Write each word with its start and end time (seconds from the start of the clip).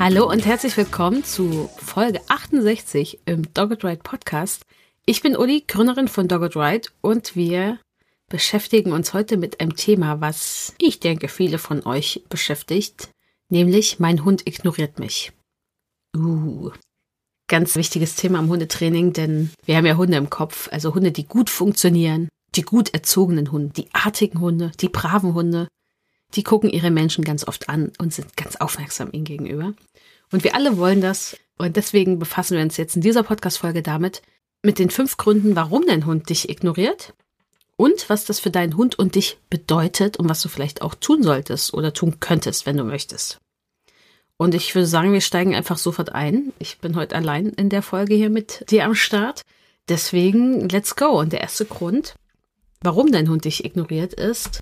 Hallo 0.00 0.30
und 0.30 0.46
herzlich 0.46 0.76
willkommen 0.76 1.24
zu 1.24 1.68
Folge 1.76 2.20
68 2.28 3.18
im 3.24 3.52
Dogged 3.52 3.84
Ride 3.84 4.00
Podcast. 4.04 4.62
Ich 5.06 5.22
bin 5.22 5.36
Uli, 5.36 5.64
Gründerin 5.66 6.06
von 6.06 6.28
Dogged 6.28 6.54
Ride 6.54 6.88
und 7.00 7.34
wir 7.34 7.80
beschäftigen 8.30 8.92
uns 8.92 9.12
heute 9.12 9.36
mit 9.36 9.58
einem 9.58 9.74
Thema, 9.74 10.20
was 10.20 10.72
ich 10.78 11.00
denke 11.00 11.26
viele 11.26 11.58
von 11.58 11.84
euch 11.84 12.22
beschäftigt, 12.28 13.10
nämlich 13.48 13.98
mein 13.98 14.24
Hund 14.24 14.46
ignoriert 14.46 15.00
mich. 15.00 15.32
Uh, 16.16 16.70
ganz 17.48 17.74
wichtiges 17.74 18.14
Thema 18.14 18.38
im 18.38 18.50
Hundetraining, 18.50 19.12
denn 19.12 19.50
wir 19.64 19.76
haben 19.76 19.86
ja 19.86 19.96
Hunde 19.96 20.16
im 20.16 20.30
Kopf, 20.30 20.68
also 20.70 20.94
Hunde, 20.94 21.10
die 21.10 21.26
gut 21.26 21.50
funktionieren, 21.50 22.28
die 22.54 22.62
gut 22.62 22.94
erzogenen 22.94 23.50
Hunde, 23.50 23.72
die 23.74 23.92
artigen 23.92 24.38
Hunde, 24.38 24.70
die 24.80 24.88
braven 24.88 25.34
Hunde, 25.34 25.66
die 26.34 26.42
gucken 26.42 26.70
ihre 26.70 26.90
Menschen 26.90 27.24
ganz 27.24 27.46
oft 27.46 27.68
an 27.68 27.92
und 27.98 28.12
sind 28.12 28.36
ganz 28.36 28.56
aufmerksam 28.56 29.08
ihnen 29.12 29.24
gegenüber. 29.24 29.74
Und 30.30 30.44
wir 30.44 30.54
alle 30.54 30.76
wollen 30.76 31.00
das. 31.00 31.36
Und 31.56 31.76
deswegen 31.76 32.18
befassen 32.18 32.56
wir 32.56 32.62
uns 32.62 32.76
jetzt 32.76 32.96
in 32.96 33.02
dieser 33.02 33.22
Podcast-Folge 33.22 33.82
damit, 33.82 34.22
mit 34.62 34.78
den 34.78 34.90
fünf 34.90 35.16
Gründen, 35.16 35.56
warum 35.56 35.86
dein 35.86 36.06
Hund 36.06 36.28
dich 36.28 36.48
ignoriert 36.48 37.14
und 37.76 38.10
was 38.10 38.24
das 38.24 38.40
für 38.40 38.50
deinen 38.50 38.76
Hund 38.76 38.98
und 38.98 39.14
dich 39.14 39.38
bedeutet 39.50 40.16
und 40.16 40.28
was 40.28 40.40
du 40.42 40.48
vielleicht 40.48 40.82
auch 40.82 40.94
tun 40.94 41.22
solltest 41.22 41.72
oder 41.74 41.92
tun 41.92 42.18
könntest, 42.20 42.66
wenn 42.66 42.76
du 42.76 42.84
möchtest. 42.84 43.38
Und 44.36 44.54
ich 44.54 44.74
würde 44.74 44.86
sagen, 44.86 45.12
wir 45.12 45.20
steigen 45.20 45.54
einfach 45.54 45.78
sofort 45.78 46.12
ein. 46.12 46.52
Ich 46.58 46.78
bin 46.78 46.96
heute 46.96 47.16
allein 47.16 47.46
in 47.50 47.70
der 47.70 47.82
Folge 47.82 48.14
hier 48.14 48.30
mit 48.30 48.64
dir 48.70 48.84
am 48.84 48.94
Start. 48.94 49.42
Deswegen, 49.88 50.68
let's 50.68 50.94
go. 50.96 51.18
Und 51.18 51.32
der 51.32 51.40
erste 51.40 51.64
Grund, 51.64 52.14
warum 52.80 53.10
dein 53.10 53.28
Hund 53.28 53.44
dich 53.44 53.64
ignoriert, 53.64 54.12
ist, 54.12 54.60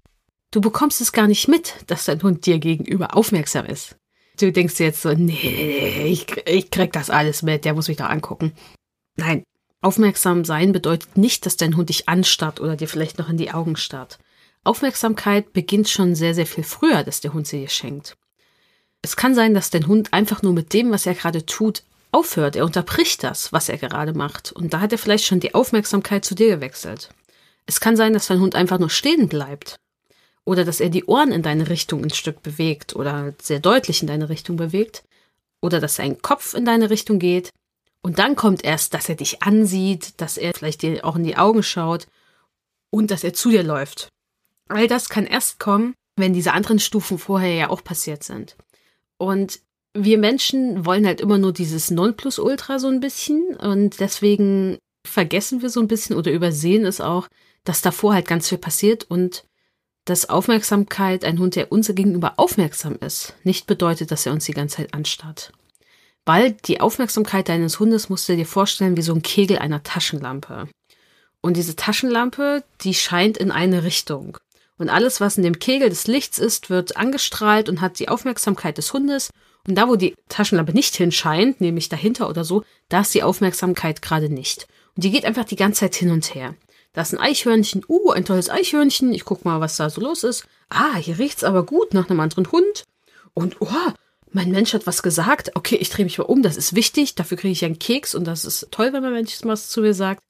Du 0.50 0.60
bekommst 0.60 1.00
es 1.00 1.12
gar 1.12 1.26
nicht 1.26 1.48
mit, 1.48 1.74
dass 1.86 2.04
dein 2.04 2.22
Hund 2.22 2.46
dir 2.46 2.58
gegenüber 2.58 3.16
aufmerksam 3.16 3.66
ist. 3.66 3.96
Du 4.38 4.52
denkst 4.52 4.78
jetzt 4.78 5.02
so, 5.02 5.12
nee, 5.12 6.06
ich, 6.06 6.26
ich 6.46 6.70
krieg 6.70 6.92
das 6.92 7.10
alles 7.10 7.42
mit, 7.42 7.64
der 7.64 7.74
muss 7.74 7.88
mich 7.88 7.96
doch 7.96 8.08
angucken. 8.08 8.52
Nein, 9.16 9.42
aufmerksam 9.80 10.44
sein 10.44 10.72
bedeutet 10.72 11.16
nicht, 11.16 11.46
dass 11.46 11.56
dein 11.56 11.76
Hund 11.76 11.88
dich 11.88 12.08
anstarrt 12.08 12.60
oder 12.60 12.76
dir 12.76 12.88
vielleicht 12.88 13.18
noch 13.18 13.28
in 13.28 13.38
die 13.38 13.52
Augen 13.52 13.76
starrt. 13.76 14.18
Aufmerksamkeit 14.62 15.52
beginnt 15.52 15.88
schon 15.88 16.14
sehr, 16.14 16.34
sehr 16.34 16.46
viel 16.46 16.64
früher, 16.64 17.02
dass 17.02 17.20
der 17.20 17.32
Hund 17.32 17.46
sie 17.46 17.60
dir 17.60 17.68
schenkt. 17.68 18.16
Es 19.00 19.16
kann 19.16 19.34
sein, 19.34 19.54
dass 19.54 19.70
dein 19.70 19.86
Hund 19.86 20.12
einfach 20.12 20.42
nur 20.42 20.52
mit 20.52 20.72
dem, 20.72 20.90
was 20.90 21.06
er 21.06 21.14
gerade 21.14 21.46
tut, 21.46 21.82
aufhört. 22.12 22.56
Er 22.56 22.64
unterbricht 22.64 23.22
das, 23.22 23.52
was 23.52 23.68
er 23.68 23.78
gerade 23.78 24.12
macht. 24.12 24.52
Und 24.52 24.74
da 24.74 24.80
hat 24.80 24.92
er 24.92 24.98
vielleicht 24.98 25.24
schon 25.24 25.40
die 25.40 25.54
Aufmerksamkeit 25.54 26.24
zu 26.24 26.34
dir 26.34 26.48
gewechselt. 26.48 27.10
Es 27.66 27.80
kann 27.80 27.96
sein, 27.96 28.12
dass 28.12 28.26
dein 28.26 28.40
Hund 28.40 28.54
einfach 28.54 28.78
nur 28.78 28.90
stehen 28.90 29.28
bleibt 29.28 29.76
oder 30.46 30.64
dass 30.64 30.80
er 30.80 30.88
die 30.88 31.04
Ohren 31.04 31.32
in 31.32 31.42
deine 31.42 31.68
Richtung 31.68 32.02
ein 32.02 32.10
Stück 32.10 32.42
bewegt 32.42 32.96
oder 32.96 33.34
sehr 33.42 33.60
deutlich 33.60 34.00
in 34.00 34.08
deine 34.08 34.30
Richtung 34.30 34.56
bewegt 34.56 35.04
oder 35.60 35.80
dass 35.80 35.96
sein 35.96 36.22
Kopf 36.22 36.54
in 36.54 36.64
deine 36.64 36.88
Richtung 36.88 37.18
geht 37.18 37.50
und 38.00 38.18
dann 38.18 38.36
kommt 38.36 38.64
erst, 38.64 38.94
dass 38.94 39.08
er 39.08 39.16
dich 39.16 39.42
ansieht, 39.42 40.20
dass 40.20 40.38
er 40.38 40.54
vielleicht 40.54 40.82
dir 40.82 41.04
auch 41.04 41.16
in 41.16 41.24
die 41.24 41.36
Augen 41.36 41.62
schaut 41.62 42.06
und 42.90 43.10
dass 43.10 43.24
er 43.24 43.34
zu 43.34 43.50
dir 43.50 43.64
läuft. 43.64 44.08
All 44.68 44.86
das 44.86 45.08
kann 45.08 45.26
erst 45.26 45.58
kommen, 45.58 45.94
wenn 46.16 46.32
diese 46.32 46.52
anderen 46.52 46.78
Stufen 46.78 47.18
vorher 47.18 47.52
ja 47.52 47.68
auch 47.68 47.82
passiert 47.82 48.22
sind. 48.22 48.56
Und 49.18 49.60
wir 49.92 50.18
Menschen 50.18 50.86
wollen 50.86 51.06
halt 51.06 51.20
immer 51.20 51.38
nur 51.38 51.52
dieses 51.52 51.90
Nonplusultra 51.90 52.78
so 52.78 52.88
ein 52.88 53.00
bisschen 53.00 53.56
und 53.56 53.98
deswegen 53.98 54.78
vergessen 55.06 55.62
wir 55.62 55.70
so 55.70 55.80
ein 55.80 55.88
bisschen 55.88 56.16
oder 56.16 56.30
übersehen 56.30 56.84
es 56.84 57.00
auch, 57.00 57.26
dass 57.64 57.82
davor 57.82 58.14
halt 58.14 58.28
ganz 58.28 58.48
viel 58.48 58.58
passiert 58.58 59.04
und 59.04 59.44
dass 60.06 60.30
Aufmerksamkeit, 60.30 61.24
ein 61.24 61.38
Hund, 61.38 61.56
der 61.56 61.70
uns 61.70 61.88
gegenüber 61.88 62.34
aufmerksam 62.38 62.96
ist, 63.00 63.34
nicht 63.44 63.66
bedeutet, 63.66 64.10
dass 64.10 64.24
er 64.24 64.32
uns 64.32 64.46
die 64.46 64.52
ganze 64.52 64.76
Zeit 64.76 64.94
anstarrt. 64.94 65.52
Weil 66.24 66.52
die 66.52 66.80
Aufmerksamkeit 66.80 67.48
deines 67.48 67.78
Hundes 67.78 68.08
musst 68.08 68.28
du 68.28 68.36
dir 68.36 68.46
vorstellen 68.46 68.96
wie 68.96 69.02
so 69.02 69.14
ein 69.14 69.22
Kegel 69.22 69.58
einer 69.58 69.82
Taschenlampe. 69.82 70.68
Und 71.40 71.56
diese 71.56 71.76
Taschenlampe, 71.76 72.64
die 72.82 72.94
scheint 72.94 73.36
in 73.36 73.50
eine 73.50 73.82
Richtung. 73.84 74.38
Und 74.78 74.88
alles, 74.88 75.20
was 75.20 75.36
in 75.36 75.42
dem 75.42 75.58
Kegel 75.58 75.88
des 75.88 76.06
Lichts 76.06 76.38
ist, 76.38 76.70
wird 76.70 76.96
angestrahlt 76.96 77.68
und 77.68 77.80
hat 77.80 77.98
die 77.98 78.08
Aufmerksamkeit 78.08 78.78
des 78.78 78.92
Hundes. 78.92 79.30
Und 79.66 79.74
da, 79.76 79.88
wo 79.88 79.96
die 79.96 80.14
Taschenlampe 80.28 80.72
nicht 80.72 80.94
hinscheint, 80.94 81.60
nämlich 81.60 81.88
dahinter 81.88 82.28
oder 82.28 82.44
so, 82.44 82.62
da 82.88 83.00
ist 83.00 83.14
die 83.14 83.22
Aufmerksamkeit 83.22 84.02
gerade 84.02 84.28
nicht. 84.28 84.68
Und 84.94 85.04
die 85.04 85.10
geht 85.10 85.24
einfach 85.24 85.44
die 85.44 85.56
ganze 85.56 85.80
Zeit 85.80 85.96
hin 85.96 86.10
und 86.10 86.34
her. 86.34 86.54
Da 86.96 87.02
ist 87.02 87.12
ein 87.12 87.20
Eichhörnchen. 87.20 87.84
Uh, 87.86 88.12
ein 88.12 88.24
tolles 88.24 88.48
Eichhörnchen. 88.48 89.12
Ich 89.12 89.26
guck 89.26 89.44
mal, 89.44 89.60
was 89.60 89.76
da 89.76 89.90
so 89.90 90.00
los 90.00 90.24
ist. 90.24 90.46
Ah, 90.70 90.96
hier 90.96 91.18
riecht's 91.18 91.44
aber 91.44 91.66
gut 91.66 91.92
nach 91.92 92.08
einem 92.08 92.20
anderen 92.20 92.50
Hund. 92.50 92.84
Und 93.34 93.60
oh, 93.60 93.68
mein 94.32 94.50
Mensch 94.50 94.72
hat 94.72 94.86
was 94.86 95.02
gesagt. 95.02 95.50
Okay, 95.56 95.76
ich 95.76 95.90
drehe 95.90 96.06
mich 96.06 96.16
mal 96.16 96.24
um. 96.24 96.42
Das 96.42 96.56
ist 96.56 96.74
wichtig. 96.74 97.14
Dafür 97.14 97.36
kriege 97.36 97.52
ich 97.52 97.66
einen 97.66 97.78
Keks 97.78 98.14
und 98.14 98.24
das 98.24 98.46
ist 98.46 98.68
toll, 98.70 98.94
wenn 98.94 99.02
mein 99.02 99.12
Mensch 99.12 99.36
was 99.42 99.68
zu 99.68 99.82
mir 99.82 99.92
sagt. 99.92 100.22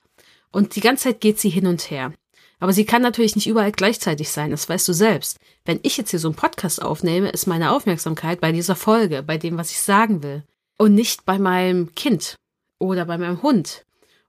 Und 0.50 0.74
die 0.74 0.80
ganze 0.80 1.04
Zeit 1.04 1.20
geht 1.20 1.38
sie 1.38 1.50
hin 1.50 1.68
und 1.68 1.88
her. 1.88 2.12
Aber 2.58 2.72
sie 2.72 2.84
kann 2.84 3.00
natürlich 3.00 3.36
nicht 3.36 3.46
überall 3.46 3.70
gleichzeitig 3.70 4.30
sein, 4.30 4.50
das 4.50 4.68
weißt 4.68 4.88
du 4.88 4.92
selbst. 4.92 5.38
Wenn 5.64 5.78
ich 5.84 5.96
jetzt 5.98 6.10
hier 6.10 6.18
so 6.18 6.26
einen 6.26 6.34
Podcast 6.34 6.82
aufnehme, 6.82 7.28
ist 7.28 7.46
meine 7.46 7.70
Aufmerksamkeit 7.70 8.40
bei 8.40 8.50
dieser 8.50 8.74
Folge, 8.74 9.22
bei 9.22 9.38
dem, 9.38 9.56
was 9.56 9.70
ich 9.70 9.78
sagen 9.78 10.24
will. 10.24 10.42
Und 10.78 10.96
nicht 10.96 11.24
bei 11.24 11.38
meinem 11.38 11.94
Kind 11.94 12.34
oder 12.80 13.04
bei 13.04 13.18
meinem 13.18 13.42
Hund 13.42 13.85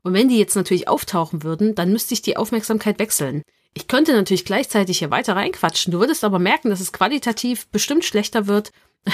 und 0.07 0.13
wenn 0.13 0.29
die 0.29 0.38
jetzt 0.38 0.56
natürlich 0.56 0.88
auftauchen 0.88 1.44
würden, 1.44 1.75
dann 1.75 1.91
müsste 1.91 2.13
ich 2.13 2.22
die 2.22 2.38
Aufmerksamkeit 2.38 2.97
wechseln. 2.97 3.41
Ich 3.73 3.90
könnte 3.90 4.13
natürlich 4.13 4.45
gleichzeitig 4.45 5.00
hier 5.00 5.12
weiter 5.12 5.35
reinquatschen. 5.35 5.91
Du 5.91 6.00
würdest 6.00 6.23
aber 6.23 6.40
merken, 6.40 6.69
dass 6.69 6.79
es 6.79 6.94
qualitativ 6.94 7.68
bestimmt 7.68 8.06
schlechter 8.06 8.47
wird. 8.47 8.72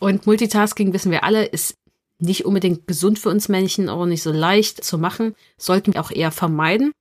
und 0.00 0.26
Multitasking, 0.26 0.92
wissen 0.92 1.10
wir 1.10 1.24
alle, 1.24 1.46
ist 1.46 1.76
nicht 2.18 2.44
unbedingt 2.44 2.86
gesund 2.86 3.18
für 3.18 3.30
uns 3.30 3.48
Männchen, 3.48 3.88
auch 3.88 4.04
nicht 4.04 4.22
so 4.22 4.30
leicht 4.30 4.84
zu 4.84 4.98
machen. 4.98 5.34
Sollten 5.56 5.94
wir 5.94 6.02
auch 6.02 6.10
eher 6.10 6.30
vermeiden. 6.30 6.92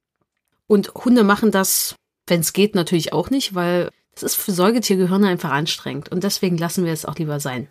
Und 0.66 0.94
Hunde 0.96 1.26
machen 1.26 1.52
das, 1.52 1.96
wenn 2.28 2.40
es 2.40 2.54
geht, 2.54 2.76
natürlich 2.76 3.12
auch 3.12 3.30
nicht, 3.30 3.56
weil 3.56 3.90
das 4.14 4.24
ist 4.24 4.36
für 4.36 4.54
Säugetiergehirne 4.54 5.28
einfach 5.28 5.52
anstrengend. 5.52 6.08
Und 6.08 6.24
deswegen 6.24 6.58
lassen 6.58 6.86
wir 6.86 6.94
es 6.94 7.04
auch 7.04 7.18
lieber 7.18 7.42
sein. 7.42 7.68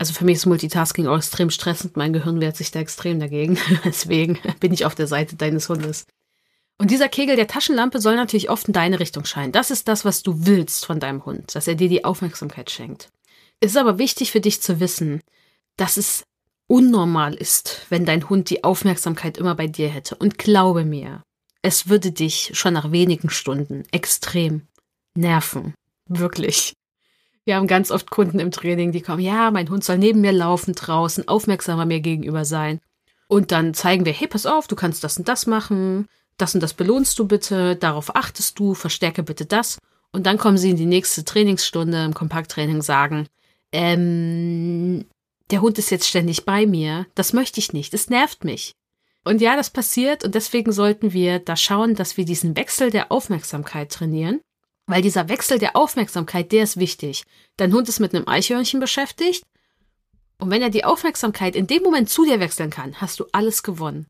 Also 0.00 0.14
für 0.14 0.24
mich 0.24 0.36
ist 0.36 0.46
Multitasking 0.46 1.06
auch 1.08 1.18
extrem 1.18 1.50
stressend. 1.50 1.98
Mein 1.98 2.14
Gehirn 2.14 2.40
wehrt 2.40 2.56
sich 2.56 2.70
da 2.70 2.80
extrem 2.80 3.20
dagegen. 3.20 3.58
Deswegen 3.84 4.38
bin 4.58 4.72
ich 4.72 4.86
auf 4.86 4.94
der 4.94 5.06
Seite 5.06 5.36
deines 5.36 5.68
Hundes. 5.68 6.06
Und 6.78 6.90
dieser 6.90 7.10
Kegel 7.10 7.36
der 7.36 7.48
Taschenlampe 7.48 8.00
soll 8.00 8.16
natürlich 8.16 8.48
oft 8.48 8.66
in 8.66 8.72
deine 8.72 8.98
Richtung 8.98 9.26
scheinen. 9.26 9.52
Das 9.52 9.70
ist 9.70 9.88
das, 9.88 10.06
was 10.06 10.22
du 10.22 10.46
willst 10.46 10.86
von 10.86 11.00
deinem 11.00 11.26
Hund, 11.26 11.54
dass 11.54 11.68
er 11.68 11.74
dir 11.74 11.90
die 11.90 12.06
Aufmerksamkeit 12.06 12.70
schenkt. 12.70 13.10
Es 13.60 13.72
ist 13.72 13.76
aber 13.76 13.98
wichtig 13.98 14.32
für 14.32 14.40
dich 14.40 14.62
zu 14.62 14.80
wissen, 14.80 15.20
dass 15.76 15.98
es 15.98 16.24
unnormal 16.66 17.34
ist, 17.34 17.84
wenn 17.90 18.06
dein 18.06 18.30
Hund 18.30 18.48
die 18.48 18.64
Aufmerksamkeit 18.64 19.36
immer 19.36 19.54
bei 19.54 19.66
dir 19.66 19.90
hätte. 19.90 20.14
Und 20.14 20.38
glaube 20.38 20.86
mir, 20.86 21.22
es 21.60 21.90
würde 21.90 22.10
dich 22.10 22.52
schon 22.54 22.72
nach 22.72 22.90
wenigen 22.90 23.28
Stunden 23.28 23.82
extrem 23.92 24.66
nerven. 25.14 25.74
Wirklich. 26.08 26.72
Wir 27.44 27.56
haben 27.56 27.66
ganz 27.66 27.90
oft 27.90 28.10
Kunden 28.10 28.38
im 28.38 28.50
Training, 28.50 28.92
die 28.92 29.00
kommen, 29.00 29.20
ja, 29.20 29.50
mein 29.50 29.70
Hund 29.70 29.82
soll 29.82 29.98
neben 29.98 30.20
mir 30.20 30.32
laufen 30.32 30.74
draußen, 30.74 31.26
aufmerksamer 31.26 31.86
mir 31.86 32.00
gegenüber 32.00 32.44
sein. 32.44 32.80
Und 33.28 33.52
dann 33.52 33.74
zeigen 33.74 34.04
wir, 34.04 34.12
hey, 34.12 34.28
pass 34.28 34.46
auf, 34.46 34.66
du 34.66 34.76
kannst 34.76 35.04
das 35.04 35.16
und 35.16 35.28
das 35.28 35.46
machen, 35.46 36.06
das 36.36 36.54
und 36.54 36.60
das 36.60 36.74
belohnst 36.74 37.18
du 37.18 37.26
bitte, 37.26 37.76
darauf 37.76 38.14
achtest 38.14 38.58
du, 38.58 38.74
verstärke 38.74 39.22
bitte 39.22 39.46
das. 39.46 39.78
Und 40.12 40.26
dann 40.26 40.38
kommen 40.38 40.58
sie 40.58 40.70
in 40.70 40.76
die 40.76 40.86
nächste 40.86 41.24
Trainingsstunde 41.24 42.04
im 42.04 42.14
Kompakttraining 42.14 42.82
sagen, 42.82 43.28
ähm, 43.72 45.06
der 45.50 45.62
Hund 45.62 45.78
ist 45.78 45.90
jetzt 45.90 46.08
ständig 46.08 46.44
bei 46.44 46.66
mir, 46.66 47.06
das 47.14 47.32
möchte 47.32 47.60
ich 47.60 47.72
nicht, 47.72 47.94
es 47.94 48.10
nervt 48.10 48.44
mich. 48.44 48.72
Und 49.24 49.40
ja, 49.40 49.54
das 49.56 49.70
passiert. 49.70 50.24
Und 50.24 50.34
deswegen 50.34 50.72
sollten 50.72 51.12
wir 51.12 51.38
da 51.40 51.54
schauen, 51.54 51.94
dass 51.94 52.16
wir 52.16 52.24
diesen 52.24 52.56
Wechsel 52.56 52.90
der 52.90 53.12
Aufmerksamkeit 53.12 53.92
trainieren 53.92 54.40
weil 54.90 55.02
dieser 55.02 55.28
Wechsel 55.28 55.60
der 55.60 55.76
Aufmerksamkeit, 55.76 56.50
der 56.50 56.64
ist 56.64 56.76
wichtig. 56.76 57.22
Dein 57.56 57.72
Hund 57.72 57.88
ist 57.88 58.00
mit 58.00 58.12
einem 58.12 58.26
Eichhörnchen 58.26 58.80
beschäftigt. 58.80 59.44
Und 60.38 60.50
wenn 60.50 60.62
er 60.62 60.70
die 60.70 60.84
Aufmerksamkeit 60.84 61.54
in 61.54 61.68
dem 61.68 61.84
Moment 61.84 62.10
zu 62.10 62.24
dir 62.24 62.40
wechseln 62.40 62.70
kann, 62.70 63.00
hast 63.00 63.20
du 63.20 63.26
alles 63.30 63.62
gewonnen. 63.62 64.08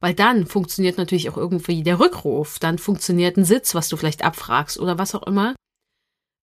Weil 0.00 0.12
dann 0.12 0.46
funktioniert 0.46 0.98
natürlich 0.98 1.30
auch 1.30 1.38
irgendwie 1.38 1.82
der 1.82 1.98
Rückruf, 1.98 2.58
dann 2.58 2.78
funktioniert 2.78 3.38
ein 3.38 3.46
Sitz, 3.46 3.74
was 3.74 3.88
du 3.88 3.96
vielleicht 3.96 4.22
abfragst 4.22 4.78
oder 4.78 4.98
was 4.98 5.14
auch 5.14 5.22
immer. 5.22 5.54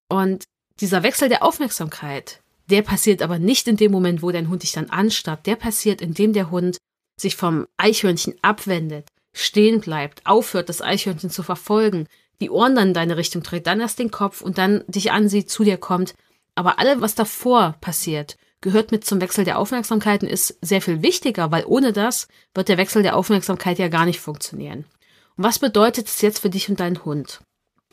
Und 0.10 0.46
dieser 0.80 1.04
Wechsel 1.04 1.30
der 1.30 1.44
Aufmerksamkeit, 1.44 2.42
der 2.72 2.82
passiert 2.82 3.22
aber 3.22 3.38
nicht 3.38 3.68
in 3.68 3.78
dem 3.78 3.92
Moment, 3.92 4.24
wo 4.24 4.32
dein 4.32 4.50
Hund 4.50 4.64
dich 4.64 4.72
dann 4.72 4.90
anstarrt. 4.90 5.46
Der 5.46 5.58
passiert, 5.58 6.02
indem 6.02 6.34
der 6.34 6.50
Hund 6.50 6.78
sich 7.22 7.36
vom 7.36 7.68
Eichhörnchen 7.78 8.34
abwendet, 8.42 9.08
stehen 9.32 9.80
bleibt, 9.80 10.26
aufhört, 10.26 10.70
das 10.70 10.82
Eichhörnchen 10.82 11.30
zu 11.30 11.44
verfolgen, 11.44 12.08
die 12.42 12.50
Ohren 12.50 12.76
dann 12.76 12.90
in 12.90 12.94
deine 12.94 13.18
Richtung 13.18 13.44
dreht, 13.44 13.68
dann 13.68 13.80
erst 13.80 14.00
den 14.00 14.12
Kopf 14.12 14.42
und 14.42 14.58
dann 14.58 14.84
dich 14.88 15.12
ansieht, 15.12 15.50
zu 15.50 15.64
dir 15.64 15.78
kommt. 15.78 16.14
Aber 16.56 16.80
alles, 16.80 17.02
was 17.02 17.16
davor 17.16 17.76
passiert, 17.82 18.38
gehört 18.62 18.92
mit 18.92 19.06
zum 19.06 19.22
Wechsel 19.22 19.46
der 19.46 19.60
Aufmerksamkeiten, 19.60 20.28
ist 20.28 20.58
sehr 20.62 20.82
viel 20.82 21.02
wichtiger, 21.02 21.52
weil 21.52 21.66
ohne 21.66 21.94
das 21.94 22.28
wird 22.54 22.70
der 22.70 22.78
Wechsel 22.78 23.04
der 23.04 23.16
Aufmerksamkeit 23.16 23.78
ja 23.80 23.90
gar 23.90 24.06
nicht 24.06 24.20
funktionieren. 24.20 24.86
Und 25.38 25.44
was 25.44 25.60
bedeutet 25.60 26.08
es 26.08 26.22
jetzt 26.22 26.40
für 26.40 26.50
dich 26.50 26.70
und 26.70 26.80
deinen 26.80 27.04
Hund? 27.06 27.42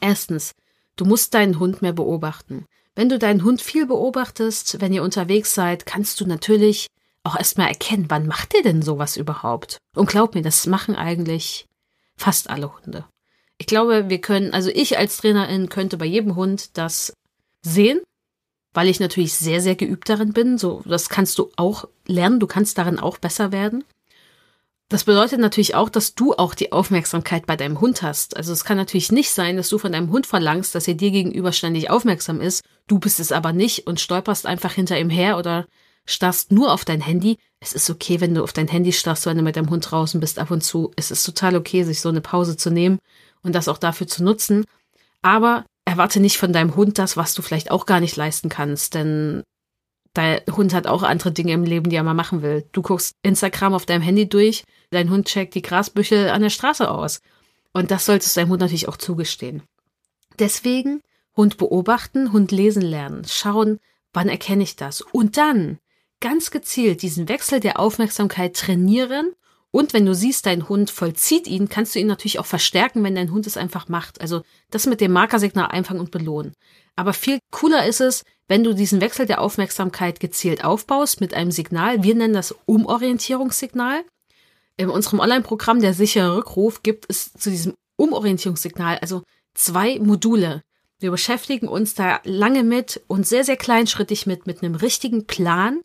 Erstens, 0.01 0.55
du 0.97 1.05
musst 1.05 1.35
deinen 1.35 1.59
Hund 1.59 1.83
mehr 1.83 1.93
beobachten. 1.93 2.67
Wenn 2.95 3.09
du 3.09 3.19
deinen 3.19 3.45
Hund 3.45 3.63
viel 3.63 3.87
beobachtest, 3.87 4.81
wenn 4.81 4.93
ihr 4.93 5.03
unterwegs 5.03 5.55
seid, 5.55 5.87
kannst 5.87 6.21
du 6.21 6.27
natürlich 6.27 6.89
auch 7.25 7.37
erstmal 7.37 7.69
erkennen, 7.69 8.07
wann 8.09 8.27
macht 8.27 8.55
ihr 8.55 8.63
denn 8.63 8.83
sowas 8.83 9.17
überhaupt? 9.17 9.79
Und 9.95 10.09
glaub 10.09 10.35
mir, 10.35 10.43
das 10.43 10.67
machen 10.67 10.97
eigentlich 10.97 11.67
fast 12.17 12.51
alle 12.51 12.75
Hunde. 12.77 13.05
Ich 13.63 13.67
glaube, 13.67 14.09
wir 14.09 14.21
können, 14.21 14.53
also 14.53 14.71
ich 14.75 14.99
als 14.99 15.19
Trainerin 15.19 15.69
könnte 15.69 15.97
bei 15.97 16.05
jedem 16.05 16.35
Hund 16.35 16.77
das 16.77 17.13
sehen, 17.63 18.01
weil 18.75 18.89
ich 18.89 18.99
natürlich 18.99 19.35
sehr, 19.35 19.61
sehr 19.61 19.77
geübt 19.77 20.09
darin 20.09 20.33
bin. 20.33 20.59
So, 20.59 20.83
das 20.85 21.09
kannst 21.09 21.39
du 21.39 21.49
auch 21.55 21.87
lernen. 22.05 22.41
Du 22.41 22.49
kannst 22.49 22.77
darin 22.77 22.99
auch 22.99 23.19
besser 23.19 23.53
werden. 23.53 23.85
Das 24.89 25.05
bedeutet 25.05 25.39
natürlich 25.39 25.77
auch, 25.77 25.91
dass 25.91 26.17
du 26.17 26.35
auch 26.35 26.57
die 26.57 26.73
Aufmerksamkeit 26.73 27.47
bei 27.47 27.55
deinem 27.55 27.81
Hund 27.81 28.03
hast. 28.03 28.37
Also 28.37 28.53
es 28.53 28.65
kann 28.65 28.79
natürlich 28.79 29.13
nicht 29.13 29.31
sein, 29.31 29.57
dass 29.57 29.69
du 29.69 29.79
von 29.79 29.93
deinem 29.93 30.11
Hund 30.11 30.27
verlangst, 30.27 30.75
dass 30.75 30.89
er 30.89 30.95
dir 30.95 31.13
gegenüber 31.13 31.53
ständig 31.53 31.89
aufmerksam 31.89 32.41
ist. 32.41 32.65
Du 32.89 32.99
bist 32.99 33.21
es 33.21 33.31
aber 33.31 33.53
nicht 33.53 33.87
und 33.87 34.01
stolperst 34.01 34.45
einfach 34.45 34.73
hinter 34.73 34.99
ihm 34.99 35.09
her 35.09 35.39
oder 35.39 35.67
starrst 36.05 36.51
nur 36.51 36.73
auf 36.73 36.85
dein 36.85 37.01
Handy. 37.01 37.39
Es 37.61 37.75
ist 37.75 37.89
okay, 37.91 38.21
wenn 38.21 38.35
du 38.35 38.43
auf 38.43 38.53
dein 38.53 38.67
Handy 38.67 38.91
starrst, 38.91 39.27
wenn 39.27 39.37
du 39.37 39.45
mit 39.45 39.55
deinem 39.55 39.71
Hund 39.71 39.89
draußen 39.89 40.19
bist 40.19 40.41
ab 40.41 40.51
und 40.51 40.63
zu. 40.63 40.91
Es 40.97 41.13
ist 41.13 41.23
total 41.23 41.55
okay, 41.55 41.85
sich 41.85 42.01
so 42.01 42.09
eine 42.09 42.21
Pause 42.21 42.57
zu 42.57 42.69
nehmen 42.69 42.99
und 43.43 43.55
das 43.55 43.69
auch 43.69 43.79
dafür 43.79 44.07
zu 44.07 44.23
nutzen. 44.25 44.65
Aber 45.23 45.65
erwarte 45.85 46.21
nicht 46.21 46.39
von 46.39 46.53
deinem 46.53 46.77
Hund 46.77 46.99
das, 46.99 47.17
was 47.17 47.35
du 47.35 47.43
vielleicht 47.43 47.71
auch 47.71 47.87
gar 47.87 48.01
nicht 48.01 48.17
leisten 48.17 48.49
kannst, 48.49 48.95
denn 48.95 49.43
dein 50.15 50.41
Hund 50.51 50.75
hat 50.75 50.87
auch 50.87 51.03
andere 51.03 51.33
Dinge 51.33 51.53
im 51.53 51.65
Leben, 51.65 51.91
die 51.91 51.97
er 51.97 52.03
mal 52.03 52.15
machen 52.15 52.43
will. 52.43 52.69
Du 52.73 52.83
guckst 52.83 53.15
Instagram 53.23 53.75
auf 53.75 53.87
deinem 53.87 54.03
Handy 54.03 54.29
durch, 54.29 54.65
dein 54.91 55.11
Hund 55.11 55.27
checkt 55.27 55.55
die 55.55 55.63
Grasbüschel 55.63 56.29
an 56.29 56.43
der 56.43 56.51
Straße 56.51 56.91
aus. 56.91 57.21
Und 57.73 57.91
das 57.91 58.05
solltest 58.05 58.37
du 58.37 58.41
deinem 58.41 58.51
Hund 58.51 58.61
natürlich 58.61 58.89
auch 58.89 58.97
zugestehen. 58.97 59.63
Deswegen 60.39 61.01
Hund 61.37 61.57
beobachten, 61.57 62.33
Hund 62.33 62.53
lesen 62.53 62.83
lernen, 62.83 63.25
schauen, 63.27 63.79
wann 64.13 64.29
erkenne 64.29 64.63
ich 64.63 64.77
das. 64.77 65.01
Und 65.01 65.37
dann 65.37 65.79
ganz 66.21 66.51
gezielt 66.51 67.03
diesen 67.03 67.29
Wechsel 67.29 67.61
der 67.61 67.81
Aufmerksamkeit 67.81 68.55
trainieren. 68.55 69.33
Und 69.73 69.95
wenn 69.95 70.05
du 70.05 70.15
siehst, 70.15 70.45
dein 70.45 70.69
Hund 70.69 70.91
vollzieht 70.91 71.49
ihn, 71.49 71.69
kannst 71.69 71.95
du 71.95 71.99
ihn 71.99 72.07
natürlich 72.07 72.39
auch 72.39 72.47
verstärken, 72.47 73.03
wenn 73.03 73.15
dein 73.15 73.33
Hund 73.33 73.47
es 73.47 73.57
einfach 73.57 73.89
macht. 73.89 74.21
Also 74.21 74.43
das 74.71 74.87
mit 74.87 75.01
dem 75.01 75.13
Markersignal 75.13 75.69
einfangen 75.69 76.01
und 76.01 76.11
belohnen. 76.11 76.53
Aber 76.95 77.15
viel 77.15 77.39
cooler 77.51 77.87
ist 77.87 78.03
es, 78.03 78.23
wenn 78.49 78.65
du 78.65 78.75
diesen 78.75 79.01
Wechsel 79.01 79.27
der 79.27 79.41
Aufmerksamkeit 79.41 80.21
gezielt 80.21 80.63
aufbaust 80.63 81.23
mit 81.23 81.33
einem 81.33 81.51
Signal. 81.51 82.03
Wir 82.03 82.15
nennen 82.15 82.35
das 82.35 82.55
Umorientierungssignal. 82.67 84.05
In 84.77 84.91
unserem 84.91 85.21
Online-Programm 85.21 85.81
Der 85.81 85.95
sichere 85.95 86.37
Rückruf 86.37 86.83
gibt 86.83 87.07
es 87.09 87.33
zu 87.33 87.51
diesem 87.51 87.75
Umorientierungssignal 87.97 88.99
also 88.99 89.23
zwei 89.55 89.99
Module. 90.01 90.63
Wir 90.99 91.11
beschäftigen 91.11 91.67
uns 91.67 91.95
da 91.95 92.21
lange 92.25 92.63
mit 92.63 93.01
und 93.07 93.27
sehr, 93.27 93.45
sehr 93.45 93.57
kleinschrittig 93.57 94.27
mit, 94.27 94.47
mit 94.47 94.63
einem 94.63 94.75
richtigen 94.75 95.27
Plan, 95.27 95.81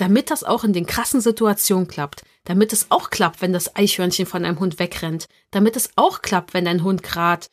damit 0.00 0.30
das 0.30 0.44
auch 0.44 0.64
in 0.64 0.72
den 0.72 0.86
krassen 0.86 1.20
Situationen 1.20 1.86
klappt. 1.86 2.22
Damit 2.44 2.72
es 2.72 2.90
auch 2.90 3.10
klappt, 3.10 3.42
wenn 3.42 3.52
das 3.52 3.76
Eichhörnchen 3.76 4.24
von 4.24 4.46
einem 4.46 4.58
Hund 4.58 4.78
wegrennt. 4.78 5.26
Damit 5.50 5.76
es 5.76 5.90
auch 5.96 6.22
klappt, 6.22 6.54
wenn 6.54 6.64
dein 6.64 6.82
Hund 6.82 7.02
gerade 7.02 7.46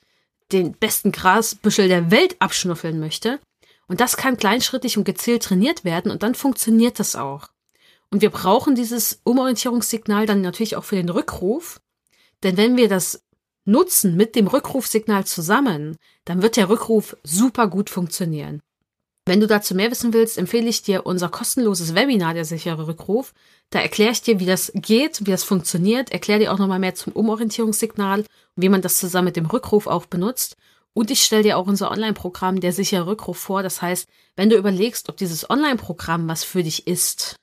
den 0.53 0.71
besten 0.71 1.11
Grasbüschel 1.11 1.89
der 1.89 2.09
Welt 2.09 2.37
abschnuffeln 2.39 2.99
möchte. 2.99 3.39
Und 3.87 3.99
das 3.99 4.15
kann 4.15 4.37
kleinschrittig 4.37 4.97
und 4.97 5.03
gezielt 5.03 5.43
trainiert 5.43 5.83
werden 5.83 6.09
und 6.09 6.23
dann 6.23 6.35
funktioniert 6.35 6.99
das 6.99 7.17
auch. 7.17 7.49
Und 8.11 8.21
wir 8.21 8.29
brauchen 8.29 8.75
dieses 8.75 9.19
Umorientierungssignal 9.25 10.25
dann 10.25 10.41
natürlich 10.41 10.77
auch 10.77 10.85
für 10.85 10.95
den 10.95 11.09
Rückruf. 11.09 11.81
Denn 12.43 12.55
wenn 12.55 12.77
wir 12.77 12.87
das 12.87 13.23
nutzen 13.65 14.15
mit 14.15 14.35
dem 14.35 14.47
Rückrufsignal 14.47 15.25
zusammen, 15.25 15.97
dann 16.23 16.41
wird 16.41 16.55
der 16.55 16.69
Rückruf 16.69 17.17
super 17.23 17.67
gut 17.67 17.89
funktionieren. 17.89 18.61
Wenn 19.27 19.41
du 19.41 19.47
dazu 19.47 19.75
mehr 19.75 19.91
wissen 19.91 20.13
willst, 20.13 20.37
empfehle 20.37 20.69
ich 20.69 20.83
dir 20.83 21.05
unser 21.05 21.27
kostenloses 21.27 21.93
Webinar, 21.93 22.33
der 22.33 22.45
sichere 22.45 22.87
Rückruf. 22.87 23.33
Da 23.69 23.79
erkläre 23.79 24.13
ich 24.13 24.21
dir, 24.21 24.39
wie 24.39 24.45
das 24.45 24.71
geht, 24.73 25.25
wie 25.25 25.31
das 25.31 25.43
funktioniert, 25.43 26.11
erkläre 26.11 26.39
dir 26.39 26.53
auch 26.53 26.57
nochmal 26.57 26.79
mehr 26.79 26.95
zum 26.95 27.11
Umorientierungssignal 27.11 28.23
wie 28.57 28.69
man 28.69 28.81
das 28.81 28.97
zusammen 28.97 29.25
mit 29.25 29.35
dem 29.35 29.45
Rückruf 29.45 29.87
auch 29.87 30.07
benutzt. 30.07 30.57
Und 30.93 31.11
ich 31.11 31.23
stelle 31.23 31.43
dir 31.43 31.57
auch 31.57 31.67
unser 31.67 31.91
Online-Programm, 31.91 32.59
der 32.59 32.73
sichere 32.73 33.05
Rückruf, 33.05 33.37
vor. 33.37 33.61
Das 33.61 33.81
heißt, 33.81 34.09
wenn 34.35 34.49
du 34.49 34.57
überlegst, 34.57 35.09
ob 35.09 35.17
dieses 35.17 35.49
Online-Programm 35.49 36.27
was 36.27 36.43
für 36.43 36.63
dich 36.63 36.87
ist, 36.87 37.35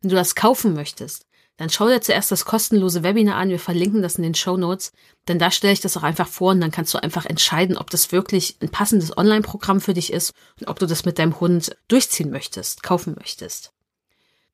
wenn 0.00 0.10
du 0.10 0.16
das 0.16 0.34
kaufen 0.34 0.74
möchtest, 0.74 1.24
dann 1.56 1.70
schau 1.70 1.88
dir 1.88 2.00
zuerst 2.00 2.30
das 2.30 2.44
kostenlose 2.44 3.02
Webinar 3.02 3.36
an. 3.36 3.48
Wir 3.48 3.58
verlinken 3.58 4.02
das 4.02 4.16
in 4.16 4.22
den 4.22 4.34
Show 4.34 4.56
Notes, 4.56 4.92
denn 5.26 5.38
da 5.38 5.50
stelle 5.50 5.72
ich 5.72 5.80
das 5.80 5.96
auch 5.96 6.02
einfach 6.02 6.28
vor 6.28 6.50
und 6.50 6.60
dann 6.60 6.70
kannst 6.70 6.92
du 6.92 7.02
einfach 7.02 7.24
entscheiden, 7.24 7.78
ob 7.78 7.88
das 7.90 8.12
wirklich 8.12 8.56
ein 8.60 8.68
passendes 8.68 9.16
Online-Programm 9.16 9.80
für 9.80 9.94
dich 9.94 10.12
ist 10.12 10.32
und 10.60 10.68
ob 10.68 10.78
du 10.78 10.86
das 10.86 11.04
mit 11.04 11.18
deinem 11.18 11.40
Hund 11.40 11.76
durchziehen 11.88 12.30
möchtest, 12.30 12.82
kaufen 12.82 13.14
möchtest. 13.18 13.72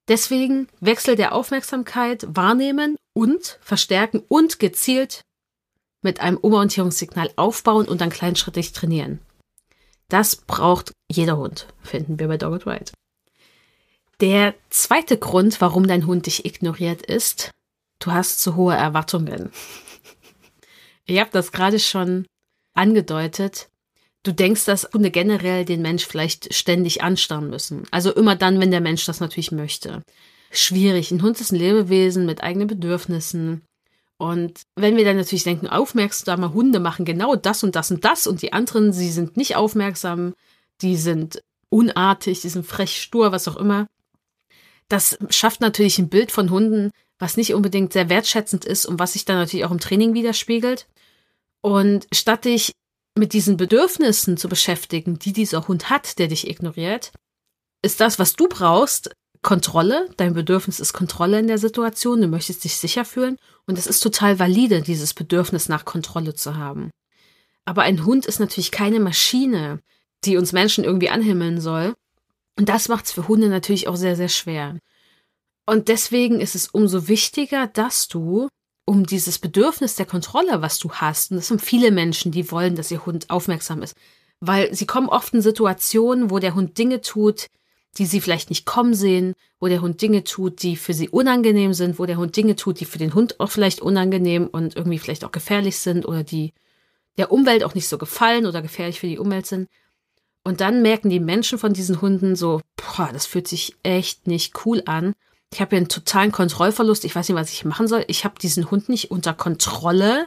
Deswegen 0.08 0.68
Wechsel 0.80 1.16
der 1.16 1.34
Aufmerksamkeit 1.34 2.26
wahrnehmen 2.28 2.96
und 3.14 3.58
verstärken 3.60 4.22
und 4.28 4.58
gezielt 4.58 5.22
mit 6.02 6.20
einem 6.20 6.36
Umorientierungssignal 6.36 7.30
aufbauen 7.36 7.86
und 7.86 8.00
dann 8.00 8.10
kleinschrittig 8.10 8.72
trainieren. 8.72 9.20
Das 10.08 10.36
braucht 10.36 10.92
jeder 11.10 11.36
Hund, 11.36 11.66
finden 11.82 12.18
wir 12.18 12.28
bei 12.28 12.36
Dogged 12.36 12.66
Ride. 12.66 12.92
Der 14.22 14.54
zweite 14.70 15.18
Grund, 15.18 15.60
warum 15.60 15.88
dein 15.88 16.06
Hund 16.06 16.26
dich 16.26 16.44
ignoriert, 16.44 17.02
ist, 17.04 17.50
du 17.98 18.12
hast 18.12 18.40
zu 18.40 18.56
hohe 18.56 18.74
Erwartungen. 18.74 19.50
Ich 21.04 21.18
habe 21.18 21.30
das 21.32 21.50
gerade 21.50 21.80
schon 21.80 22.26
angedeutet. 22.74 23.68
Du 24.22 24.30
denkst, 24.30 24.64
dass 24.66 24.88
Hunde 24.94 25.10
generell 25.10 25.64
den 25.64 25.82
Mensch 25.82 26.06
vielleicht 26.06 26.54
ständig 26.54 27.02
anstarren 27.02 27.50
müssen. 27.50 27.82
Also 27.90 28.14
immer 28.14 28.36
dann, 28.36 28.60
wenn 28.60 28.70
der 28.70 28.80
Mensch 28.80 29.04
das 29.04 29.18
natürlich 29.18 29.50
möchte. 29.50 30.02
Schwierig. 30.52 31.10
Ein 31.10 31.22
Hund 31.22 31.40
ist 31.40 31.50
ein 31.50 31.58
Lebewesen 31.58 32.24
mit 32.24 32.44
eigenen 32.44 32.68
Bedürfnissen. 32.68 33.62
Und 34.16 34.60
wenn 34.76 34.96
wir 34.96 35.04
dann 35.04 35.16
natürlich 35.16 35.42
denken, 35.42 35.66
aufmerksame 35.66 36.54
Hunde 36.54 36.78
machen 36.78 37.04
genau 37.04 37.34
das 37.34 37.64
und 37.64 37.74
das 37.74 37.90
und 37.90 38.04
das 38.04 38.28
und 38.28 38.42
die 38.42 38.52
anderen, 38.52 38.92
sie 38.92 39.10
sind 39.10 39.36
nicht 39.36 39.56
aufmerksam, 39.56 40.34
die 40.82 40.96
sind 40.96 41.42
unartig, 41.68 42.42
die 42.42 42.48
sind 42.48 42.64
frech, 42.64 43.02
stur, 43.02 43.32
was 43.32 43.48
auch 43.48 43.56
immer. 43.56 43.88
Das 44.92 45.16
schafft 45.30 45.62
natürlich 45.62 45.98
ein 45.98 46.10
Bild 46.10 46.32
von 46.32 46.50
Hunden, 46.50 46.90
was 47.18 47.38
nicht 47.38 47.54
unbedingt 47.54 47.94
sehr 47.94 48.10
wertschätzend 48.10 48.66
ist 48.66 48.84
und 48.84 48.98
was 48.98 49.14
sich 49.14 49.24
dann 49.24 49.38
natürlich 49.38 49.64
auch 49.64 49.70
im 49.70 49.80
Training 49.80 50.12
widerspiegelt. 50.12 50.86
Und 51.62 52.06
statt 52.12 52.44
dich 52.44 52.72
mit 53.16 53.32
diesen 53.32 53.56
Bedürfnissen 53.56 54.36
zu 54.36 54.50
beschäftigen, 54.50 55.18
die 55.18 55.32
dieser 55.32 55.66
Hund 55.66 55.88
hat, 55.88 56.18
der 56.18 56.28
dich 56.28 56.46
ignoriert, 56.46 57.12
ist 57.80 58.02
das, 58.02 58.18
was 58.18 58.34
du 58.34 58.48
brauchst, 58.48 59.14
Kontrolle. 59.40 60.10
Dein 60.18 60.34
Bedürfnis 60.34 60.78
ist 60.78 60.92
Kontrolle 60.92 61.38
in 61.38 61.46
der 61.46 61.56
Situation. 61.56 62.20
Du 62.20 62.28
möchtest 62.28 62.64
dich 62.64 62.76
sicher 62.76 63.06
fühlen. 63.06 63.38
Und 63.66 63.78
es 63.78 63.86
ist 63.86 64.00
total 64.00 64.38
valide, 64.38 64.82
dieses 64.82 65.14
Bedürfnis 65.14 65.70
nach 65.70 65.86
Kontrolle 65.86 66.34
zu 66.34 66.58
haben. 66.58 66.90
Aber 67.64 67.80
ein 67.80 68.04
Hund 68.04 68.26
ist 68.26 68.40
natürlich 68.40 68.70
keine 68.70 69.00
Maschine, 69.00 69.80
die 70.24 70.36
uns 70.36 70.52
Menschen 70.52 70.84
irgendwie 70.84 71.08
anhimmeln 71.08 71.62
soll. 71.62 71.94
Und 72.58 72.68
das 72.68 72.88
macht 72.88 73.06
es 73.06 73.12
für 73.12 73.28
Hunde 73.28 73.48
natürlich 73.48 73.88
auch 73.88 73.96
sehr, 73.96 74.16
sehr 74.16 74.28
schwer. 74.28 74.78
Und 75.66 75.88
deswegen 75.88 76.40
ist 76.40 76.54
es 76.54 76.68
umso 76.68 77.08
wichtiger, 77.08 77.66
dass 77.66 78.08
du 78.08 78.48
um 78.84 79.06
dieses 79.06 79.38
Bedürfnis 79.38 79.94
der 79.94 80.06
Kontrolle, 80.06 80.60
was 80.60 80.78
du 80.78 80.90
hast, 80.92 81.30
und 81.30 81.36
das 81.36 81.48
sind 81.48 81.62
viele 81.62 81.90
Menschen, 81.92 82.32
die 82.32 82.50
wollen, 82.50 82.74
dass 82.74 82.90
ihr 82.90 83.06
Hund 83.06 83.30
aufmerksam 83.30 83.82
ist, 83.82 83.94
weil 84.40 84.74
sie 84.74 84.86
kommen 84.86 85.08
oft 85.08 85.32
in 85.34 85.40
Situationen, 85.40 86.30
wo 86.30 86.40
der 86.40 86.54
Hund 86.54 86.76
Dinge 86.78 87.00
tut, 87.00 87.46
die 87.98 88.06
sie 88.06 88.20
vielleicht 88.20 88.50
nicht 88.50 88.66
kommen 88.66 88.94
sehen, 88.94 89.34
wo 89.60 89.68
der 89.68 89.82
Hund 89.82 90.02
Dinge 90.02 90.24
tut, 90.24 90.62
die 90.62 90.76
für 90.76 90.94
sie 90.94 91.08
unangenehm 91.08 91.74
sind, 91.74 91.98
wo 91.98 92.06
der 92.06 92.16
Hund 92.16 92.36
Dinge 92.36 92.56
tut, 92.56 92.80
die 92.80 92.84
für 92.84 92.98
den 92.98 93.14
Hund 93.14 93.38
auch 93.38 93.50
vielleicht 93.50 93.80
unangenehm 93.80 94.48
und 94.48 94.76
irgendwie 94.76 94.98
vielleicht 94.98 95.24
auch 95.24 95.32
gefährlich 95.32 95.78
sind 95.78 96.06
oder 96.06 96.24
die 96.24 96.52
der 97.18 97.30
Umwelt 97.30 97.62
auch 97.62 97.74
nicht 97.74 97.88
so 97.88 97.98
gefallen 97.98 98.46
oder 98.46 98.62
gefährlich 98.62 98.98
für 98.98 99.06
die 99.06 99.18
Umwelt 99.18 99.46
sind. 99.46 99.68
Und 100.44 100.60
dann 100.60 100.82
merken 100.82 101.08
die 101.08 101.20
Menschen 101.20 101.58
von 101.58 101.72
diesen 101.72 102.00
Hunden 102.00 102.34
so, 102.34 102.60
boah, 102.76 103.10
das 103.12 103.26
fühlt 103.26 103.46
sich 103.46 103.76
echt 103.82 104.26
nicht 104.26 104.64
cool 104.64 104.82
an. 104.86 105.14
Ich 105.52 105.60
habe 105.60 105.70
hier 105.70 105.78
einen 105.78 105.88
totalen 105.88 106.32
Kontrollverlust. 106.32 107.04
Ich 107.04 107.14
weiß 107.14 107.28
nicht, 107.28 107.38
was 107.38 107.52
ich 107.52 107.64
machen 107.64 107.86
soll. 107.86 108.04
Ich 108.08 108.24
habe 108.24 108.40
diesen 108.40 108.70
Hund 108.70 108.88
nicht 108.88 109.10
unter 109.10 109.34
Kontrolle. 109.34 110.26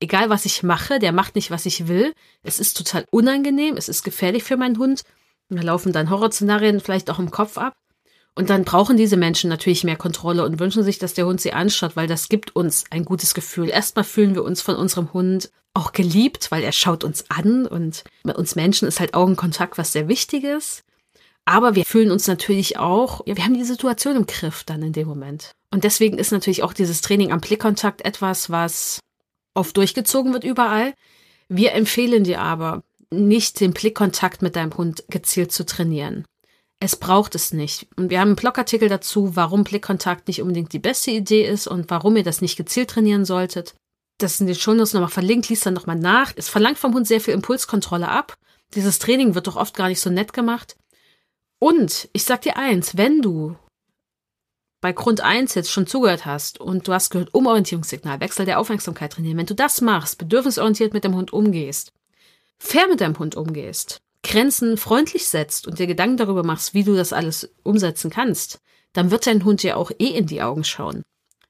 Egal, 0.00 0.28
was 0.28 0.44
ich 0.44 0.62
mache, 0.62 0.98
der 0.98 1.12
macht 1.12 1.36
nicht, 1.36 1.50
was 1.50 1.64
ich 1.64 1.86
will. 1.86 2.12
Es 2.42 2.58
ist 2.58 2.76
total 2.76 3.06
unangenehm. 3.10 3.76
Es 3.76 3.88
ist 3.88 4.02
gefährlich 4.02 4.42
für 4.42 4.56
meinen 4.56 4.78
Hund. 4.78 5.02
Da 5.48 5.62
laufen 5.62 5.92
dann 5.92 6.10
Horrorszenarien 6.10 6.80
vielleicht 6.80 7.08
auch 7.08 7.18
im 7.18 7.30
Kopf 7.30 7.56
ab. 7.56 7.74
Und 8.34 8.50
dann 8.50 8.64
brauchen 8.64 8.96
diese 8.96 9.16
Menschen 9.16 9.48
natürlich 9.48 9.84
mehr 9.84 9.96
Kontrolle 9.96 10.44
und 10.44 10.58
wünschen 10.58 10.82
sich, 10.82 10.98
dass 10.98 11.14
der 11.14 11.26
Hund 11.26 11.40
sie 11.40 11.52
anschaut, 11.52 11.94
weil 11.94 12.08
das 12.08 12.28
gibt 12.28 12.56
uns 12.56 12.84
ein 12.90 13.04
gutes 13.04 13.32
Gefühl. 13.32 13.68
Erstmal 13.68 14.04
fühlen 14.04 14.34
wir 14.34 14.42
uns 14.42 14.60
von 14.60 14.74
unserem 14.74 15.12
Hund 15.12 15.50
auch 15.74 15.92
geliebt, 15.92 16.50
weil 16.50 16.62
er 16.62 16.72
schaut 16.72 17.04
uns 17.04 17.30
an 17.30 17.66
und 17.66 18.04
bei 18.22 18.34
uns 18.34 18.54
Menschen 18.54 18.88
ist 18.88 19.00
halt 19.00 19.14
Augenkontakt 19.14 19.76
was 19.76 19.92
sehr 19.92 20.08
wichtig 20.08 20.44
ist. 20.44 20.84
Aber 21.44 21.74
wir 21.74 21.84
fühlen 21.84 22.10
uns 22.10 22.26
natürlich 22.26 22.78
auch, 22.78 23.26
ja, 23.26 23.36
wir 23.36 23.44
haben 23.44 23.54
die 23.58 23.64
Situation 23.64 24.16
im 24.16 24.26
Griff 24.26 24.64
dann 24.64 24.82
in 24.82 24.92
dem 24.92 25.06
Moment. 25.06 25.52
Und 25.70 25.84
deswegen 25.84 26.16
ist 26.16 26.32
natürlich 26.32 26.62
auch 26.62 26.72
dieses 26.72 27.02
Training 27.02 27.32
am 27.32 27.40
Blickkontakt 27.40 28.02
etwas, 28.02 28.48
was 28.48 29.00
oft 29.52 29.76
durchgezogen 29.76 30.32
wird 30.32 30.44
überall. 30.44 30.94
Wir 31.48 31.72
empfehlen 31.72 32.24
dir 32.24 32.40
aber, 32.40 32.82
nicht 33.10 33.60
den 33.60 33.72
Blickkontakt 33.72 34.42
mit 34.42 34.56
deinem 34.56 34.76
Hund 34.76 35.04
gezielt 35.08 35.52
zu 35.52 35.66
trainieren. 35.66 36.24
Es 36.80 36.96
braucht 36.96 37.34
es 37.34 37.52
nicht. 37.52 37.86
Und 37.96 38.10
wir 38.10 38.20
haben 38.20 38.28
einen 38.28 38.36
Blogartikel 38.36 38.88
dazu, 38.88 39.36
warum 39.36 39.64
Blickkontakt 39.64 40.28
nicht 40.28 40.42
unbedingt 40.42 40.72
die 40.72 40.78
beste 40.78 41.10
Idee 41.10 41.46
ist 41.46 41.66
und 41.66 41.90
warum 41.90 42.16
ihr 42.16 42.24
das 42.24 42.40
nicht 42.40 42.56
gezielt 42.56 42.90
trainieren 42.90 43.24
solltet. 43.24 43.74
Das 44.18 44.38
sind 44.38 44.46
die 44.46 44.54
Shownotes 44.54 44.92
nochmal 44.92 45.10
verlinkt, 45.10 45.48
liest 45.48 45.66
dann 45.66 45.74
nochmal 45.74 45.98
nach. 45.98 46.32
Es 46.36 46.48
verlangt 46.48 46.78
vom 46.78 46.94
Hund 46.94 47.06
sehr 47.06 47.20
viel 47.20 47.34
Impulskontrolle 47.34 48.08
ab. 48.08 48.36
Dieses 48.74 48.98
Training 48.98 49.34
wird 49.34 49.46
doch 49.46 49.56
oft 49.56 49.74
gar 49.74 49.88
nicht 49.88 50.00
so 50.00 50.10
nett 50.10 50.32
gemacht. 50.32 50.76
Und 51.58 52.08
ich 52.12 52.24
sag 52.24 52.42
dir 52.42 52.56
eins, 52.56 52.96
wenn 52.96 53.22
du 53.22 53.56
bei 54.80 54.92
Grund 54.92 55.22
1 55.22 55.54
jetzt 55.54 55.70
schon 55.70 55.86
zugehört 55.86 56.26
hast 56.26 56.60
und 56.60 56.86
du 56.86 56.92
hast 56.92 57.08
gehört, 57.08 57.32
Umorientierungssignal, 57.32 58.20
Wechsel 58.20 58.44
der 58.44 58.60
Aufmerksamkeit 58.60 59.14
trainieren, 59.14 59.38
wenn 59.38 59.46
du 59.46 59.54
das 59.54 59.80
machst, 59.80 60.18
bedürfnisorientiert 60.18 60.92
mit 60.92 61.04
dem 61.04 61.14
Hund 61.14 61.32
umgehst, 61.32 61.92
fair 62.58 62.86
mit 62.88 63.00
deinem 63.00 63.18
Hund 63.18 63.34
umgehst, 63.34 64.02
Grenzen 64.22 64.76
freundlich 64.76 65.26
setzt 65.26 65.66
und 65.66 65.78
dir 65.78 65.86
Gedanken 65.86 66.18
darüber 66.18 66.42
machst, 66.42 66.74
wie 66.74 66.84
du 66.84 66.94
das 66.94 67.14
alles 67.14 67.50
umsetzen 67.62 68.10
kannst, 68.10 68.60
dann 68.92 69.10
wird 69.10 69.26
dein 69.26 69.44
Hund 69.46 69.62
dir 69.62 69.78
auch 69.78 69.90
eh 69.90 70.08
in 70.08 70.26
die 70.26 70.42
Augen 70.42 70.64
schauen. 70.64 71.02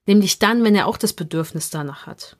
Nämlich 0.07 0.39
dann, 0.39 0.63
wenn 0.63 0.77
er 0.77 0.87
auch 0.87 0.97
das 0.97 1.13
Bedürfnis 1.13 1.71
danach 1.71 2.07
hat. 2.07 2.37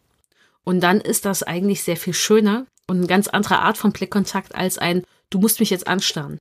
Und 0.65 0.81
dann 0.81 1.01
ist 1.01 1.25
das 1.25 1.43
eigentlich 1.43 1.83
sehr 1.83 1.97
viel 1.97 2.15
schöner 2.15 2.67
und 2.87 2.99
eine 2.99 3.07
ganz 3.07 3.29
andere 3.29 3.61
Art 3.61 3.79
von 3.79 3.93
Blickkontakt 3.93 4.55
als 4.55 4.79
ein, 4.79 5.05
du 5.31 5.39
musst 5.39 5.61
mich 5.61 5.71
jetzt 5.71 5.87
anstarren. 5.87 6.39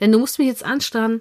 Denn 0.00 0.12
du 0.12 0.18
musst 0.18 0.38
mich 0.38 0.48
jetzt 0.48 0.64
anstarren, 0.64 1.20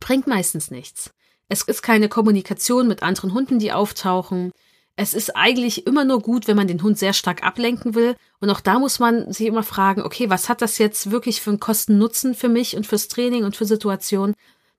bringt 0.00 0.26
meistens 0.26 0.70
nichts. 0.70 1.10
Es 1.48 1.62
ist 1.62 1.82
keine 1.82 2.08
Kommunikation 2.08 2.88
mit 2.88 3.02
anderen 3.02 3.32
Hunden, 3.32 3.58
die 3.58 3.72
auftauchen. 3.72 4.52
Es 4.96 5.14
ist 5.14 5.34
eigentlich 5.36 5.86
immer 5.86 6.04
nur 6.04 6.20
gut, 6.20 6.46
wenn 6.46 6.56
man 6.56 6.68
den 6.68 6.82
Hund 6.82 6.98
sehr 6.98 7.12
stark 7.12 7.42
ablenken 7.42 7.94
will. 7.94 8.16
Und 8.40 8.50
auch 8.50 8.60
da 8.60 8.78
muss 8.78 8.98
man 8.98 9.32
sich 9.32 9.46
immer 9.46 9.62
fragen, 9.62 10.02
okay, 10.02 10.28
was 10.28 10.48
hat 10.48 10.60
das 10.60 10.78
jetzt 10.78 11.10
wirklich 11.10 11.40
für 11.40 11.50
einen 11.50 11.60
Kosten-Nutzen 11.60 12.34
für 12.34 12.48
mich 12.48 12.76
und 12.76 12.86
fürs 12.86 13.08
Training 13.08 13.44
und 13.44 13.56
für 13.56 13.64
Situationen? 13.64 14.34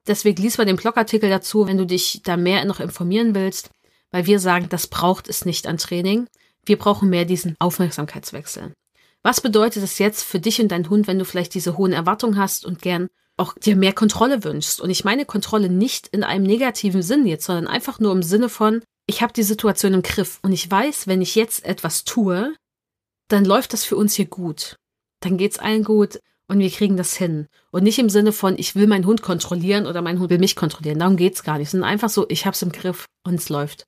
Deswegen 0.08 0.42
lies 0.42 0.58
mal 0.58 0.66
den 0.66 0.75
Blogartikel 0.75 1.30
dazu, 1.30 1.68
wenn 1.68 1.78
du 1.78 1.86
dich 1.86 2.22
da 2.24 2.38
mehr 2.38 2.66
noch 2.66 2.80
informieren 2.80 3.34
willst, 3.34 3.70
weil 4.12 4.25
wir 4.25 4.39
sagen, 4.39 4.68
das 4.70 4.88
braucht 4.88 5.28
es 5.28 5.46
nicht 5.46 5.68
an 5.68 5.78
Training. 5.78 6.28
Wir 6.66 6.78
brauchen 6.78 7.10
mehr 7.10 7.25
diesen 7.25 7.56
Aufmerksamkeitswechsel. 7.60 8.74
Was 9.22 9.42
bedeutet 9.42 9.84
es 9.84 10.00
jetzt 10.00 10.24
für 10.24 10.39
dich 10.39 10.62
und 10.62 10.70
deinen 10.70 10.89
Hund, 10.89 11.08
wenn 11.08 11.20
du 11.20 11.25
vielleicht 11.25 11.54
diese 11.54 11.78
hohen 11.78 11.94
Erwartungen 11.94 12.38
hast 12.38 12.66
und 12.66 12.82
gern 12.82 13.10
auch 13.39 13.54
dir 13.54 13.75
mehr 13.75 13.94
Kontrolle 13.94 14.44
wünschst. 14.44 14.82
Und 14.82 14.89
ich 14.89 15.06
meine 15.06 15.25
Kontrolle 15.25 15.70
nicht 15.70 16.08
in 16.08 16.24
einem 16.24 16.46
negativen 16.46 17.01
Sinn 17.01 17.25
jetzt, 17.25 17.46
sondern 17.46 17.68
einfach 17.68 18.00
nur 18.00 18.12
im 18.12 18.22
Sinne 18.22 18.50
von, 18.50 18.82
ich 19.08 19.22
habe 19.22 19.34
die 19.34 19.44
Situation 19.44 19.94
im 19.94 20.04
Griff 20.04 20.39
und 20.44 20.51
ich 20.51 20.70
weiß, 20.70 21.08
wenn 21.08 21.22
ich 21.22 21.36
jetzt 21.36 21.66
etwas 21.66 22.04
tue, 22.04 22.54
dann 23.30 23.46
läuft 23.46 23.74
das 23.74 23.86
für 23.86 23.96
uns 23.96 24.13
hier 24.13 24.25
gut. 24.25 24.75
Dann 25.22 25.38
geht's 25.38 25.58
allen 25.58 25.84
gut 25.84 26.20
und 26.48 26.60
wir 26.60 26.70
kriegen 26.70 26.98
das 26.98 27.16
hin. 27.16 27.48
Und 27.72 27.84
nicht 27.84 28.00
im 28.00 28.10
Sinne 28.10 28.34
von, 28.34 28.58
ich 28.58 28.75
will 28.75 28.88
meinen 28.88 29.06
Hund 29.06 29.22
kontrollieren 29.22 29.88
oder 29.88 30.01
mein 30.01 30.20
Hund 30.20 30.30
will 30.30 30.39
mich 30.39 30.56
kontrollieren. 30.56 31.00
Darum 31.00 31.18
geht's 31.18 31.44
gar 31.44 31.58
nicht, 31.58 31.70
sondern 31.70 31.89
einfach 31.89 32.10
so, 32.10 32.25
ich 32.30 32.46
hab's 32.46 32.62
im 32.62 32.72
Griff 32.72 33.06
und 33.24 33.36
es 33.36 33.50
läuft. 33.50 33.86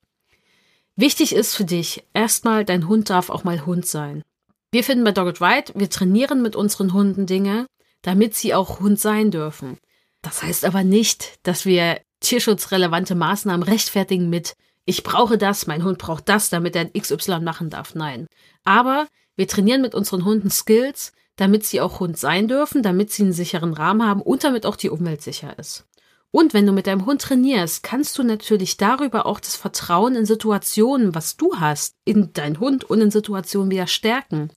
Wichtig 0.95 1.33
ist 1.33 1.55
für 1.55 1.65
dich, 1.65 2.03
erstmal, 2.13 2.65
dein 2.65 2.87
Hund 2.87 3.09
darf 3.09 3.29
auch 3.29 3.43
mal 3.43 3.65
Hund 3.65 3.85
sein. 3.85 4.23
Wir 4.71 4.83
finden 4.83 5.03
bei 5.03 5.11
Dogged 5.11 5.41
Ride, 5.41 5.73
wir 5.75 5.89
trainieren 5.89 6.41
mit 6.41 6.55
unseren 6.55 6.93
Hunden 6.93 7.25
Dinge, 7.25 7.65
damit 8.01 8.35
sie 8.35 8.53
auch 8.53 8.79
Hund 8.79 8.99
sein 8.99 9.31
dürfen. 9.31 9.77
Das 10.21 10.43
heißt 10.43 10.65
aber 10.65 10.83
nicht, 10.83 11.39
dass 11.43 11.65
wir 11.65 11.99
tierschutzrelevante 12.19 13.15
Maßnahmen 13.15 13.63
rechtfertigen 13.63 14.29
mit 14.29 14.55
ich 14.85 15.03
brauche 15.03 15.37
das, 15.37 15.67
mein 15.67 15.83
Hund 15.83 15.99
braucht 15.99 16.27
das, 16.27 16.49
damit 16.49 16.75
er 16.75 16.89
XY 16.89 17.39
machen 17.41 17.69
darf. 17.69 17.95
Nein. 17.95 18.27
Aber 18.63 19.07
wir 19.35 19.47
trainieren 19.47 19.81
mit 19.81 19.93
unseren 19.93 20.25
Hunden 20.25 20.49
Skills, 20.49 21.13
damit 21.35 21.65
sie 21.65 21.81
auch 21.81 21.99
Hund 21.99 22.17
sein 22.17 22.47
dürfen, 22.47 22.83
damit 22.83 23.11
sie 23.11 23.23
einen 23.23 23.33
sicheren 23.33 23.73
Rahmen 23.73 24.07
haben 24.07 24.21
und 24.21 24.43
damit 24.43 24.65
auch 24.65 24.75
die 24.75 24.89
Umwelt 24.89 25.21
sicher 25.21 25.57
ist. 25.57 25.85
Und 26.31 26.53
wenn 26.53 26.65
du 26.65 26.71
mit 26.71 26.87
deinem 26.87 27.05
Hund 27.05 27.21
trainierst, 27.21 27.83
kannst 27.83 28.17
du 28.17 28.23
natürlich 28.23 28.77
darüber 28.77 29.25
auch 29.25 29.41
das 29.41 29.57
Vertrauen 29.57 30.15
in 30.15 30.25
Situationen, 30.25 31.13
was 31.13 31.35
du 31.35 31.57
hast, 31.59 31.95
in 32.05 32.31
deinen 32.31 32.59
Hund 32.59 32.85
und 32.85 33.01
in 33.01 33.11
Situationen 33.11 33.69
wieder 33.69 33.87
stärken. 33.87 34.49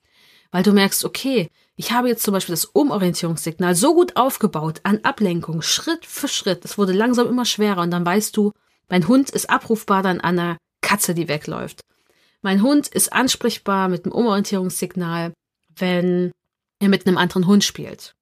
Weil 0.52 0.62
du 0.62 0.72
merkst, 0.72 1.04
okay, 1.04 1.50
ich 1.74 1.90
habe 1.90 2.08
jetzt 2.08 2.22
zum 2.22 2.32
Beispiel 2.32 2.52
das 2.52 2.66
Umorientierungssignal 2.66 3.74
so 3.74 3.94
gut 3.94 4.16
aufgebaut 4.16 4.80
an 4.84 5.00
Ablenkung, 5.02 5.62
Schritt 5.62 6.06
für 6.06 6.28
Schritt. 6.28 6.64
Es 6.64 6.78
wurde 6.78 6.92
langsam 6.92 7.28
immer 7.28 7.44
schwerer 7.44 7.82
und 7.82 7.90
dann 7.90 8.06
weißt 8.06 8.36
du, 8.36 8.52
mein 8.88 9.08
Hund 9.08 9.30
ist 9.30 9.50
abrufbar 9.50 10.04
dann 10.04 10.20
an 10.20 10.38
einer 10.38 10.58
Katze, 10.80 11.14
die 11.14 11.26
wegläuft. 11.26 11.80
Mein 12.42 12.62
Hund 12.62 12.86
ist 12.86 13.12
ansprechbar 13.12 13.88
mit 13.88 14.04
dem 14.04 14.12
Umorientierungssignal, 14.12 15.32
wenn 15.76 16.30
er 16.78 16.88
mit 16.88 17.06
einem 17.06 17.18
anderen 17.18 17.48
Hund 17.48 17.64
spielt. 17.64 18.14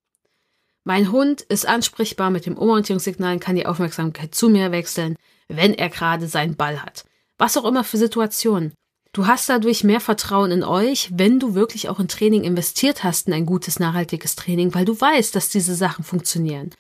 Mein 0.85 1.13
Hund 1.13 1.43
ist 1.43 1.67
ansprechbar 1.67 2.31
mit 2.31 2.47
dem 2.47 2.57
Umorientierungssignal 2.59 3.35
und 3.35 3.41
kann 3.41 3.57
die 3.57 3.67
Aufmerksamkeit 3.67 4.35
zu 4.35 4.49
mir 4.49 4.73
wechseln, 4.73 5.17
wenn 5.49 5.75
er 5.75 5.89
gerade 5.89 6.27
seinen 6.27 6.57
Ball 6.57 6.83
hat. 6.83 7.05
Was 7.39 7.57
auch 7.57 7.65
immer 7.65 7.85
für 7.85 7.99
Situationen. 7.99 8.73
Du 9.13 9.27
hast 9.27 9.49
dadurch 9.49 9.85
mehr 9.85 10.01
Vertrauen 10.01 10.51
in 10.51 10.65
euch, 10.65 11.11
wenn 11.13 11.39
du 11.39 11.55
wirklich 11.55 11.89
auch 11.89 12.01
in 12.01 12.09
Training 12.09 12.45
investiert 12.45 13.05
hast, 13.05 13.29
in 13.29 13.35
ein 13.35 13.47
gutes, 13.47 13.79
nachhaltiges 13.79 14.37
Training, 14.37 14.75
weil 14.75 14.87
du 14.87 14.99
weißt, 14.99 15.37
dass 15.37 15.51
diese 15.51 15.75
Sachen 15.75 16.03
funktionieren. 16.03 16.71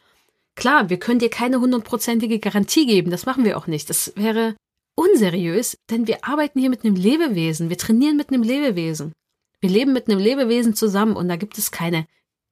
Klar, 0.57 0.89
wir 0.89 0.99
können 0.99 1.19
dir 1.19 1.31
keine 1.31 1.61
hundertprozentige 1.61 2.39
Garantie 2.39 2.87
geben, 2.87 3.11
das 3.11 3.27
machen 3.27 3.45
wir 3.45 3.59
auch 3.59 3.67
nicht. 3.67 3.91
Das 3.91 4.13
wäre 4.17 4.57
unseriös, 4.95 5.77
denn 5.91 6.07
wir 6.07 6.25
arbeiten 6.25 6.59
hier 6.59 6.71
mit 6.71 6.85
einem 6.85 6.97
Lebewesen, 6.97 7.69
wir 7.69 7.79
trainieren 7.79 8.17
mit 8.17 8.31
einem 8.31 8.43
Lebewesen. 8.43 9.13
Wir 9.61 9.71
leben 9.71 9.93
mit 9.93 10.09
einem 10.09 10.19
Lebewesen 10.19 10.75
zusammen 10.75 11.17
und 11.17 11.29
da 11.29 11.37
gibt 11.37 11.57
es 11.59 11.71
keine 11.71 12.07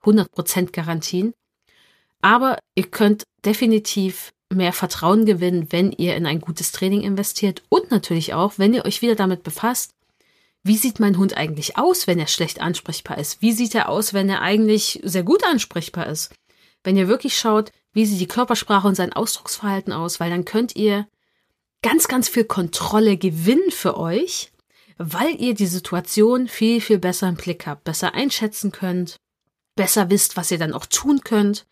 100% 0.04 0.72
Garantien. 0.72 1.32
Aber 2.20 2.58
ihr 2.74 2.86
könnt 2.90 3.24
definitiv 3.44 4.32
mehr 4.52 4.72
Vertrauen 4.72 5.24
gewinnen, 5.24 5.68
wenn 5.70 5.92
ihr 5.92 6.16
in 6.16 6.26
ein 6.26 6.40
gutes 6.40 6.72
Training 6.72 7.02
investiert 7.02 7.62
und 7.68 7.90
natürlich 7.90 8.34
auch, 8.34 8.54
wenn 8.56 8.74
ihr 8.74 8.84
euch 8.84 9.00
wieder 9.00 9.14
damit 9.14 9.42
befasst, 9.42 9.92
wie 10.62 10.76
sieht 10.76 11.00
mein 11.00 11.16
Hund 11.16 11.36
eigentlich 11.36 11.78
aus, 11.78 12.06
wenn 12.06 12.18
er 12.18 12.26
schlecht 12.26 12.60
ansprechbar 12.60 13.16
ist? 13.16 13.40
Wie 13.40 13.52
sieht 13.52 13.74
er 13.74 13.88
aus, 13.88 14.12
wenn 14.12 14.28
er 14.28 14.42
eigentlich 14.42 15.00
sehr 15.02 15.22
gut 15.22 15.42
ansprechbar 15.44 16.06
ist? 16.06 16.34
Wenn 16.84 16.96
ihr 16.96 17.08
wirklich 17.08 17.38
schaut, 17.38 17.70
wie 17.92 18.04
sieht 18.04 18.20
die 18.20 18.28
Körpersprache 18.28 18.86
und 18.86 18.94
sein 18.94 19.12
Ausdrucksverhalten 19.12 19.92
aus, 19.92 20.20
weil 20.20 20.30
dann 20.30 20.44
könnt 20.44 20.76
ihr 20.76 21.06
ganz, 21.82 22.08
ganz 22.08 22.28
viel 22.28 22.44
Kontrolle 22.44 23.16
gewinnen 23.16 23.70
für 23.70 23.96
euch, 23.96 24.52
weil 24.98 25.40
ihr 25.40 25.54
die 25.54 25.66
Situation 25.66 26.46
viel, 26.46 26.82
viel 26.82 26.98
besser 26.98 27.28
im 27.28 27.36
Blick 27.36 27.66
habt, 27.66 27.84
besser 27.84 28.14
einschätzen 28.14 28.70
könnt, 28.70 29.16
besser 29.76 30.10
wisst, 30.10 30.36
was 30.36 30.50
ihr 30.50 30.58
dann 30.58 30.74
auch 30.74 30.84
tun 30.84 31.20
könnt 31.24 31.66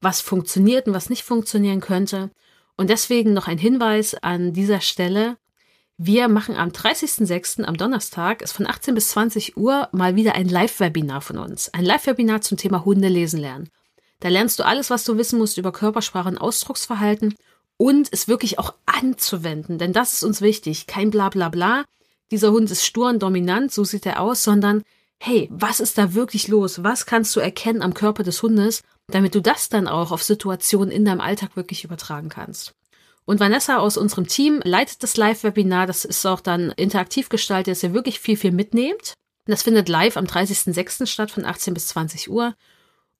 was 0.00 0.20
funktioniert 0.20 0.86
und 0.86 0.94
was 0.94 1.10
nicht 1.10 1.24
funktionieren 1.24 1.80
könnte. 1.80 2.30
Und 2.76 2.90
deswegen 2.90 3.32
noch 3.32 3.48
ein 3.48 3.58
Hinweis 3.58 4.14
an 4.14 4.52
dieser 4.52 4.80
Stelle. 4.80 5.36
Wir 5.98 6.28
machen 6.28 6.56
am 6.56 6.70
30.06. 6.70 7.64
am 7.64 7.76
Donnerstag, 7.76 8.40
ist 8.40 8.52
von 8.52 8.66
18 8.66 8.94
bis 8.94 9.08
20 9.10 9.58
Uhr, 9.58 9.88
mal 9.92 10.16
wieder 10.16 10.34
ein 10.34 10.48
Live-Webinar 10.48 11.20
von 11.20 11.36
uns. 11.36 11.68
Ein 11.74 11.84
Live-Webinar 11.84 12.40
zum 12.40 12.56
Thema 12.56 12.86
Hunde 12.86 13.08
lesen 13.08 13.38
lernen. 13.38 13.68
Da 14.20 14.28
lernst 14.28 14.58
du 14.58 14.64
alles, 14.64 14.88
was 14.88 15.04
du 15.04 15.18
wissen 15.18 15.38
musst 15.38 15.58
über 15.58 15.72
Körpersprache 15.72 16.28
und 16.28 16.38
Ausdrucksverhalten 16.38 17.34
und 17.76 18.08
es 18.12 18.28
wirklich 18.28 18.58
auch 18.58 18.74
anzuwenden. 18.86 19.78
Denn 19.78 19.92
das 19.92 20.14
ist 20.14 20.22
uns 20.22 20.40
wichtig. 20.40 20.86
Kein 20.86 21.10
bla 21.10 21.28
bla 21.28 21.48
bla. 21.48 21.84
Dieser 22.30 22.52
Hund 22.52 22.70
ist 22.70 22.84
stur 22.84 23.08
und 23.08 23.22
dominant, 23.22 23.72
so 23.72 23.84
sieht 23.84 24.06
er 24.06 24.20
aus, 24.20 24.42
sondern 24.42 24.84
hey, 25.22 25.48
was 25.52 25.80
ist 25.80 25.98
da 25.98 26.14
wirklich 26.14 26.48
los? 26.48 26.82
Was 26.82 27.06
kannst 27.06 27.36
du 27.36 27.40
erkennen 27.40 27.82
am 27.82 27.94
Körper 27.94 28.22
des 28.22 28.42
Hundes? 28.42 28.82
damit 29.10 29.34
du 29.34 29.40
das 29.40 29.68
dann 29.68 29.88
auch 29.88 30.12
auf 30.12 30.22
Situationen 30.22 30.90
in 30.90 31.04
deinem 31.04 31.20
Alltag 31.20 31.56
wirklich 31.56 31.84
übertragen 31.84 32.28
kannst. 32.28 32.74
Und 33.24 33.38
Vanessa 33.38 33.78
aus 33.78 33.96
unserem 33.96 34.26
Team 34.26 34.60
leitet 34.64 35.02
das 35.02 35.16
Live-Webinar. 35.16 35.86
Das 35.86 36.04
ist 36.04 36.26
auch 36.26 36.40
dann 36.40 36.70
interaktiv 36.70 37.28
gestaltet, 37.28 37.72
dass 37.72 37.82
ihr 37.82 37.94
wirklich 37.94 38.18
viel, 38.18 38.36
viel 38.36 38.52
mitnehmt. 38.52 39.14
Das 39.46 39.62
findet 39.62 39.88
live 39.88 40.16
am 40.16 40.24
30.06. 40.24 41.06
statt 41.06 41.30
von 41.30 41.44
18 41.44 41.74
bis 41.74 41.88
20 41.88 42.30
Uhr. 42.30 42.54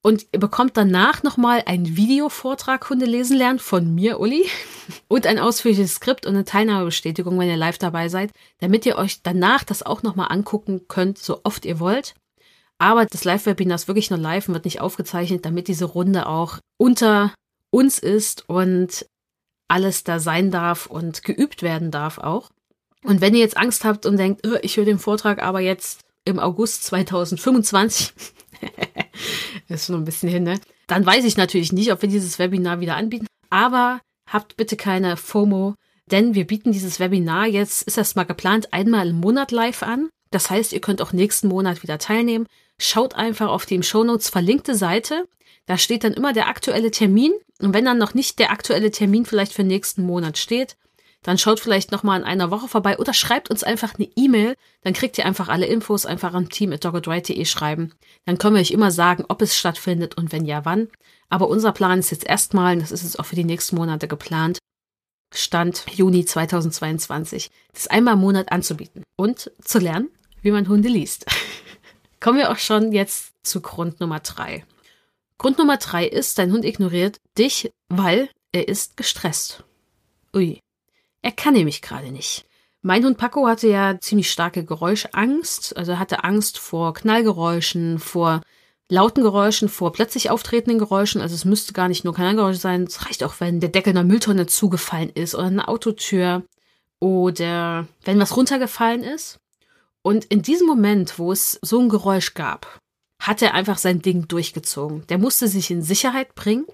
Und 0.02 0.26
ihr 0.32 0.40
bekommt 0.40 0.76
danach 0.76 1.22
nochmal 1.22 1.62
einen 1.66 1.96
Videovortrag 1.96 2.88
Hunde 2.88 3.04
lesen 3.04 3.36
lernen 3.36 3.58
von 3.58 3.94
mir, 3.94 4.18
Uli, 4.18 4.48
und 5.08 5.26
ein 5.26 5.38
ausführliches 5.38 5.96
Skript 5.96 6.24
und 6.24 6.34
eine 6.34 6.44
Teilnahmebestätigung, 6.44 7.38
wenn 7.38 7.48
ihr 7.48 7.56
live 7.56 7.78
dabei 7.78 8.08
seid, 8.08 8.32
damit 8.60 8.86
ihr 8.86 8.96
euch 8.96 9.22
danach 9.22 9.62
das 9.62 9.82
auch 9.82 10.02
nochmal 10.02 10.28
angucken 10.30 10.88
könnt, 10.88 11.18
so 11.18 11.40
oft 11.44 11.66
ihr 11.66 11.80
wollt. 11.80 12.14
Aber 12.78 13.04
das 13.04 13.24
Live-Webinar 13.24 13.74
ist 13.74 13.88
wirklich 13.88 14.08
nur 14.08 14.18
live 14.18 14.48
und 14.48 14.54
wird 14.54 14.64
nicht 14.64 14.80
aufgezeichnet, 14.80 15.44
damit 15.44 15.68
diese 15.68 15.84
Runde 15.84 16.26
auch 16.26 16.58
unter 16.78 17.34
uns 17.70 17.98
ist 17.98 18.48
und 18.48 19.06
alles 19.68 20.02
da 20.02 20.18
sein 20.18 20.50
darf 20.50 20.86
und 20.86 21.22
geübt 21.22 21.62
werden 21.62 21.90
darf 21.90 22.16
auch. 22.16 22.48
Und 23.04 23.20
wenn 23.20 23.34
ihr 23.34 23.40
jetzt 23.40 23.58
Angst 23.58 23.84
habt 23.84 24.06
und 24.06 24.16
denkt, 24.16 24.46
oh, 24.46 24.56
ich 24.62 24.78
höre 24.78 24.86
den 24.86 24.98
Vortrag 24.98 25.42
aber 25.42 25.60
jetzt 25.60 26.00
im 26.24 26.38
August 26.38 26.84
2025, 26.84 28.12
ist 29.76 29.86
schon 29.86 29.96
ein 29.96 30.04
bisschen 30.04 30.28
hin, 30.28 30.42
ne? 30.42 30.60
Dann 30.86 31.06
weiß 31.06 31.24
ich 31.24 31.36
natürlich 31.36 31.72
nicht, 31.72 31.92
ob 31.92 32.02
wir 32.02 32.08
dieses 32.08 32.38
Webinar 32.38 32.80
wieder 32.80 32.96
anbieten. 32.96 33.26
Aber 33.50 34.00
habt 34.26 34.56
bitte 34.56 34.76
keine 34.76 35.16
FOMO, 35.16 35.74
denn 36.10 36.34
wir 36.34 36.46
bieten 36.46 36.72
dieses 36.72 36.98
Webinar 36.98 37.46
jetzt, 37.46 37.82
ist 37.82 37.98
erst 37.98 38.16
mal 38.16 38.24
geplant, 38.24 38.72
einmal 38.72 39.08
im 39.08 39.20
Monat 39.20 39.52
live 39.52 39.82
an. 39.82 40.08
Das 40.30 40.50
heißt, 40.50 40.72
ihr 40.72 40.80
könnt 40.80 41.02
auch 41.02 41.12
nächsten 41.12 41.48
Monat 41.48 41.82
wieder 41.82 41.98
teilnehmen. 41.98 42.46
Schaut 42.78 43.14
einfach 43.14 43.48
auf 43.48 43.66
die 43.66 43.74
im 43.74 43.82
Shownotes 43.82 44.28
verlinkte 44.28 44.74
Seite. 44.74 45.28
Da 45.66 45.76
steht 45.76 46.04
dann 46.04 46.14
immer 46.14 46.32
der 46.32 46.48
aktuelle 46.48 46.90
Termin. 46.90 47.32
Und 47.60 47.74
wenn 47.74 47.84
dann 47.84 47.98
noch 47.98 48.14
nicht 48.14 48.38
der 48.38 48.50
aktuelle 48.50 48.90
Termin 48.90 49.26
vielleicht 49.26 49.52
für 49.52 49.64
nächsten 49.64 50.04
Monat 50.04 50.38
steht, 50.38 50.76
dann 51.22 51.36
schaut 51.36 51.60
vielleicht 51.60 51.92
noch 51.92 52.02
mal 52.02 52.18
in 52.18 52.24
einer 52.24 52.50
Woche 52.50 52.68
vorbei 52.68 52.98
oder 52.98 53.12
schreibt 53.12 53.50
uns 53.50 53.62
einfach 53.62 53.94
eine 53.94 54.08
E-Mail. 54.16 54.54
Dann 54.82 54.94
kriegt 54.94 55.18
ihr 55.18 55.26
einfach 55.26 55.48
alle 55.48 55.66
Infos 55.66 56.06
einfach 56.06 56.32
am 56.32 56.48
Team 56.48 56.72
at 56.72 56.84
doggedright.de 56.84 57.44
schreiben. 57.44 57.92
Dann 58.24 58.38
können 58.38 58.54
wir 58.54 58.62
euch 58.62 58.70
immer 58.70 58.90
sagen, 58.90 59.24
ob 59.28 59.42
es 59.42 59.56
stattfindet 59.56 60.16
und 60.16 60.32
wenn 60.32 60.46
ja, 60.46 60.64
wann. 60.64 60.88
Aber 61.28 61.48
unser 61.48 61.72
Plan 61.72 61.98
ist 61.98 62.10
jetzt 62.10 62.26
erstmal, 62.26 62.78
das 62.78 62.90
ist 62.90 63.02
jetzt 63.02 63.18
auch 63.18 63.26
für 63.26 63.36
die 63.36 63.44
nächsten 63.44 63.76
Monate 63.76 64.08
geplant, 64.08 64.58
Stand 65.32 65.84
Juni 65.92 66.24
2022, 66.24 67.50
das 67.72 67.86
einmal 67.86 68.14
im 68.14 68.20
Monat 68.20 68.50
anzubieten 68.50 69.04
und 69.16 69.50
zu 69.62 69.78
lernen, 69.78 70.08
wie 70.42 70.50
man 70.50 70.68
Hunde 70.68 70.88
liest. 70.88 71.26
Kommen 72.20 72.38
wir 72.38 72.50
auch 72.50 72.58
schon 72.58 72.92
jetzt 72.92 73.32
zu 73.42 73.60
Grund 73.60 74.00
Nummer 74.00 74.20
drei. 74.20 74.64
Grund 75.38 75.58
Nummer 75.58 75.76
drei 75.76 76.06
ist, 76.06 76.38
dein 76.38 76.52
Hund 76.52 76.64
ignoriert 76.64 77.18
dich, 77.38 77.70
weil 77.88 78.28
er 78.52 78.68
ist 78.68 78.96
gestresst. 78.96 79.64
Ui. 80.34 80.60
Er 81.22 81.32
kann 81.32 81.54
nämlich 81.54 81.82
gerade 81.82 82.10
nicht. 82.10 82.46
Mein 82.82 83.04
Hund 83.04 83.18
Paco 83.18 83.46
hatte 83.46 83.68
ja 83.68 84.00
ziemlich 84.00 84.30
starke 84.30 84.64
Geräuschangst, 84.64 85.76
also 85.76 85.98
hatte 85.98 86.24
Angst 86.24 86.58
vor 86.58 86.94
Knallgeräuschen, 86.94 87.98
vor 87.98 88.40
lauten 88.88 89.22
Geräuschen, 89.22 89.68
vor 89.68 89.92
plötzlich 89.92 90.30
auftretenden 90.30 90.78
Geräuschen. 90.78 91.20
Also 91.20 91.34
es 91.34 91.44
müsste 91.44 91.74
gar 91.74 91.88
nicht 91.88 92.04
nur 92.04 92.14
Knallgeräusche 92.14 92.58
sein. 92.58 92.84
Es 92.84 93.06
reicht 93.06 93.22
auch, 93.22 93.34
wenn 93.38 93.60
der 93.60 93.68
Deckel 93.68 93.90
einer 93.90 94.04
Mülltonne 94.04 94.46
zugefallen 94.46 95.10
ist 95.10 95.34
oder 95.34 95.46
eine 95.46 95.68
Autotür 95.68 96.42
oder 97.00 97.86
wenn 98.04 98.18
was 98.18 98.36
runtergefallen 98.36 99.02
ist. 99.02 99.38
Und 100.02 100.24
in 100.26 100.40
diesem 100.40 100.66
Moment, 100.66 101.18
wo 101.18 101.32
es 101.32 101.58
so 101.62 101.80
ein 101.80 101.90
Geräusch 101.90 102.32
gab, 102.32 102.80
hat 103.20 103.42
er 103.42 103.52
einfach 103.52 103.76
sein 103.76 104.00
Ding 104.00 104.26
durchgezogen. 104.28 105.06
Der 105.08 105.18
musste 105.18 105.48
sich 105.48 105.70
in 105.70 105.82
Sicherheit 105.82 106.34
bringen 106.34 106.64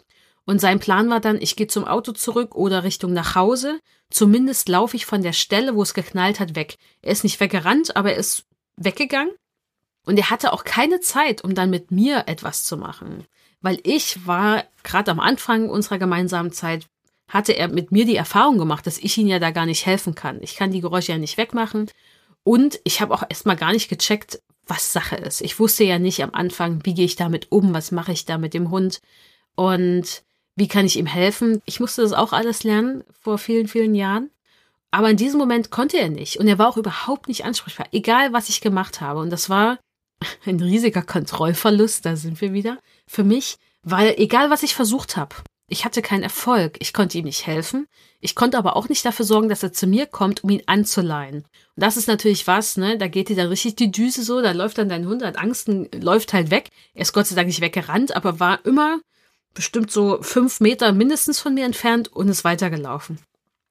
und 0.47 0.61
sein 0.61 0.79
Plan 0.79 1.11
war 1.11 1.21
dann, 1.21 1.41
ich 1.41 1.57
gehe 1.57 1.67
zum 1.67 1.85
Auto 1.85 2.13
zurück 2.13 2.55
oder 2.55 2.85
Richtung 2.85 3.13
nach 3.13 3.35
Hause. 3.35 3.81
Zumindest 4.11 4.69
laufe 4.69 4.97
ich 4.97 5.05
von 5.05 5.23
der 5.23 5.33
Stelle, 5.33 5.75
wo 5.75 5.83
es 5.83 5.93
geknallt 5.93 6.39
hat, 6.39 6.55
weg. 6.55 6.77
Er 7.03 7.13
ist 7.13 7.25
nicht 7.25 7.41
weggerannt, 7.41 7.97
aber 7.97 8.13
er 8.13 8.19
ist 8.19 8.47
weggegangen. 8.77 9.35
Und 10.05 10.17
er 10.19 10.31
hatte 10.31 10.53
auch 10.53 10.63
keine 10.63 11.01
Zeit, 11.01 11.43
um 11.43 11.57
dann 11.57 11.69
mit 11.69 11.91
mir 11.91 12.25
etwas 12.29 12.63
zu 12.63 12.77
machen. 12.77 13.25
Weil 13.61 13.81
ich 13.83 14.25
war 14.25 14.63
gerade 14.85 15.11
am 15.11 15.19
Anfang 15.19 15.69
unserer 15.69 15.99
gemeinsamen 15.99 16.53
Zeit, 16.53 16.87
hatte 17.29 17.55
er 17.55 17.67
mit 17.67 17.91
mir 17.91 18.05
die 18.05 18.15
Erfahrung 18.15 18.57
gemacht, 18.57 18.87
dass 18.87 18.99
ich 18.99 19.19
ihm 19.19 19.27
ja 19.27 19.41
da 19.41 19.51
gar 19.51 19.67
nicht 19.67 19.85
helfen 19.85 20.15
kann. 20.15 20.39
Ich 20.43 20.55
kann 20.55 20.71
die 20.71 20.81
Geräusche 20.81 21.11
ja 21.11 21.19
nicht 21.19 21.39
wegmachen. 21.39 21.91
Und 22.45 22.79
ich 22.85 23.01
habe 23.01 23.13
auch 23.13 23.25
erstmal 23.29 23.57
gar 23.57 23.73
nicht 23.73 23.89
gecheckt, 23.89 24.41
was 24.69 24.93
Sache 24.93 25.17
ist. 25.17 25.41
Ich 25.41 25.59
wusste 25.59 25.83
ja 25.83 25.99
nicht 25.99 26.23
am 26.23 26.31
Anfang, 26.33 26.85
wie 26.85 26.95
gehe 26.95 27.05
ich 27.05 27.17
damit 27.17 27.51
um, 27.51 27.75
was 27.75 27.91
mache 27.91 28.13
ich 28.13 28.27
da 28.27 28.39
mit 28.39 28.55
dem 28.55 28.71
Hund. 28.71 29.01
Und 29.57 30.23
wie 30.57 30.69
kann 30.69 30.87
ich 30.87 30.99
ihm 30.99 31.07
helfen? 31.07 31.63
Ich 31.67 31.81
musste 31.81 32.03
das 32.03 32.13
auch 32.13 32.33
alles 32.33 32.65
lernen 32.65 33.05
vor 33.21 33.39
vielen, 33.39 33.69
vielen 33.69 33.95
Jahren. 33.95 34.31
Aber 34.91 35.11
in 35.11 35.17
diesem 35.17 35.39
Moment 35.39 35.71
konnte 35.71 35.99
er 35.99 36.09
nicht. 36.09 36.39
Und 36.39 36.49
er 36.49 36.59
war 36.59 36.69
auch 36.69 36.79
überhaupt 36.79 37.29
nicht 37.29 37.45
ansprechbar, 37.45 37.87
egal 37.93 38.33
was 38.33 38.49
ich 38.49 38.63
gemacht 38.63 39.01
habe. 39.01 39.21
Und 39.21 39.31
das 39.31 39.51
war 39.51 39.79
ein 40.47 40.59
riesiger 40.59 41.03
Kontrollverlust, 41.03 42.07
da 42.07 42.17
sind 42.17 42.41
wir 42.41 42.53
wieder, 42.53 42.79
für 43.07 43.23
mich, 43.23 43.57
weil 43.83 44.15
egal 44.17 44.51
was 44.51 44.63
ich 44.63 44.75
versucht 44.75 45.17
habe, 45.17 45.37
ich 45.69 45.85
hatte 45.85 46.01
keinen 46.01 46.23
Erfolg. 46.23 46.77
Ich 46.79 46.93
konnte 46.93 47.19
ihm 47.19 47.25
nicht 47.25 47.47
helfen. 47.47 47.89
Ich 48.21 48.37
konnte 48.37 48.57
aber 48.57 48.77
auch 48.77 48.89
nicht 48.89 49.05
dafür 49.05 49.25
sorgen, 49.25 49.49
dass 49.49 49.65
er 49.65 49.73
zu 49.73 49.89
mir 49.89 50.07
kommt, 50.07 50.45
um 50.45 50.51
ihn 50.51 50.63
anzuleihen. 50.67 51.39
Und 51.39 51.47
das 51.75 51.97
ist 51.97 52.07
natürlich 52.07 52.47
was, 52.47 52.77
ne? 52.77 52.99
Da 52.99 53.09
geht 53.09 53.29
dir 53.29 53.37
dann 53.37 53.49
richtig 53.49 53.75
die 53.75 53.91
Düse 53.91 54.23
so, 54.23 54.41
da 54.41 54.53
läuft 54.53 54.79
dann 54.79 54.89
dein 54.89 55.07
Hund, 55.07 55.25
hat 55.25 55.39
Angst 55.39 55.69
läuft 55.69 56.33
halt 56.33 56.53
weg. 56.53 56.71
Er 56.95 57.03
ist 57.03 57.13
Gott 57.13 57.27
sei 57.27 57.35
Dank 57.35 57.49
nicht 57.49 57.61
weggerannt, 57.61 58.15
aber 58.15 58.39
war 58.39 58.65
immer 58.65 59.01
bestimmt 59.57 59.91
so 59.91 60.23
fünf 60.23 60.61
Meter 60.61 60.93
mindestens 60.93 61.41
von 61.41 61.55
mir 61.55 61.65
entfernt 61.65 62.13
und 62.13 62.29
ist 62.29 62.45
weitergelaufen. 62.45 63.19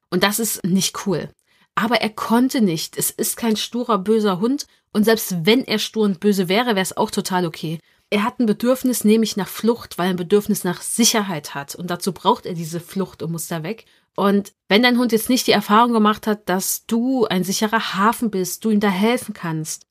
Und 0.09 0.23
das 0.23 0.39
ist 0.39 0.65
nicht 0.65 1.05
cool. 1.05 1.29
Aber 1.75 2.01
er 2.01 2.09
konnte 2.09 2.61
nicht. 2.61 2.97
Es 2.97 3.11
ist 3.11 3.37
kein 3.37 3.55
sturer, 3.55 3.97
böser 3.97 4.39
Hund. 4.39 4.65
Und 4.91 5.05
selbst 5.05 5.45
wenn 5.45 5.63
er 5.63 5.79
stur 5.79 6.03
und 6.03 6.19
böse 6.19 6.49
wäre, 6.49 6.67
wäre 6.67 6.81
es 6.81 6.95
auch 6.95 7.11
total 7.11 7.45
okay. 7.45 7.79
Er 8.09 8.23
hat 8.23 8.39
ein 8.39 8.45
Bedürfnis, 8.45 9.03
nämlich 9.03 9.35
nach 9.35 9.47
Flucht, 9.47 9.97
weil 9.97 10.07
er 10.07 10.09
ein 10.11 10.17
Bedürfnis 10.17 10.63
nach 10.63 10.81
Sicherheit 10.81 11.55
hat. 11.55 11.75
Und 11.75 11.89
dazu 11.89 12.13
braucht 12.13 12.45
er 12.45 12.53
diese 12.53 12.79
Flucht 12.79 13.23
und 13.23 13.31
muss 13.31 13.47
da 13.47 13.63
weg. 13.63 13.85
Und 14.15 14.53
wenn 14.69 14.83
dein 14.83 14.97
Hund 14.97 15.11
jetzt 15.11 15.29
nicht 15.29 15.47
die 15.47 15.51
Erfahrung 15.51 15.91
gemacht 15.91 16.27
hat, 16.27 16.47
dass 16.47 16.85
du 16.85 17.25
ein 17.25 17.43
sicherer 17.43 17.95
Hafen 17.95 18.31
bist, 18.31 18.63
du 18.63 18.69
ihm 18.69 18.79
da 18.79 18.89
helfen 18.89 19.33
kannst, 19.33 19.85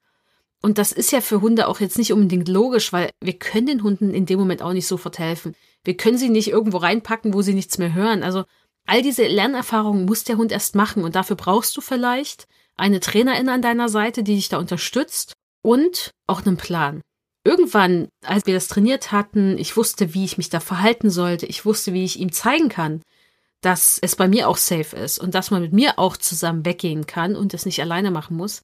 und 0.65 0.79
das 0.79 0.93
ist 0.93 1.13
ja 1.13 1.21
für 1.21 1.43
Hunde 1.43 1.69
auch 1.69 1.81
jetzt 1.81 1.99
nicht 1.99 2.15
unbedingt 2.15 2.49
logisch, 2.49 2.91
weil 2.91 3.11
wir 3.21 3.35
können 3.35 3.67
den 3.67 3.83
Hunden 3.83 4.15
in 4.15 4.25
dem 4.25 4.39
Moment 4.39 4.63
auch 4.63 4.73
nicht 4.73 4.87
sofort 4.87 5.19
helfen. 5.19 5.55
Wir 5.85 5.97
können 5.97 6.19
sie 6.19 6.31
nicht 6.31 6.49
irgendwo 6.49 6.79
reinpacken, 6.79 7.35
wo 7.35 7.43
sie 7.43 7.55
nichts 7.55 7.79
mehr 7.79 7.95
hören. 7.95 8.23
Also 8.23 8.45
all 8.87 9.03
diese 9.03 9.27
Lernerfahrungen 9.27 10.07
muss 10.07 10.25
der 10.25 10.37
Hund 10.37 10.53
erst 10.53 10.75
machen 10.75 11.05
und 11.05 11.15
dafür 11.15 11.37
brauchst 11.37 11.77
du 11.77 11.81
vielleicht 11.81 12.47
eine 12.77 13.01
Trainerin 13.01 13.49
an 13.49 13.63
deiner 13.63 13.89
Seite, 13.89 14.23
die 14.23 14.35
dich 14.35 14.49
da 14.49 14.59
unterstützt 14.59 15.35
und 15.63 16.11
auch 16.27 16.45
einen 16.45 16.57
Plan. 16.57 17.01
Irgendwann, 17.45 18.09
als 18.25 18.47
wir 18.47 18.55
das 18.55 18.69
trainiert 18.69 19.13
hatten, 19.13 19.59
ich 19.59 19.77
wusste, 19.77 20.15
wie 20.15 20.25
ich 20.25 20.39
mich 20.39 20.49
da 20.49 20.61
verhalten 20.61 21.11
sollte, 21.11 21.47
ich 21.47 21.67
wusste, 21.67 21.93
wie 21.93 22.05
ich 22.05 22.19
ihm 22.19 22.33
zeigen 22.33 22.71
kann, 22.71 23.03
dass 23.61 23.99
es 24.01 24.17
bei 24.17 24.29
mir 24.29 24.49
auch 24.49 24.57
safe 24.57 24.97
ist 24.97 25.19
und 25.19 25.35
dass 25.35 25.51
man 25.51 25.63
mit 25.63 25.73
mir 25.73 25.99
auch 25.99 26.17
zusammen 26.17 26.65
weggehen 26.65 27.07
kann 27.07 27.37
und 27.37 27.55
es 27.55 27.67
nicht 27.67 27.81
alleine 27.81 28.11
machen 28.11 28.37
muss, 28.37 28.63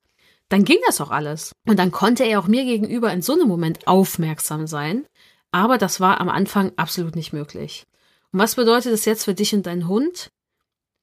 dann 0.49 0.65
ging 0.65 0.79
das 0.87 1.01
auch 1.01 1.11
alles. 1.11 1.53
Und 1.67 1.79
dann 1.79 1.91
konnte 1.91 2.25
er 2.25 2.41
auch 2.41 2.49
mir 2.49 2.65
gegenüber 2.65 3.13
in 3.13 3.23
so 3.23 3.35
einem 3.35 3.49
Moment 3.49 3.87
aufmerksam 3.87 4.67
sein. 4.67 5.07
Aber 5.53 5.79
das 5.79 6.01
war 6.01 6.21
am 6.21 6.29
Anfang 6.29 6.73
absolut 6.77 7.17
nicht 7.17 7.33
möglich. 7.33 7.87
Und 8.33 8.39
was 8.39 8.55
bedeutet 8.55 8.93
das 8.93 9.05
jetzt 9.05 9.25
für 9.25 9.35
dich 9.35 9.55
und 9.55 9.67
deinen 9.67 9.89
Hund? 9.89 10.31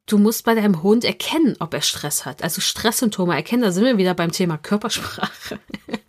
Du 0.05 0.17
musst 0.17 0.45
bei 0.45 0.55
deinem 0.55 0.83
Hund 0.83 1.03
erkennen, 1.03 1.57
ob 1.59 1.73
er 1.73 1.81
Stress 1.81 2.25
hat. 2.25 2.41
Also 2.41 2.61
Stresssymptome 2.61 3.35
erkennen, 3.35 3.63
da 3.63 3.71
sind 3.71 3.83
wir 3.83 3.97
wieder 3.97 4.13
beim 4.13 4.31
Thema 4.31 4.57
Körpersprache. 4.57 5.59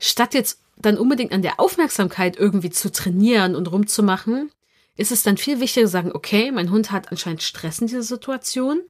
Statt 0.00 0.34
jetzt 0.34 0.60
dann 0.76 0.98
unbedingt 0.98 1.32
an 1.32 1.42
der 1.42 1.60
Aufmerksamkeit 1.60 2.36
irgendwie 2.36 2.70
zu 2.70 2.90
trainieren 2.90 3.54
und 3.54 3.70
rumzumachen, 3.70 4.50
ist 4.96 5.12
es 5.12 5.22
dann 5.22 5.36
viel 5.36 5.60
wichtiger 5.60 5.86
zu 5.86 5.92
sagen, 5.92 6.12
okay, 6.12 6.50
mein 6.50 6.70
Hund 6.70 6.90
hat 6.90 7.10
anscheinend 7.10 7.42
Stress 7.42 7.78
in 7.78 7.86
dieser 7.86 8.02
Situation. 8.02 8.80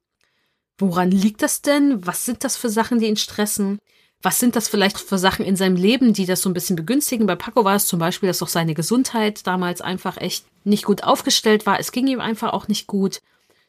Woran 0.79 1.11
liegt 1.11 1.43
das 1.43 1.61
denn? 1.61 2.05
Was 2.05 2.25
sind 2.25 2.43
das 2.43 2.57
für 2.57 2.69
Sachen, 2.69 2.99
die 2.99 3.07
ihn 3.07 3.17
stressen? 3.17 3.79
Was 4.21 4.39
sind 4.39 4.55
das 4.55 4.67
vielleicht 4.67 4.99
für 4.99 5.17
Sachen 5.17 5.45
in 5.45 5.55
seinem 5.55 5.77
Leben, 5.77 6.11
die 6.13 6.25
das 6.25 6.41
so 6.41 6.49
ein 6.49 6.53
bisschen 6.53 6.75
begünstigen? 6.75 7.25
Bei 7.25 7.35
Paco 7.35 7.63
war 7.63 7.75
es 7.75 7.87
zum 7.87 7.99
Beispiel, 7.99 8.27
dass 8.27 8.43
auch 8.43 8.49
seine 8.49 8.73
Gesundheit 8.73 9.47
damals 9.47 9.79
einfach 9.79 10.17
echt 10.17 10.45
nicht 10.65 10.83
gut 10.83 11.03
aufgestellt 11.03 11.65
war. 11.65 11.79
Es 11.79 11.93
ging 11.93 12.07
ihm 12.07 12.19
einfach 12.19 12.51
auch 12.51 12.67
nicht 12.67 12.87
gut. 12.87 13.21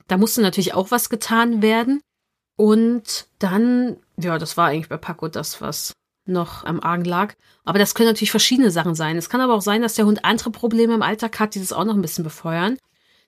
Da 0.09 0.17
musste 0.17 0.43
natürlich 0.43 0.75
auch 0.75 0.91
was 0.91 1.09
getan 1.09 1.63
werden. 1.63 2.01
Und 2.57 3.29
dann, 3.39 3.97
ja, 4.19 4.39
das 4.39 4.57
war 4.57 4.69
eigentlich 4.69 4.89
bei 4.89 4.97
Paco 4.97 5.29
das, 5.29 5.61
was 5.61 5.93
noch 6.27 6.65
am 6.65 6.81
Argen 6.81 7.05
lag. 7.05 7.35
Aber 7.65 7.79
das 7.79 7.95
können 7.95 8.09
natürlich 8.09 8.33
verschiedene 8.33 8.73
Sachen 8.73 8.95
sein. 8.95 9.17
Es 9.17 9.31
kann 9.31 9.41
aber 9.41 9.55
auch 9.55 9.63
sein, 9.63 9.83
dass 9.83 9.95
der 9.95 10.07
Hund 10.07 10.25
andere 10.25 10.51
Probleme 10.51 10.95
im 10.95 11.03
Alltag 11.03 11.39
hat, 11.39 11.55
die 11.55 11.61
das 11.61 11.73
auch 11.73 11.85
noch 11.85 11.95
ein 11.95 12.03
bisschen 12.03 12.25
befeuern. 12.25 12.77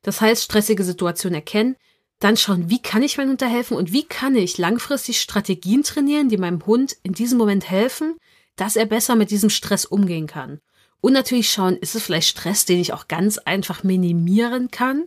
Das 0.03 0.21
heißt, 0.21 0.43
stressige 0.43 0.83
Situationen 0.83 1.37
erkennen, 1.37 1.77
dann 2.23 2.37
schauen, 2.37 2.71
wie 2.71 2.81
kann 2.81 3.03
ich 3.03 3.19
meinem 3.19 3.31
Hund 3.31 3.43
da 3.43 3.47
helfen 3.47 3.77
und 3.77 3.93
wie 3.93 4.05
kann 4.05 4.37
ich 4.37 4.59
langfristig 4.59 5.21
Strategien 5.21 5.83
trainieren, 5.83 6.29
die 6.29 6.37
meinem 6.37 6.65
Hund 6.65 6.97
in 7.03 7.13
diesem 7.13 7.37
Moment 7.37 7.69
helfen, 7.69 8.17
dass 8.57 8.77
er 8.77 8.87
besser 8.87 9.17
mit 9.17 9.31
diesem 9.31 9.51
Stress 9.51 9.85
umgehen 9.85 10.27
kann. 10.27 10.61
Und 11.01 11.15
natürlich 11.15 11.51
schauen, 11.51 11.77
ist 11.77 11.97
es 11.97 12.05
vielleicht 12.05 12.29
Stress, 12.29 12.65
den 12.65 12.79
ich 12.79 12.93
auch 12.93 13.09
ganz 13.09 13.39
einfach 13.39 13.83
minimieren 13.83 14.71
kann, 14.71 15.07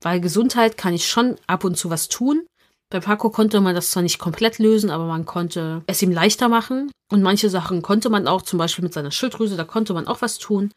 weil 0.00 0.20
Gesundheit 0.20 0.76
kann 0.76 0.92
ich 0.92 1.06
schon 1.06 1.36
ab 1.46 1.62
und 1.62 1.76
zu 1.76 1.88
was 1.88 2.08
tun. 2.08 2.44
Bei 2.90 2.98
Paco 2.98 3.30
konnte 3.30 3.60
man 3.60 3.74
das 3.74 3.92
zwar 3.92 4.02
nicht 4.02 4.18
komplett 4.18 4.58
lösen, 4.58 4.90
aber 4.90 5.06
man 5.06 5.24
konnte 5.24 5.82
es 5.86 6.02
ihm 6.02 6.10
leichter 6.10 6.48
machen. 6.48 6.90
Und 7.10 7.22
manche 7.22 7.48
Sachen 7.48 7.82
konnte 7.82 8.10
man 8.10 8.26
auch, 8.26 8.42
zum 8.42 8.58
Beispiel 8.58 8.82
mit 8.82 8.92
seiner 8.92 9.12
Schilddrüse, 9.12 9.56
da 9.56 9.64
konnte 9.64 9.94
man 9.94 10.08
auch 10.08 10.20
was 10.20 10.38
tun. 10.38 10.72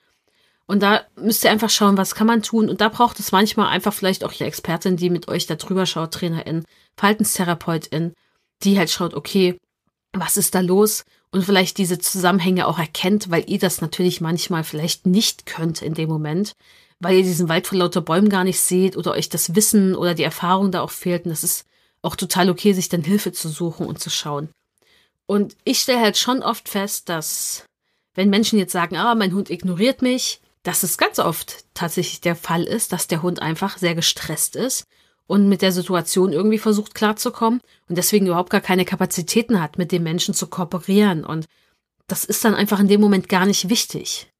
Und 0.69 0.84
da 0.84 1.01
müsst 1.15 1.43
ihr 1.43 1.49
einfach 1.49 1.71
schauen, 1.71 1.97
was 1.97 2.13
kann 2.13 2.27
man 2.27 2.43
tun. 2.43 2.69
Und 2.69 2.79
da 2.79 2.89
braucht 2.89 3.19
es 3.19 3.32
manchmal 3.32 3.69
einfach 3.69 3.91
vielleicht 3.91 4.23
auch 4.23 4.32
die 4.32 4.43
Expertin, 4.43 4.97
die 4.97 5.10
mit 5.10 5.27
euch 5.27 5.47
da 5.47 5.55
drüber 5.55 5.88
schaut, 5.88 6.13
Trainerin, 6.13 6.63
Verhaltenstherapeutin, 6.95 8.13
die 8.62 8.77
halt 8.77 8.91
schaut, 8.91 9.15
okay, 9.15 9.58
was 10.13 10.38
ist 10.38 10.53
da 10.53 10.60
los 10.60 11.05
und 11.32 11.43
vielleicht 11.43 11.79
diese 11.79 11.97
Zusammenhänge 11.97 12.67
auch 12.67 12.77
erkennt, 12.77 13.32
weil 13.32 13.45
ihr 13.47 13.58
das 13.58 13.82
natürlich 13.82 14.21
manchmal 14.21 14.63
vielleicht 14.63 15.08
nicht 15.08 15.47
könnt 15.47 15.82
in 15.82 15.95
dem 15.95 16.08
Moment, 16.08 16.53
weil 16.99 17.17
ihr 17.17 17.23
diesen 17.23 17.49
Wald 17.49 17.65
vor 17.65 17.79
lauter 17.79 18.01
Bäumen 18.01 18.29
gar 18.29 18.43
nicht 18.43 18.60
seht 18.60 18.95
oder 18.95 19.13
euch 19.13 19.29
das 19.29 19.55
Wissen 19.55 19.95
oder 19.95 20.13
die 20.13 20.21
Erfahrung 20.21 20.71
da 20.71 20.82
auch 20.82 20.91
fehlt. 20.91 21.25
Und 21.25 21.32
das 21.32 21.43
ist 21.43 21.65
auch 22.03 22.15
total 22.15 22.47
okay, 22.47 22.73
sich 22.73 22.89
dann 22.89 23.01
Hilfe 23.01 23.32
zu 23.32 23.49
suchen 23.49 23.88
und 23.88 23.99
zu 23.99 24.12
schauen. 24.12 24.49
Und 25.25 25.58
ich 25.63 25.79
stelle 25.79 26.01
halt 26.01 26.17
schon 26.19 26.43
oft 26.43 26.69
fest, 26.69 27.10
dass 27.10 27.65
wenn 28.13 28.29
Menschen 28.29 28.60
jetzt 28.60 28.73
sagen, 28.73 28.97
ah, 28.97 29.15
mein 29.15 29.34
Hund 29.34 29.49
ignoriert 29.49 30.03
mich, 30.03 30.41
dass 30.69 30.84
es 30.84 30.99
ganz 30.99 31.17
oft 31.17 31.65
tatsächlich 31.73 32.21
der 32.21 32.36
Fall 32.36 32.62
ist, 32.62 32.93
dass 32.93 33.08
der 33.08 33.23
Hund 33.23 33.41
einfach 33.41 33.79
sehr 33.79 33.95
gestresst 33.95 34.55
ist 34.55 34.84
und 35.25 35.49
mit 35.49 35.63
der 35.63 35.71
Situation 35.71 36.32
irgendwie 36.32 36.60
versucht 36.60 36.93
klarzukommen 36.93 37.60
und 37.88 37.97
deswegen 37.97 38.27
überhaupt 38.27 38.51
gar 38.51 38.62
keine 38.62 38.86
Kapazitäten 38.86 39.60
hat, 39.60 39.79
mit 39.79 39.91
dem 39.91 40.03
Menschen 40.03 40.36
zu 40.36 40.45
kooperieren. 40.45 41.25
Und 41.25 41.47
das 42.05 42.23
ist 42.23 42.45
dann 42.45 42.53
einfach 42.53 42.79
in 42.79 42.88
dem 42.88 43.01
Moment 43.01 43.29
gar 43.29 43.47
nicht 43.47 43.67
wichtig. 43.67 44.32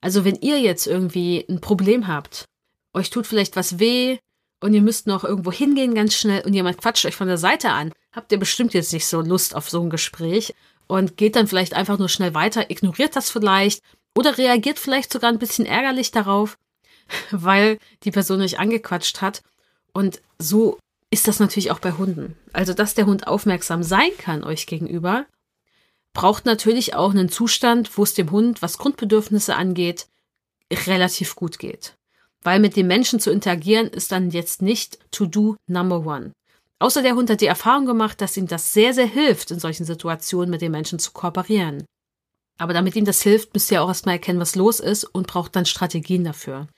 Also 0.00 0.24
wenn 0.24 0.34
ihr 0.34 0.58
jetzt 0.58 0.88
irgendwie 0.88 1.46
ein 1.48 1.60
Problem 1.60 2.08
habt, 2.08 2.46
euch 2.92 3.08
tut 3.10 3.28
vielleicht 3.28 3.54
was 3.54 3.78
weh 3.78 4.18
und 4.60 4.74
ihr 4.74 4.82
müsst 4.82 5.06
noch 5.06 5.22
irgendwo 5.22 5.52
hingehen 5.52 5.94
ganz 5.94 6.14
schnell 6.14 6.44
und 6.44 6.52
jemand 6.52 6.78
quatscht 6.78 7.06
euch 7.06 7.14
von 7.14 7.28
der 7.28 7.38
Seite 7.38 7.70
an, 7.70 7.92
habt 8.10 8.32
ihr 8.32 8.40
bestimmt 8.40 8.74
jetzt 8.74 8.92
nicht 8.92 9.06
so 9.06 9.20
Lust 9.20 9.54
auf 9.54 9.70
so 9.70 9.80
ein 9.82 9.90
Gespräch 9.90 10.52
und 10.88 11.16
geht 11.16 11.36
dann 11.36 11.46
vielleicht 11.46 11.74
einfach 11.74 11.98
nur 11.98 12.08
schnell 12.08 12.34
weiter, 12.34 12.72
ignoriert 12.72 13.14
das 13.14 13.30
vielleicht 13.30 13.84
oder 14.16 14.38
reagiert 14.38 14.78
vielleicht 14.78 15.12
sogar 15.12 15.30
ein 15.30 15.38
bisschen 15.38 15.66
ärgerlich 15.66 16.10
darauf, 16.10 16.58
weil 17.30 17.78
die 18.02 18.10
Person 18.10 18.40
euch 18.40 18.58
angequatscht 18.58 19.20
hat 19.20 19.42
und 19.92 20.20
so 20.38 20.78
ist 21.10 21.28
das 21.28 21.38
natürlich 21.38 21.70
auch 21.70 21.78
bei 21.78 21.92
Hunden. 21.92 22.36
Also, 22.52 22.74
dass 22.74 22.94
der 22.94 23.06
Hund 23.06 23.28
aufmerksam 23.28 23.82
sein 23.82 24.10
kann 24.18 24.42
euch 24.42 24.66
gegenüber, 24.66 25.26
braucht 26.12 26.46
natürlich 26.46 26.94
auch 26.94 27.10
einen 27.10 27.28
Zustand, 27.28 27.96
wo 27.96 28.02
es 28.02 28.14
dem 28.14 28.30
Hund, 28.30 28.62
was 28.62 28.78
Grundbedürfnisse 28.78 29.54
angeht, 29.54 30.06
relativ 30.86 31.36
gut 31.36 31.58
geht. 31.58 31.94
Weil 32.42 32.58
mit 32.58 32.76
dem 32.76 32.86
Menschen 32.86 33.20
zu 33.20 33.30
interagieren 33.30 33.86
ist 33.88 34.12
dann 34.12 34.30
jetzt 34.30 34.62
nicht 34.62 34.98
To-Do 35.12 35.56
Number 35.68 36.04
One. 36.06 36.32
Außer 36.78 37.02
der 37.02 37.14
Hund 37.14 37.30
hat 37.30 37.40
die 37.40 37.46
Erfahrung 37.46 37.86
gemacht, 37.86 38.20
dass 38.20 38.36
ihm 38.36 38.46
das 38.46 38.72
sehr, 38.72 38.92
sehr 38.92 39.06
hilft, 39.06 39.50
in 39.50 39.60
solchen 39.60 39.84
Situationen 39.84 40.50
mit 40.50 40.60
den 40.60 40.72
Menschen 40.72 40.98
zu 40.98 41.12
kooperieren. 41.12 41.84
Aber 42.58 42.72
damit 42.72 42.96
ihm 42.96 43.04
das 43.04 43.22
hilft, 43.22 43.52
müsst 43.54 43.70
ihr 43.70 43.82
auch 43.82 43.88
erstmal 43.88 44.14
erkennen, 44.14 44.40
was 44.40 44.54
los 44.54 44.80
ist 44.80 45.04
und 45.04 45.26
braucht 45.26 45.54
dann 45.56 45.66
Strategien 45.66 46.24
dafür. 46.24 46.68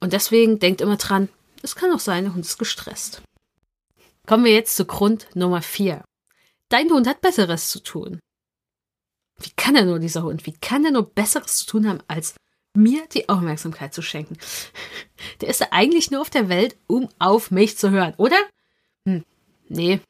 Und 0.00 0.12
deswegen 0.12 0.58
denkt 0.58 0.80
immer 0.80 0.96
dran, 0.96 1.28
es 1.62 1.76
kann 1.76 1.92
auch 1.92 2.00
sein, 2.00 2.24
der 2.24 2.34
Hund 2.34 2.44
ist 2.44 2.58
gestresst. 2.58 3.22
Kommen 4.26 4.44
wir 4.44 4.52
jetzt 4.52 4.76
zu 4.76 4.84
Grund 4.84 5.28
Nummer 5.34 5.62
4. 5.62 6.04
Dein 6.68 6.90
Hund 6.90 7.06
hat 7.06 7.20
Besseres 7.20 7.70
zu 7.70 7.80
tun. 7.80 8.18
Wie 9.38 9.50
kann 9.56 9.76
er 9.76 9.84
nur, 9.84 9.98
dieser 9.98 10.22
Hund, 10.22 10.46
wie 10.46 10.52
kann 10.52 10.84
er 10.84 10.90
nur 10.90 11.10
Besseres 11.10 11.58
zu 11.58 11.66
tun 11.66 11.88
haben, 11.88 12.02
als 12.08 12.34
mir 12.74 13.06
die 13.08 13.28
Aufmerksamkeit 13.28 13.94
zu 13.94 14.02
schenken? 14.02 14.36
Der 15.40 15.48
ist 15.48 15.60
ja 15.60 15.68
eigentlich 15.70 16.10
nur 16.10 16.20
auf 16.20 16.30
der 16.30 16.48
Welt, 16.48 16.76
um 16.86 17.08
auf 17.18 17.50
mich 17.50 17.78
zu 17.78 17.90
hören, 17.90 18.14
oder? 18.16 18.36
Hm, 19.06 19.24
nee, 19.68 20.00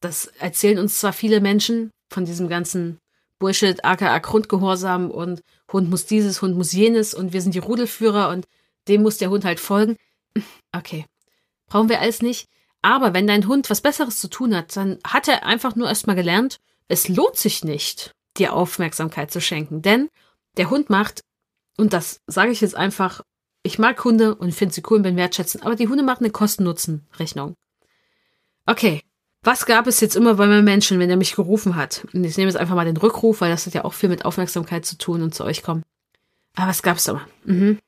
das 0.00 0.26
erzählen 0.38 0.78
uns 0.78 1.00
zwar 1.00 1.12
viele 1.12 1.40
Menschen 1.40 1.90
von 2.10 2.24
diesem 2.24 2.48
ganzen 2.48 2.98
Bullshit, 3.38 3.84
aka 3.84 4.18
Grundgehorsam 4.18 5.10
und 5.10 5.42
Hund 5.72 5.90
muss 5.90 6.06
dieses, 6.06 6.42
Hund 6.42 6.56
muss 6.56 6.72
jenes 6.72 7.14
und 7.14 7.32
wir 7.32 7.42
sind 7.42 7.54
die 7.54 7.60
Rudelführer 7.60 8.30
und 8.30 8.46
dem 8.88 9.02
muss 9.02 9.18
der 9.18 9.30
Hund 9.30 9.44
halt 9.44 9.60
folgen. 9.60 9.96
Okay. 10.72 11.06
Brauchen 11.66 11.88
wir 11.88 12.00
alles 12.00 12.22
nicht. 12.22 12.48
Aber 12.82 13.12
wenn 13.14 13.26
dein 13.26 13.46
Hund 13.46 13.70
was 13.70 13.80
Besseres 13.80 14.20
zu 14.20 14.28
tun 14.28 14.54
hat, 14.54 14.74
dann 14.76 14.98
hat 15.04 15.28
er 15.28 15.44
einfach 15.44 15.76
nur 15.76 15.88
erstmal 15.88 16.16
gelernt, 16.16 16.58
es 16.88 17.08
lohnt 17.08 17.36
sich 17.36 17.64
nicht, 17.64 18.12
dir 18.36 18.54
Aufmerksamkeit 18.54 19.30
zu 19.30 19.40
schenken. 19.40 19.82
Denn 19.82 20.08
der 20.56 20.70
Hund 20.70 20.88
macht, 20.88 21.22
und 21.76 21.92
das 21.92 22.20
sage 22.26 22.50
ich 22.50 22.60
jetzt 22.60 22.76
einfach, 22.76 23.22
ich 23.62 23.78
mag 23.78 24.02
Hunde 24.04 24.34
und 24.34 24.54
finde 24.54 24.74
sie 24.74 24.82
cool 24.88 24.98
und 24.98 25.02
bin 25.02 25.16
wertschätzend, 25.16 25.64
aber 25.64 25.76
die 25.76 25.88
Hunde 25.88 26.02
machen 26.02 26.24
eine 26.24 26.32
Kosten-Nutzen-Rechnung. 26.32 27.54
Okay, 28.64 29.02
was 29.42 29.66
gab 29.66 29.86
es 29.86 30.00
jetzt 30.00 30.16
immer 30.16 30.34
bei 30.34 30.46
meinem 30.46 30.64
Menschen, 30.64 30.98
wenn 30.98 31.10
er 31.10 31.16
mich 31.16 31.34
gerufen 31.34 31.76
hat? 31.76 32.06
Und 32.12 32.24
ich 32.24 32.36
nehme 32.36 32.50
jetzt 32.50 32.58
einfach 32.58 32.74
mal 32.74 32.84
den 32.84 32.96
Rückruf, 32.96 33.40
weil 33.40 33.50
das 33.50 33.66
hat 33.66 33.74
ja 33.74 33.84
auch 33.84 33.94
viel 33.94 34.08
mit 34.08 34.24
Aufmerksamkeit 34.24 34.84
zu 34.84 34.98
tun 34.98 35.22
und 35.22 35.34
zu 35.34 35.44
euch 35.44 35.62
kommen. 35.62 35.84
Aber 36.56 36.68
was 36.68 36.82
gab 36.82 36.96
es 36.96 37.06
immer? 37.06 37.26
Mhm. 37.44 37.78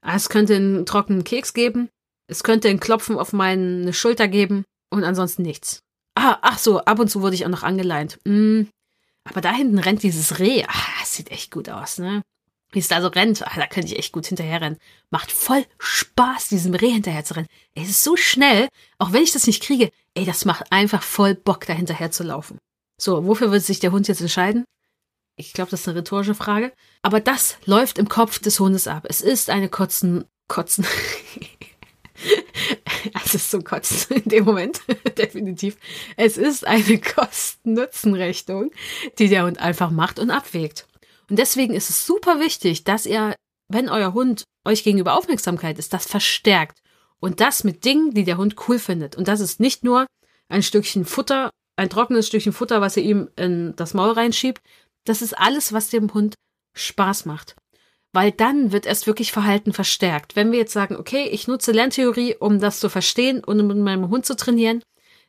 Ah, 0.00 0.16
es 0.16 0.28
könnte 0.28 0.56
einen 0.56 0.86
trockenen 0.86 1.24
Keks 1.24 1.54
geben. 1.54 1.88
Es 2.28 2.44
könnte 2.44 2.68
ein 2.68 2.80
Klopfen 2.80 3.18
auf 3.18 3.32
meine 3.32 3.92
Schulter 3.92 4.28
geben. 4.28 4.64
Und 4.90 5.04
ansonsten 5.04 5.42
nichts. 5.42 5.82
Ah, 6.14 6.38
ach 6.42 6.58
so, 6.58 6.80
ab 6.80 6.98
und 6.98 7.08
zu 7.08 7.22
wurde 7.22 7.34
ich 7.34 7.46
auch 7.46 7.50
noch 7.50 7.62
angeleint. 7.62 8.18
Mm, 8.24 8.64
aber 9.24 9.40
da 9.40 9.52
hinten 9.52 9.78
rennt 9.78 10.02
dieses 10.02 10.38
Reh. 10.38 10.64
Ah, 10.68 11.00
das 11.00 11.14
sieht 11.14 11.30
echt 11.30 11.50
gut 11.50 11.68
aus, 11.68 11.98
ne? 11.98 12.22
Wie 12.72 12.78
es 12.78 12.88
da 12.88 13.02
so 13.02 13.08
rennt, 13.08 13.46
ah, 13.46 13.52
da 13.54 13.66
könnte 13.66 13.92
ich 13.92 13.98
echt 13.98 14.12
gut 14.12 14.26
hinterherrennen. 14.26 14.78
Macht 15.10 15.30
voll 15.30 15.64
Spaß, 15.78 16.48
diesem 16.48 16.74
Reh 16.74 16.90
hinterher 16.90 17.24
zu 17.24 17.36
rennen. 17.36 17.48
Es 17.74 17.90
ist 17.90 18.02
so 18.02 18.16
schnell, 18.16 18.68
auch 18.98 19.12
wenn 19.12 19.22
ich 19.22 19.32
das 19.32 19.46
nicht 19.46 19.62
kriege, 19.62 19.90
ey, 20.14 20.24
das 20.24 20.46
macht 20.46 20.72
einfach 20.72 21.02
voll 21.02 21.34
Bock, 21.34 21.66
da 21.66 21.74
hinterher 21.74 22.10
zu 22.10 22.24
laufen. 22.24 22.58
So, 22.98 23.26
wofür 23.26 23.52
wird 23.52 23.62
sich 23.62 23.78
der 23.78 23.92
Hund 23.92 24.08
jetzt 24.08 24.22
entscheiden? 24.22 24.64
Ich 25.36 25.52
glaube, 25.52 25.70
das 25.70 25.80
ist 25.80 25.88
eine 25.88 25.98
rhetorische 25.98 26.34
Frage. 26.34 26.72
Aber 27.02 27.20
das 27.20 27.58
läuft 27.66 27.98
im 27.98 28.08
Kopf 28.08 28.38
des 28.38 28.58
Hundes 28.58 28.86
ab. 28.86 29.06
Es 29.08 29.20
ist 29.20 29.50
eine 29.50 29.68
Kotzen, 29.68 30.24
Kotzen. 30.48 30.86
es 33.24 33.34
ist 33.34 33.50
so 33.50 33.60
Kotzen 33.60 34.16
in 34.16 34.30
dem 34.30 34.44
Moment, 34.44 34.80
definitiv. 35.18 35.76
Es 36.16 36.36
ist 36.36 36.66
eine 36.66 36.98
Kosten-Nutzen-Rechnung, 36.98 38.70
die 39.18 39.28
der 39.28 39.44
Hund 39.44 39.58
einfach 39.58 39.90
macht 39.90 40.18
und 40.18 40.30
abwägt. 40.30 40.86
Und 41.28 41.38
deswegen 41.38 41.74
ist 41.74 41.90
es 41.90 42.06
super 42.06 42.40
wichtig, 42.40 42.84
dass 42.84 43.06
ihr, 43.06 43.34
wenn 43.68 43.88
euer 43.88 44.12
Hund 44.12 44.44
euch 44.64 44.84
gegenüber 44.84 45.16
Aufmerksamkeit 45.16 45.78
ist, 45.78 45.92
das 45.92 46.06
verstärkt. 46.06 46.78
Und 47.20 47.40
das 47.40 47.64
mit 47.64 47.84
Dingen, 47.84 48.12
die 48.12 48.24
der 48.24 48.36
Hund 48.36 48.56
cool 48.68 48.78
findet. 48.78 49.16
Und 49.16 49.28
das 49.28 49.40
ist 49.40 49.60
nicht 49.60 49.84
nur 49.84 50.06
ein 50.48 50.62
Stückchen 50.62 51.04
Futter, 51.04 51.50
ein 51.76 51.88
trockenes 51.88 52.26
Stückchen 52.26 52.52
Futter, 52.52 52.80
was 52.80 52.96
ihr 52.96 53.04
ihm 53.04 53.30
in 53.36 53.74
das 53.76 53.94
Maul 53.94 54.12
reinschiebt, 54.12 54.60
das 55.04 55.22
ist 55.22 55.38
alles, 55.38 55.72
was 55.72 55.90
dem 55.90 56.12
Hund 56.14 56.34
Spaß 56.74 57.24
macht. 57.24 57.56
Weil 58.12 58.30
dann 58.30 58.72
wird 58.72 58.86
erst 58.86 59.06
wirklich 59.06 59.32
Verhalten 59.32 59.72
verstärkt. 59.72 60.36
Wenn 60.36 60.52
wir 60.52 60.58
jetzt 60.58 60.72
sagen, 60.72 60.96
okay, 60.96 61.28
ich 61.28 61.48
nutze 61.48 61.72
Lerntheorie, 61.72 62.36
um 62.38 62.58
das 62.58 62.78
zu 62.78 62.88
verstehen 62.88 63.42
und 63.42 63.60
um 63.60 63.68
mit 63.68 63.78
meinem 63.78 64.10
Hund 64.10 64.26
zu 64.26 64.36
trainieren, 64.36 64.82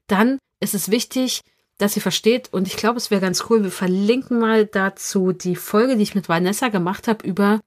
dann 0.07 0.37
ist 0.59 0.73
es 0.73 0.91
wichtig, 0.91 1.41
dass 1.77 1.95
ihr 1.95 2.01
versteht. 2.01 2.51
Und 2.51 2.67
ich 2.67 2.77
glaube, 2.77 2.97
es 2.97 3.11
wäre 3.11 3.21
ganz 3.21 3.45
cool. 3.49 3.63
Wir 3.63 3.71
verlinken 3.71 4.39
mal 4.39 4.65
dazu 4.65 5.31
die 5.31 5.55
Folge, 5.55 5.95
die 5.95 6.03
ich 6.03 6.15
mit 6.15 6.29
Vanessa 6.29 6.69
gemacht 6.69 7.07
habe, 7.07 7.25
über 7.25 7.59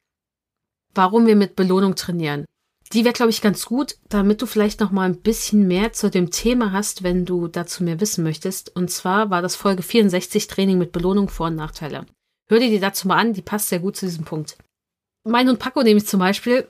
warum 0.95 1.27
wir 1.27 1.37
mit 1.37 1.57
Belohnung 1.57 1.95
trainieren. 1.95 2.45
Die 2.93 3.05
wäre, 3.05 3.13
glaube 3.13 3.31
ich, 3.31 3.43
ganz 3.43 3.67
gut, 3.67 3.97
damit 4.09 4.41
du 4.41 4.47
vielleicht 4.47 4.81
noch 4.81 4.93
mal 4.93 5.09
ein 5.09 5.21
bisschen 5.21 5.67
mehr 5.67 5.93
zu 5.93 6.09
dem 6.09 6.31
Thema 6.31 6.73
hast, 6.73 7.03
wenn 7.03 7.25
du 7.25 7.49
dazu 7.49 7.83
mehr 7.83 8.01
wissen 8.01 8.23
möchtest. 8.23 8.75
Und 8.77 8.91
zwar 8.91 9.31
war 9.31 9.43
das 9.43 9.57
Folge 9.57 9.83
64 9.83 10.47
Training 10.47 10.79
mit 10.79 10.93
Belohnung 10.93 11.29
Vor- 11.29 11.49
und 11.49 11.57
Nachteile. 11.57 12.07
Hör 12.49 12.61
dir 12.61 12.71
die 12.71 12.79
dazu 12.79 13.09
mal 13.09 13.19
an, 13.19 13.33
die 13.33 13.43
passt 13.43 13.71
sehr 13.71 13.81
gut 13.81 13.97
zu 13.97 14.07
diesem 14.07 14.25
Punkt. 14.25 14.57
Mein 15.25 15.49
Hund 15.49 15.59
Paco 15.59 15.83
nämlich 15.83 16.07
zum 16.07 16.21
Beispiel, 16.21 16.69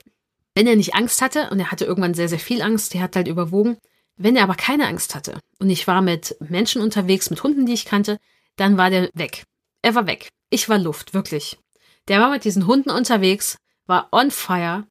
wenn 0.55 0.65
er 0.65 0.75
nicht 0.75 0.95
Angst 0.95 1.21
hatte, 1.21 1.51
und 1.51 1.59
er 1.59 1.71
hatte 1.71 1.85
irgendwann 1.85 2.15
sehr, 2.15 2.29
sehr 2.29 2.39
viel 2.39 2.63
Angst, 2.63 2.95
der 2.95 3.01
hat 3.01 3.15
halt 3.15 3.27
überwogen, 3.27 3.77
wenn 4.17 4.35
er 4.35 4.43
aber 4.43 4.55
keine 4.55 4.87
Angst 4.87 5.15
hatte 5.15 5.39
und 5.59 5.69
ich 5.69 5.87
war 5.87 6.01
mit 6.01 6.35
Menschen 6.39 6.81
unterwegs, 6.81 7.29
mit 7.29 7.43
Hunden, 7.43 7.65
die 7.65 7.73
ich 7.73 7.85
kannte, 7.85 8.17
dann 8.55 8.77
war 8.77 8.89
der 8.89 9.09
weg. 9.13 9.43
Er 9.81 9.95
war 9.95 10.07
weg. 10.07 10.29
Ich 10.49 10.69
war 10.69 10.77
Luft, 10.77 11.13
wirklich. 11.13 11.57
Der 12.07 12.19
war 12.19 12.31
mit 12.31 12.43
diesen 12.43 12.67
Hunden 12.67 12.89
unterwegs, 12.89 13.57
war 13.85 14.09
on 14.11 14.31
fire 14.31 14.87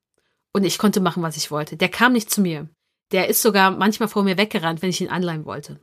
und 0.52 0.64
ich 0.64 0.78
konnte 0.78 1.00
machen, 1.00 1.22
was 1.22 1.36
ich 1.36 1.50
wollte. 1.50 1.76
Der 1.76 1.88
kam 1.88 2.12
nicht 2.12 2.30
zu 2.30 2.40
mir. 2.40 2.68
Der 3.12 3.28
ist 3.28 3.42
sogar 3.42 3.70
manchmal 3.70 4.08
vor 4.08 4.22
mir 4.22 4.36
weggerannt, 4.36 4.82
wenn 4.82 4.90
ich 4.90 5.00
ihn 5.00 5.10
anleihen 5.10 5.44
wollte. 5.44 5.80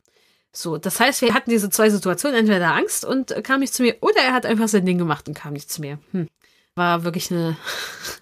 So, 0.52 0.78
das 0.78 1.00
heißt, 1.00 1.20
wir 1.22 1.34
hatten 1.34 1.50
diese 1.50 1.68
zwei 1.70 1.90
Situationen, 1.90 2.38
entweder 2.38 2.74
Angst 2.74 3.04
und 3.04 3.34
kam 3.42 3.60
nicht 3.60 3.74
zu 3.74 3.82
mir, 3.82 3.96
oder 4.00 4.20
er 4.20 4.32
hat 4.32 4.46
einfach 4.46 4.68
sein 4.68 4.86
Ding 4.86 4.98
gemacht 4.98 5.26
und 5.26 5.34
kam 5.34 5.52
nicht 5.52 5.70
zu 5.70 5.80
mir. 5.80 5.98
Hm. 6.12 6.28
War 6.76 7.02
wirklich 7.02 7.30
eine, 7.30 7.56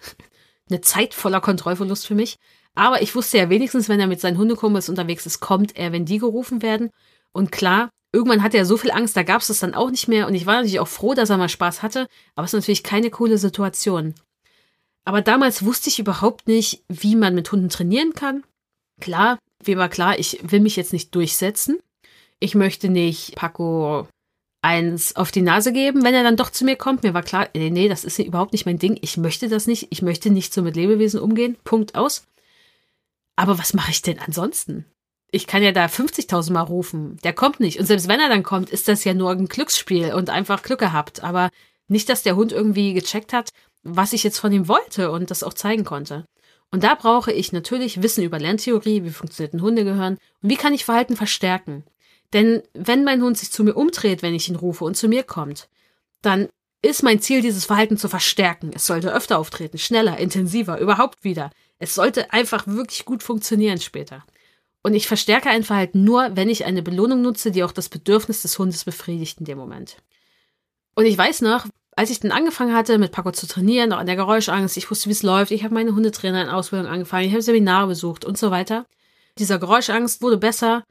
eine 0.69 0.81
Zeit 0.81 1.13
voller 1.13 1.41
Kontrollverlust 1.41 2.07
für 2.07 2.15
mich. 2.15 2.37
Aber 2.75 3.01
ich 3.01 3.15
wusste 3.15 3.37
ja 3.37 3.49
wenigstens, 3.49 3.89
wenn 3.89 3.99
er 3.99 4.07
mit 4.07 4.19
seinen 4.19 4.37
Hundekumpels 4.37 4.89
unterwegs 4.89 5.25
ist, 5.25 5.39
kommt 5.39 5.77
er, 5.77 5.91
wenn 5.91 6.05
die 6.05 6.17
gerufen 6.17 6.61
werden. 6.61 6.89
Und 7.31 7.51
klar, 7.51 7.89
irgendwann 8.11 8.43
hatte 8.43 8.57
er 8.57 8.65
so 8.65 8.77
viel 8.77 8.91
Angst, 8.91 9.15
da 9.15 9.23
gab 9.23 9.41
es 9.41 9.47
das 9.47 9.59
dann 9.59 9.75
auch 9.75 9.91
nicht 9.91 10.07
mehr. 10.07 10.27
Und 10.27 10.35
ich 10.35 10.45
war 10.45 10.55
natürlich 10.55 10.79
auch 10.79 10.87
froh, 10.87 11.13
dass 11.13 11.29
er 11.29 11.37
mal 11.37 11.49
Spaß 11.49 11.83
hatte. 11.83 12.07
Aber 12.35 12.45
es 12.45 12.53
ist 12.53 12.59
natürlich 12.59 12.83
keine 12.83 13.09
coole 13.09 13.37
Situation. 13.37 14.15
Aber 15.05 15.21
damals 15.21 15.65
wusste 15.65 15.89
ich 15.89 15.99
überhaupt 15.99 16.47
nicht, 16.47 16.83
wie 16.87 17.15
man 17.15 17.35
mit 17.35 17.51
Hunden 17.51 17.69
trainieren 17.69 18.13
kann. 18.13 18.43
Klar, 19.01 19.37
mir 19.65 19.77
war 19.77 19.89
klar, 19.89 20.17
ich 20.17 20.39
will 20.43 20.61
mich 20.61 20.75
jetzt 20.75 20.93
nicht 20.93 21.13
durchsetzen. 21.13 21.79
Ich 22.39 22.55
möchte 22.55 22.89
nicht 22.89 23.35
Paco 23.35 24.07
eins 24.61 25.15
auf 25.15 25.31
die 25.31 25.41
Nase 25.41 25.73
geben, 25.73 26.03
wenn 26.03 26.13
er 26.13 26.23
dann 26.23 26.37
doch 26.37 26.49
zu 26.49 26.63
mir 26.63 26.77
kommt. 26.77 27.03
Mir 27.03 27.13
war 27.13 27.23
klar, 27.23 27.49
nee, 27.53 27.69
nee, 27.69 27.89
das 27.89 28.05
ist 28.05 28.19
überhaupt 28.19 28.53
nicht 28.53 28.65
mein 28.65 28.79
Ding. 28.79 28.97
Ich 29.01 29.17
möchte 29.17 29.49
das 29.49 29.67
nicht. 29.67 29.87
Ich 29.91 30.01
möchte 30.01 30.29
nicht 30.29 30.53
so 30.53 30.61
mit 30.61 30.75
Lebewesen 30.75 31.19
umgehen. 31.19 31.57
Punkt 31.63 31.95
aus. 31.95 32.23
Aber 33.35 33.57
was 33.57 33.73
mache 33.73 33.91
ich 33.91 34.01
denn 34.01 34.19
ansonsten? 34.19 34.85
ich 35.33 35.47
kann 35.47 35.63
ja 35.63 35.71
da 35.71 35.87
50.000 35.87 36.53
Mal 36.53 36.61
rufen. 36.61 37.17
Der 37.23 37.33
kommt 37.33 37.59
nicht. 37.59 37.79
Und 37.79 37.87
selbst 37.87 38.07
wenn 38.07 38.19
er 38.19 38.29
dann 38.29 38.43
kommt, 38.43 38.69
ist 38.69 38.87
das 38.87 39.03
ja 39.03 39.15
nur 39.15 39.31
ein 39.31 39.47
Glücksspiel 39.47 40.13
und 40.13 40.29
einfach 40.29 40.61
Glück 40.61 40.79
gehabt. 40.79 41.23
Aber 41.23 41.49
nicht, 41.87 42.07
dass 42.07 42.21
der 42.21 42.35
Hund 42.35 42.51
irgendwie 42.51 42.93
gecheckt 42.93 43.33
hat, 43.33 43.49
was 43.81 44.13
ich 44.13 44.23
jetzt 44.23 44.37
von 44.37 44.53
ihm 44.53 44.67
wollte 44.67 45.09
und 45.09 45.31
das 45.31 45.41
auch 45.41 45.55
zeigen 45.55 45.85
konnte. 45.85 46.25
Und 46.69 46.83
da 46.83 46.93
brauche 46.93 47.31
ich 47.31 47.51
natürlich 47.51 48.03
Wissen 48.03 48.23
über 48.23 48.37
Lerntheorie, 48.37 49.03
wie 49.03 49.09
funktioniert 49.09 49.55
ein 49.55 49.61
Hundegehirn 49.63 50.19
und 50.43 50.49
wie 50.49 50.55
kann 50.55 50.73
ich 50.75 50.85
Verhalten 50.85 51.15
verstärken. 51.15 51.83
Denn 52.31 52.61
wenn 52.73 53.03
mein 53.03 53.23
Hund 53.23 53.35
sich 53.39 53.51
zu 53.51 53.63
mir 53.63 53.73
umdreht, 53.73 54.21
wenn 54.21 54.35
ich 54.35 54.49
ihn 54.49 54.55
rufe 54.55 54.85
und 54.85 54.95
zu 54.95 55.07
mir 55.07 55.23
kommt, 55.23 55.67
dann 56.21 56.47
ist 56.83 57.01
mein 57.01 57.21
Ziel, 57.21 57.41
dieses 57.41 57.65
Verhalten 57.65 57.97
zu 57.97 58.07
verstärken. 58.07 58.69
Es 58.75 58.85
sollte 58.85 59.11
öfter 59.11 59.39
auftreten, 59.39 59.79
schneller, 59.79 60.17
intensiver, 60.17 60.79
überhaupt 60.79 61.23
wieder. 61.23 61.49
Es 61.79 61.95
sollte 61.95 62.31
einfach 62.31 62.67
wirklich 62.67 63.05
gut 63.05 63.23
funktionieren 63.23 63.79
später. 63.79 64.23
Und 64.83 64.93
ich 64.93 65.07
verstärke 65.07 65.49
ein 65.49 65.63
Verhalten 65.63 66.03
nur, 66.03 66.35
wenn 66.35 66.49
ich 66.49 66.65
eine 66.65 66.83
Belohnung 66.83 67.21
nutze, 67.21 67.51
die 67.51 67.63
auch 67.63 67.71
das 67.71 67.89
Bedürfnis 67.89 68.41
des 68.41 68.59
Hundes 68.59 68.83
befriedigt 68.83 69.39
in 69.39 69.45
dem 69.45 69.57
Moment. 69.57 69.97
Und 70.95 71.05
ich 71.05 71.17
weiß 71.17 71.41
noch, 71.41 71.65
als 71.95 72.09
ich 72.09 72.19
dann 72.19 72.31
angefangen 72.31 72.75
hatte, 72.75 72.97
mit 72.97 73.11
Paco 73.11 73.31
zu 73.31 73.47
trainieren, 73.47 73.93
auch 73.93 73.97
an 73.97 74.07
der 74.07 74.15
Geräuschangst, 74.15 74.77
ich 74.77 74.89
wusste, 74.89 75.07
wie 75.07 75.13
es 75.13 75.23
läuft, 75.23 75.51
ich 75.51 75.63
habe 75.63 75.73
meine 75.73 75.95
Hundetrainer 75.95 76.41
in 76.41 76.49
Ausbildung 76.49 76.87
angefangen, 76.87 77.27
ich 77.27 77.31
habe 77.31 77.41
Seminare 77.41 77.87
besucht 77.87 78.25
und 78.25 78.37
so 78.37 78.51
weiter. 78.51 78.85
Dieser 79.37 79.57
Geräuschangst 79.57 80.21
wurde 80.21 80.37
besser. 80.37 80.83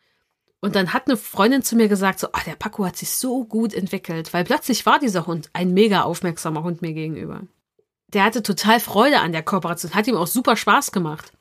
Und 0.61 0.77
dann 0.77 0.93
hat 0.93 1.09
eine 1.09 1.17
Freundin 1.17 1.63
zu 1.63 1.75
mir 1.75 1.89
gesagt, 1.89 2.21
so, 2.21 2.29
ah, 2.33 2.41
der 2.47 2.55
Paco 2.55 2.85
hat 2.87 2.97
sich 2.97 3.11
so 3.11 3.45
gut 3.45 3.75
entwickelt, 3.75 4.33
weil 4.33 4.45
plötzlich 4.45 4.87
war 4.87 5.01
dieser 5.01 5.27
Hund 5.27 5.51
ein 5.53 5.75
mega 5.75 6.03
aufmerksamer 6.03 6.63
Hund 6.63 6.83
mir 6.83 6.93
gegenüber. 6.93 7.43
Der 8.13 8.25
hatte 8.25 8.43
total 8.43 8.81
Freude 8.81 9.21
an 9.21 9.33
der 9.33 9.43
Kooperation, 9.43 9.95
hat 9.95 10.07
ihm 10.07 10.17
auch 10.17 10.27
super 10.27 10.57
Spaß 10.57 10.93
gemacht. 10.93 11.33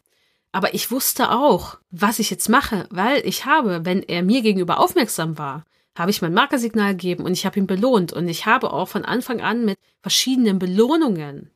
Aber 0.52 0.74
ich 0.74 0.92
wusste 0.92 1.32
auch, 1.32 1.78
was 1.92 2.20
ich 2.20 2.30
jetzt 2.30 2.50
mache, 2.50 2.88
weil 2.90 3.26
ich 3.26 3.46
habe, 3.46 3.86
wenn 3.86 4.04
er 4.04 4.22
mir 4.24 4.42
gegenüber 4.42 4.80
aufmerksam 4.80 5.38
war, 5.38 5.66
habe 5.98 6.12
ich 6.12 6.22
mein 6.22 6.34
Markersignal 6.34 6.92
gegeben 6.92 7.26
und 7.26 7.34
ich 7.34 7.46
habe 7.46 7.60
ihn 7.60 7.68
belohnt 7.68 8.14
und 8.14 8.28
ich 8.28 8.46
habe 8.46 8.72
auch 8.72 8.88
von 8.88 9.06
Anfang 9.06 9.42
an 9.42 9.66
mit 9.66 9.78
verschiedenen 10.02 10.60
Belohnungen 10.60 11.52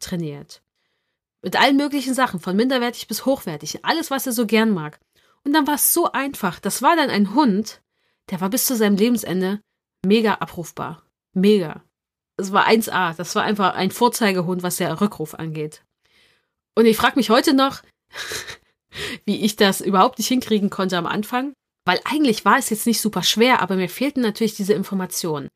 trainiert. 0.00 0.62
Mit 1.42 1.58
allen 1.60 1.76
möglichen 1.76 2.14
Sachen, 2.14 2.40
von 2.40 2.56
minderwertig 2.56 3.08
bis 3.08 3.24
hochwertig, 3.24 3.84
alles, 3.84 4.10
was 4.10 4.26
er 4.26 4.32
so 4.32 4.46
gern 4.46 4.70
mag. 4.72 4.98
Und 5.44 5.52
dann 5.52 5.66
war 5.66 5.74
es 5.74 5.94
so 5.94 6.12
einfach. 6.12 6.58
Das 6.60 6.82
war 6.82 6.96
dann 6.96 7.10
ein 7.10 7.34
Hund, 7.34 7.80
der 8.30 8.40
war 8.40 8.50
bis 8.50 8.66
zu 8.66 8.76
seinem 8.76 8.96
Lebensende 8.96 9.60
mega 10.04 10.34
abrufbar. 10.34 11.02
Mega. 11.32 11.82
Es 12.38 12.52
war 12.52 12.66
1A. 12.66 13.14
Das 13.16 13.34
war 13.34 13.42
einfach 13.42 13.74
ein 13.74 13.90
Vorzeigehund, 13.90 14.62
was 14.62 14.76
der 14.76 15.00
Rückruf 15.00 15.34
angeht. 15.34 15.82
Und 16.74 16.86
ich 16.86 16.96
frage 16.96 17.16
mich 17.16 17.28
heute 17.28 17.52
noch, 17.52 17.82
wie 19.26 19.44
ich 19.44 19.56
das 19.56 19.80
überhaupt 19.80 20.18
nicht 20.18 20.28
hinkriegen 20.28 20.70
konnte 20.70 20.96
am 20.96 21.06
Anfang. 21.06 21.52
Weil 21.84 22.00
eigentlich 22.04 22.44
war 22.44 22.58
es 22.58 22.70
jetzt 22.70 22.86
nicht 22.86 23.00
super 23.00 23.22
schwer, 23.22 23.60
aber 23.60 23.76
mir 23.76 23.88
fehlten 23.88 24.20
natürlich 24.20 24.54
diese 24.54 24.74
Informationen. 24.74 25.48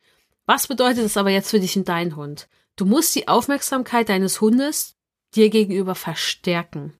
Was 0.47 0.67
bedeutet 0.67 1.05
das 1.05 1.17
aber 1.17 1.31
jetzt 1.31 1.51
für 1.51 1.61
dich 1.61 1.77
und 1.77 1.89
deinen 1.89 2.17
Hund? 2.17 2.49
Du 2.77 2.85
musst 2.85 3.15
die 3.15 3.29
Aufmerksamkeit 3.29 4.09
deines 4.09 4.41
Hundes 4.41 4.95
dir 5.35 5.51
gegenüber 5.51 5.95
verstärken. 5.95 6.95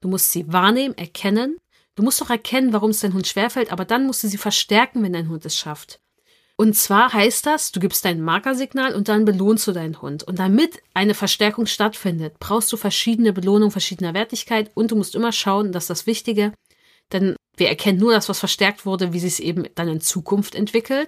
Du 0.00 0.08
musst 0.08 0.32
sie 0.32 0.52
wahrnehmen, 0.52 0.96
erkennen. 0.96 1.58
Du 1.94 2.02
musst 2.02 2.20
doch 2.20 2.30
erkennen, 2.30 2.72
warum 2.72 2.90
es 2.90 3.00
dein 3.00 3.14
Hund 3.14 3.26
schwerfällt, 3.26 3.72
aber 3.72 3.84
dann 3.84 4.06
musst 4.06 4.22
du 4.22 4.28
sie 4.28 4.38
verstärken, 4.38 5.02
wenn 5.02 5.12
dein 5.12 5.28
Hund 5.28 5.44
es 5.44 5.56
schafft. 5.56 6.00
Und 6.60 6.74
zwar 6.74 7.12
heißt 7.12 7.46
das, 7.46 7.70
du 7.70 7.78
gibst 7.78 8.04
dein 8.04 8.20
Markersignal 8.20 8.96
und 8.96 9.08
dann 9.08 9.24
belohnst 9.24 9.68
du 9.68 9.72
deinen 9.72 10.02
Hund. 10.02 10.24
Und 10.24 10.40
damit 10.40 10.82
eine 10.92 11.14
Verstärkung 11.14 11.66
stattfindet, 11.66 12.40
brauchst 12.40 12.72
du 12.72 12.76
verschiedene 12.76 13.32
Belohnungen 13.32 13.70
verschiedener 13.70 14.12
Wertigkeit 14.12 14.72
und 14.74 14.90
du 14.90 14.96
musst 14.96 15.14
immer 15.14 15.30
schauen, 15.30 15.70
dass 15.70 15.86
das 15.86 16.08
Wichtige, 16.08 16.52
denn 17.12 17.36
wir 17.56 17.68
erkennen 17.68 18.00
nur 18.00 18.12
das, 18.12 18.28
was 18.28 18.40
verstärkt 18.40 18.86
wurde, 18.86 19.12
wie 19.12 19.20
sich 19.20 19.34
es 19.34 19.40
eben 19.40 19.68
dann 19.76 19.86
in 19.86 20.00
Zukunft 20.00 20.56
entwickelt, 20.56 21.06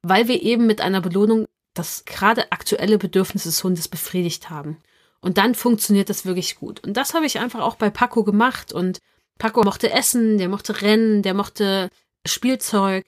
weil 0.00 0.26
wir 0.26 0.42
eben 0.42 0.66
mit 0.66 0.80
einer 0.80 1.02
Belohnung 1.02 1.44
das 1.74 2.06
gerade 2.06 2.50
aktuelle 2.50 2.96
Bedürfnis 2.96 3.42
des 3.42 3.62
Hundes 3.62 3.88
befriedigt 3.88 4.48
haben. 4.48 4.78
Und 5.20 5.36
dann 5.36 5.54
funktioniert 5.54 6.08
das 6.08 6.24
wirklich 6.24 6.56
gut. 6.56 6.80
Und 6.82 6.96
das 6.96 7.12
habe 7.12 7.26
ich 7.26 7.38
einfach 7.40 7.60
auch 7.60 7.74
bei 7.74 7.90
Paco 7.90 8.24
gemacht. 8.24 8.72
Und 8.72 9.00
Paco 9.38 9.62
mochte 9.64 9.90
essen, 9.90 10.38
der 10.38 10.48
mochte 10.48 10.80
rennen, 10.80 11.22
der 11.22 11.34
mochte 11.34 11.90
Spielzeug, 12.24 13.04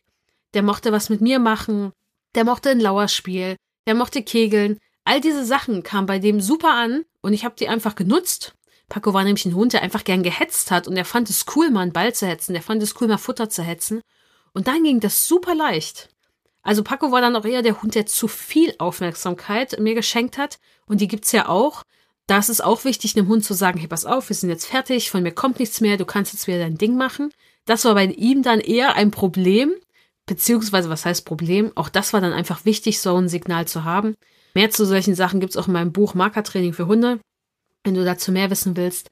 der 0.54 0.62
mochte 0.62 0.92
was 0.92 1.08
mit 1.08 1.20
mir 1.20 1.38
machen, 1.38 1.92
der 2.34 2.44
mochte 2.44 2.70
ein 2.70 2.80
Lauerspiel, 2.80 3.56
der 3.86 3.94
mochte 3.94 4.22
Kegeln. 4.22 4.78
All 5.04 5.20
diese 5.20 5.44
Sachen 5.44 5.82
kamen 5.82 6.06
bei 6.06 6.18
dem 6.18 6.40
super 6.40 6.74
an 6.74 7.04
und 7.22 7.32
ich 7.32 7.44
habe 7.44 7.56
die 7.58 7.68
einfach 7.68 7.94
genutzt 7.94 8.54
Paco 8.90 9.14
war 9.14 9.24
nämlich 9.24 9.46
ein 9.46 9.54
Hund, 9.54 9.72
der 9.72 9.82
einfach 9.82 10.04
gern 10.04 10.22
gehetzt 10.22 10.70
hat 10.70 10.86
und 10.86 10.96
er 10.96 11.06
fand 11.06 11.30
es 11.30 11.46
cool, 11.54 11.70
mal 11.70 11.82
einen 11.82 11.92
Ball 11.92 12.12
zu 12.12 12.26
hetzen, 12.26 12.52
der 12.52 12.60
fand 12.60 12.82
es 12.82 13.00
cool, 13.00 13.08
mal 13.08 13.16
Futter 13.16 13.48
zu 13.48 13.62
hetzen. 13.62 14.02
Und 14.52 14.66
dann 14.66 14.82
ging 14.82 14.98
das 15.00 15.26
super 15.26 15.54
leicht. 15.54 16.08
Also 16.62 16.82
Paco 16.82 17.12
war 17.12 17.20
dann 17.20 17.36
auch 17.36 17.44
eher 17.44 17.62
der 17.62 17.80
Hund, 17.80 17.94
der 17.94 18.04
zu 18.06 18.26
viel 18.26 18.74
Aufmerksamkeit 18.78 19.78
mir 19.78 19.94
geschenkt 19.94 20.36
hat. 20.36 20.58
Und 20.86 21.00
die 21.00 21.08
gibt's 21.08 21.30
ja 21.30 21.48
auch. 21.48 21.84
Da 22.26 22.38
ist 22.38 22.48
es 22.48 22.60
auch 22.60 22.84
wichtig, 22.84 23.16
einem 23.16 23.28
Hund 23.28 23.44
zu 23.44 23.54
sagen, 23.54 23.78
hey, 23.78 23.86
pass 23.86 24.04
auf, 24.04 24.28
wir 24.28 24.36
sind 24.36 24.50
jetzt 24.50 24.66
fertig, 24.66 25.10
von 25.10 25.22
mir 25.22 25.32
kommt 25.32 25.60
nichts 25.60 25.80
mehr, 25.80 25.96
du 25.96 26.04
kannst 26.04 26.32
jetzt 26.32 26.48
wieder 26.48 26.58
dein 26.58 26.76
Ding 26.76 26.96
machen. 26.96 27.32
Das 27.64 27.84
war 27.84 27.94
bei 27.94 28.06
ihm 28.06 28.42
dann 28.42 28.60
eher 28.60 28.94
ein 28.94 29.12
Problem, 29.12 29.72
beziehungsweise 30.30 30.88
was 30.88 31.04
heißt 31.04 31.26
Problem? 31.26 31.72
Auch 31.74 31.90
das 31.90 32.14
war 32.14 32.22
dann 32.22 32.32
einfach 32.32 32.64
wichtig, 32.64 33.00
so 33.00 33.14
ein 33.16 33.28
Signal 33.28 33.68
zu 33.68 33.84
haben. 33.84 34.14
Mehr 34.54 34.70
zu 34.70 34.86
solchen 34.86 35.14
Sachen 35.14 35.40
gibt's 35.40 35.58
auch 35.58 35.66
in 35.66 35.74
meinem 35.74 35.92
Buch 35.92 36.14
Markertraining 36.14 36.72
für 36.72 36.86
Hunde 36.86 37.20
wenn 37.84 37.94
du 37.94 38.04
dazu 38.04 38.32
mehr 38.32 38.50
wissen 38.50 38.76
willst. 38.76 39.08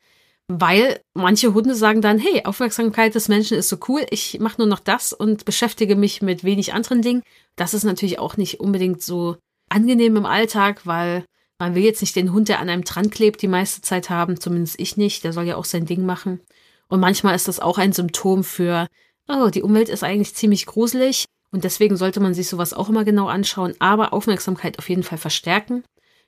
Weil 0.51 1.01
manche 1.13 1.53
Hunde 1.53 1.75
sagen 1.75 2.01
dann, 2.01 2.19
hey, 2.19 2.45
Aufmerksamkeit 2.45 3.15
des 3.15 3.29
Menschen 3.29 3.59
ist 3.59 3.69
so 3.69 3.77
cool, 3.89 4.07
ich 4.11 4.41
mache 4.41 4.59
nur 4.59 4.67
noch 4.67 4.81
das 4.81 5.13
und 5.13 5.45
beschäftige 5.45 5.95
mich 5.95 6.23
mit 6.23 6.43
wenig 6.43 6.73
anderen 6.73 7.03
Dingen. 7.03 7.23
Das 7.57 7.75
ist 7.75 7.85
natürlich 7.85 8.19
auch 8.19 8.39
nicht 8.39 8.59
unbedingt 8.59 9.03
so 9.03 9.37
angenehm 9.69 10.17
im 10.17 10.25
Alltag, 10.25 10.87
weil 10.87 11.25
man 11.59 11.75
will 11.75 11.83
jetzt 11.83 12.01
nicht 12.01 12.17
den 12.17 12.33
Hund, 12.33 12.49
der 12.49 12.61
an 12.61 12.71
einem 12.71 12.85
dran 12.85 13.11
klebt, 13.11 13.43
die 13.43 13.49
meiste 13.49 13.83
Zeit 13.83 14.09
haben, 14.09 14.41
zumindest 14.41 14.81
ich 14.81 14.97
nicht, 14.97 15.23
der 15.25 15.35
soll 15.35 15.45
ja 15.45 15.57
auch 15.57 15.67
sein 15.67 15.85
Ding 15.85 16.07
machen. 16.07 16.41
Und 16.89 17.01
manchmal 17.01 17.35
ist 17.35 17.49
das 17.49 17.61
auch 17.61 17.77
ein 17.77 17.93
Symptom 17.93 18.43
für, 18.43 18.87
oh, 19.29 19.51
die 19.51 19.63
Umwelt 19.63 19.89
ist 19.89 20.03
eigentlich 20.03 20.35
ziemlich 20.35 20.67
gruselig 20.67 21.27
und 21.51 21.65
deswegen 21.65 21.97
sollte 21.97 22.21
man 22.21 22.35
sich 22.35 22.49
sowas 22.49 22.73
auch 22.73 22.89
immer 22.89 23.05
genau 23.05 23.29
anschauen, 23.29 23.75
aber 23.79 24.13
Aufmerksamkeit 24.13 24.79
auf 24.79 24.89
jeden 24.89 25.03
Fall 25.03 25.19
verstärken 25.19 25.85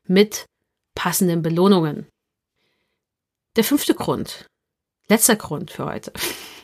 mit 0.07 0.47
passenden 0.95 1.43
Belohnungen. 1.43 2.07
Der 3.57 3.65
fünfte 3.65 3.95
Grund. 3.95 4.47
Letzter 5.09 5.37
Grund 5.37 5.71
für 5.71 5.87
heute. 5.87 6.13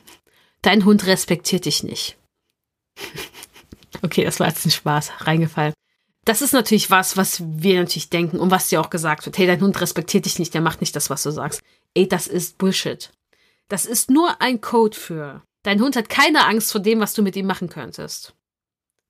Dein 0.62 0.84
Hund 0.84 1.06
respektiert 1.06 1.64
dich 1.64 1.82
nicht. 1.82 2.16
okay, 4.02 4.24
das 4.24 4.40
war 4.40 4.48
jetzt 4.48 4.64
ein 4.64 4.70
Spaß, 4.70 5.12
reingefallen. 5.26 5.74
Das 6.24 6.42
ist 6.42 6.52
natürlich 6.52 6.90
was, 6.90 7.16
was 7.16 7.40
wir 7.44 7.78
natürlich 7.78 8.10
denken 8.10 8.40
und 8.40 8.50
was 8.50 8.68
dir 8.68 8.80
auch 8.80 8.90
gesagt 8.90 9.26
wird. 9.26 9.38
Hey, 9.38 9.46
dein 9.46 9.60
Hund 9.60 9.80
respektiert 9.80 10.24
dich 10.24 10.40
nicht, 10.40 10.54
der 10.54 10.60
macht 10.60 10.80
nicht 10.80 10.96
das, 10.96 11.08
was 11.08 11.22
du 11.22 11.30
sagst. 11.30 11.62
Ey, 11.94 12.08
das 12.08 12.26
ist 12.26 12.58
Bullshit. 12.58 13.12
Das 13.68 13.86
ist 13.86 14.10
nur 14.10 14.40
ein 14.40 14.60
Code 14.60 14.96
für. 14.96 15.42
Dein 15.66 15.80
Hund 15.80 15.96
hat 15.96 16.08
keine 16.08 16.46
Angst 16.46 16.70
vor 16.70 16.80
dem, 16.80 17.00
was 17.00 17.12
du 17.12 17.22
mit 17.22 17.34
ihm 17.34 17.46
machen 17.46 17.68
könntest. 17.68 18.34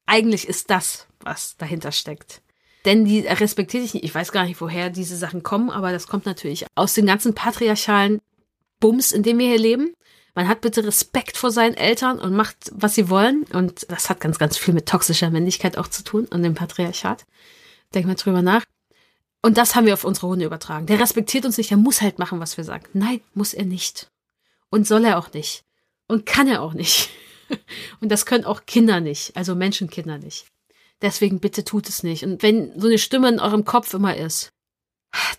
Eigentlich 0.06 0.48
ist 0.48 0.70
das, 0.70 1.06
was 1.20 1.58
dahinter 1.58 1.92
steckt. 1.92 2.40
Denn 2.86 3.04
die 3.04 3.20
respektiert 3.20 3.84
dich 3.84 3.92
nicht. 3.92 4.04
Ich 4.04 4.14
weiß 4.14 4.32
gar 4.32 4.46
nicht, 4.46 4.58
woher 4.62 4.88
diese 4.88 5.18
Sachen 5.18 5.42
kommen, 5.42 5.68
aber 5.68 5.92
das 5.92 6.06
kommt 6.06 6.24
natürlich 6.24 6.64
aus 6.74 6.94
dem 6.94 7.04
ganzen 7.04 7.34
patriarchalen 7.34 8.22
Bums, 8.80 9.12
in 9.12 9.22
dem 9.22 9.38
wir 9.38 9.48
hier 9.48 9.58
leben. 9.58 9.92
Man 10.34 10.48
hat 10.48 10.62
bitte 10.62 10.82
Respekt 10.82 11.36
vor 11.36 11.50
seinen 11.50 11.74
Eltern 11.74 12.18
und 12.18 12.32
macht, 12.32 12.56
was 12.72 12.94
sie 12.94 13.10
wollen. 13.10 13.42
Und 13.52 13.84
das 13.90 14.08
hat 14.08 14.20
ganz, 14.20 14.38
ganz 14.38 14.56
viel 14.56 14.72
mit 14.72 14.88
toxischer 14.88 15.28
Männlichkeit 15.28 15.76
auch 15.76 15.88
zu 15.88 16.04
tun 16.04 16.24
und 16.24 16.42
dem 16.42 16.54
Patriarchat. 16.54 17.26
Denk 17.94 18.06
mal 18.06 18.14
drüber 18.14 18.40
nach. 18.40 18.64
Und 19.42 19.58
das 19.58 19.76
haben 19.76 19.84
wir 19.84 19.92
auf 19.92 20.04
unsere 20.04 20.28
Hunde 20.28 20.46
übertragen. 20.46 20.86
Der 20.86 21.00
respektiert 21.00 21.44
uns 21.44 21.58
nicht, 21.58 21.68
der 21.68 21.76
muss 21.76 22.00
halt 22.00 22.18
machen, 22.18 22.40
was 22.40 22.56
wir 22.56 22.64
sagen. 22.64 22.86
Nein, 22.94 23.20
muss 23.34 23.52
er 23.52 23.66
nicht. 23.66 24.08
Und 24.70 24.86
soll 24.86 25.04
er 25.04 25.18
auch 25.18 25.34
nicht. 25.34 25.65
Und 26.08 26.26
kann 26.26 26.48
er 26.48 26.62
auch 26.62 26.74
nicht. 26.74 27.10
Und 28.00 28.10
das 28.10 28.26
können 28.26 28.44
auch 28.44 28.66
Kinder 28.66 29.00
nicht, 29.00 29.36
also 29.36 29.54
Menschenkinder 29.54 30.18
nicht. 30.18 30.46
Deswegen 31.02 31.40
bitte 31.40 31.64
tut 31.64 31.88
es 31.88 32.02
nicht. 32.02 32.24
Und 32.24 32.42
wenn 32.42 32.78
so 32.80 32.86
eine 32.86 32.98
Stimme 32.98 33.28
in 33.28 33.40
eurem 33.40 33.64
Kopf 33.64 33.92
immer 33.94 34.16
ist, 34.16 34.50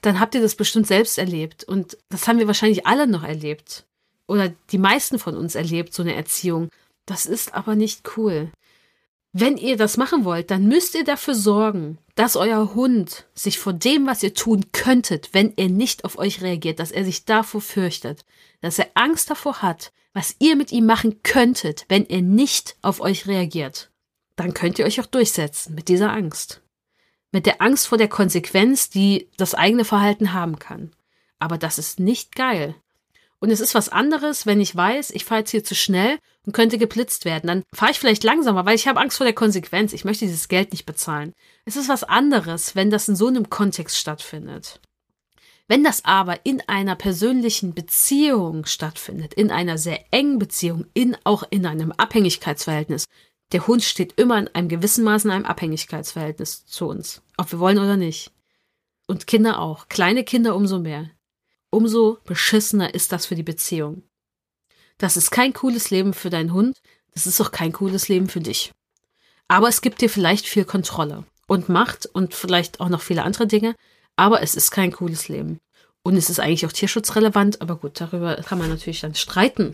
dann 0.02 0.20
habt 0.20 0.36
ihr 0.36 0.42
das 0.42 0.56
bestimmt 0.56 0.88
selbst 0.88 1.18
erlebt. 1.18 1.64
Und 1.64 1.98
das 2.10 2.28
haben 2.28 2.40
wir 2.40 2.48
wahrscheinlich 2.48 2.86
alle 2.86 3.08
noch 3.08 3.24
erlebt. 3.24 3.86
Oder 4.28 4.54
die 4.72 4.78
meisten 4.78 5.20
von 5.20 5.36
uns 5.36 5.56
erlebt, 5.56 5.94
so 5.94 6.04
eine 6.04 6.16
Erziehung. 6.16 6.70
Das 7.06 7.26
ist 7.26 7.54
aber 7.54 7.76
nicht 7.76 8.18
cool. 8.18 8.52
Wenn 9.34 9.58
ihr 9.58 9.78
das 9.78 9.98
machen 9.98 10.26
wollt, 10.26 10.52
dann 10.52 10.68
müsst 10.68 10.96
ihr 10.96 11.04
dafür 11.04 11.36
sorgen, 11.36 11.98
dass 12.16 12.36
euer 12.36 12.74
Hund 12.74 13.26
sich 13.36 13.60
vor 13.60 13.74
dem, 13.74 14.08
was 14.08 14.24
ihr 14.24 14.34
tun 14.34 14.66
könntet, 14.72 15.34
wenn 15.34 15.54
er 15.58 15.70
nicht 15.70 16.06
auf 16.06 16.18
euch 16.18 16.42
reagiert, 16.42 16.80
dass 16.80 16.92
er 16.92 17.06
sich 17.06 17.26
davor 17.26 17.62
fürchtet, 17.62 18.26
dass 18.62 18.80
er 18.80 18.90
Angst 18.96 19.30
davor 19.30 19.62
hat, 19.62 19.92
was 20.18 20.36
ihr 20.40 20.58
mit 20.58 20.74
ihm 20.74 20.86
machen 20.86 21.24
könntet, 21.24 21.86
wenn 21.88 22.06
er 22.06 22.22
nicht 22.22 22.76
auf 22.82 23.00
euch 23.00 23.28
reagiert 23.28 23.90
dann 24.38 24.54
könnt 24.54 24.80
ihr 24.80 24.86
euch 24.86 25.02
auch 25.02 25.06
durchsetzen 25.06 25.76
mit 25.76 25.90
dieser 25.90 26.14
Angst. 26.14 26.62
Mit 27.34 27.46
der 27.46 27.62
Angst 27.62 27.88
vor 27.88 27.98
der 27.98 28.08
Konsequenz, 28.08 28.90
die 28.90 29.30
das 29.36 29.54
eigene 29.54 29.84
Verhalten 29.84 30.32
haben 30.32 30.60
kann. 30.60 30.94
Aber 31.40 31.58
das 31.58 31.78
ist 31.78 32.00
nicht 32.00 32.36
geil. 32.36 32.76
Und 33.40 33.52
es 33.52 33.60
ist 33.60 33.76
was 33.76 33.90
anderes, 33.90 34.46
wenn 34.46 34.62
ich 34.62 34.76
weiß, 34.76 35.12
ich 35.12 35.26
fahre 35.26 35.42
jetzt 35.42 35.52
hier 35.52 35.64
zu 35.64 35.76
schnell 35.76 36.18
und 36.46 36.54
könnte 36.54 36.78
geblitzt 36.78 37.26
werden. 37.26 37.48
Dann 37.48 37.64
fahre 37.74 37.92
ich 37.92 38.00
vielleicht 38.00 38.24
langsamer, 38.24 38.66
weil 38.66 38.76
ich 38.76 38.88
habe 38.88 39.00
Angst 39.00 39.18
vor 39.18 39.26
der 39.26 39.36
Konsequenz. 39.36 39.92
Ich 39.94 40.06
möchte 40.06 40.26
dieses 40.26 40.48
Geld 40.48 40.72
nicht 40.72 40.86
bezahlen. 40.86 41.34
Es 41.66 41.76
ist 41.76 41.90
was 41.90 42.04
anderes, 42.04 42.76
wenn 42.76 42.90
das 42.90 43.08
in 43.08 43.16
so 43.16 43.28
einem 43.28 43.50
Kontext 43.50 43.98
stattfindet. 43.98 44.80
Wenn 45.68 45.84
das 45.84 46.06
aber 46.06 46.46
in 46.46 46.62
einer 46.68 46.96
persönlichen 46.96 47.74
Beziehung 47.74 48.66
stattfindet, 48.66 49.34
in 49.34 49.52
einer 49.52 49.78
sehr 49.78 50.06
engen 50.12 50.40
Beziehung, 50.40 50.86
in, 50.94 51.18
auch 51.26 51.44
in 51.50 51.66
einem 51.66 51.92
Abhängigkeitsverhältnis, 51.92 53.06
der 53.52 53.68
Hund 53.68 53.84
steht 53.84 54.14
immer 54.20 54.38
in 54.38 54.48
einem 54.50 54.70
gewissen 54.70 55.04
Maß 55.04 55.26
in 55.26 55.32
einem 55.32 55.46
Abhängigkeitsverhältnis 55.46 56.66
zu 56.66 56.88
uns, 56.88 57.22
ob 57.38 57.52
wir 57.52 57.60
wollen 57.60 57.80
oder 57.80 57.98
nicht. 57.98 58.32
Und 59.08 59.28
Kinder 59.28 59.60
auch. 59.60 59.88
Kleine 59.88 60.24
Kinder 60.24 60.56
umso 60.56 60.80
mehr. 60.80 61.10
Umso 61.70 62.18
beschissener 62.26 62.94
ist 62.94 63.12
das 63.12 63.26
für 63.26 63.36
die 63.36 63.44
Beziehung. 63.44 64.04
Das 64.98 65.16
ist 65.16 65.32
kein 65.32 65.54
cooles 65.54 65.92
Leben 65.92 66.14
für 66.14 66.30
deinen 66.30 66.54
Hund, 66.54 66.82
das 67.14 67.28
ist 67.28 67.40
auch 67.40 67.52
kein 67.52 67.72
cooles 67.72 68.08
Leben 68.10 68.30
für 68.30 68.42
dich. 68.42 68.74
Aber 69.48 69.68
es 69.70 69.82
gibt 69.82 70.02
dir 70.02 70.10
vielleicht 70.10 70.46
viel 70.46 70.66
Kontrolle 70.66 71.26
und 71.48 71.70
Macht 71.70 72.06
und 72.06 72.34
vielleicht 72.34 72.80
auch 72.80 72.90
noch 72.90 73.02
viele 73.02 73.24
andere 73.24 73.48
Dinge, 73.48 73.76
aber 74.18 74.42
es 74.42 74.56
ist 74.56 74.72
kein 74.72 74.92
cooles 74.92 75.30
Leben. 75.30 75.60
Und 76.04 76.18
es 76.18 76.30
ist 76.30 76.40
eigentlich 76.40 76.66
auch 76.66 76.72
tierschutzrelevant, 76.72 77.62
aber 77.62 77.78
gut, 77.78 78.02
darüber 78.02 78.36
kann 78.36 78.58
man 78.58 78.70
natürlich 78.70 79.02
dann 79.02 79.16
streiten. 79.16 79.74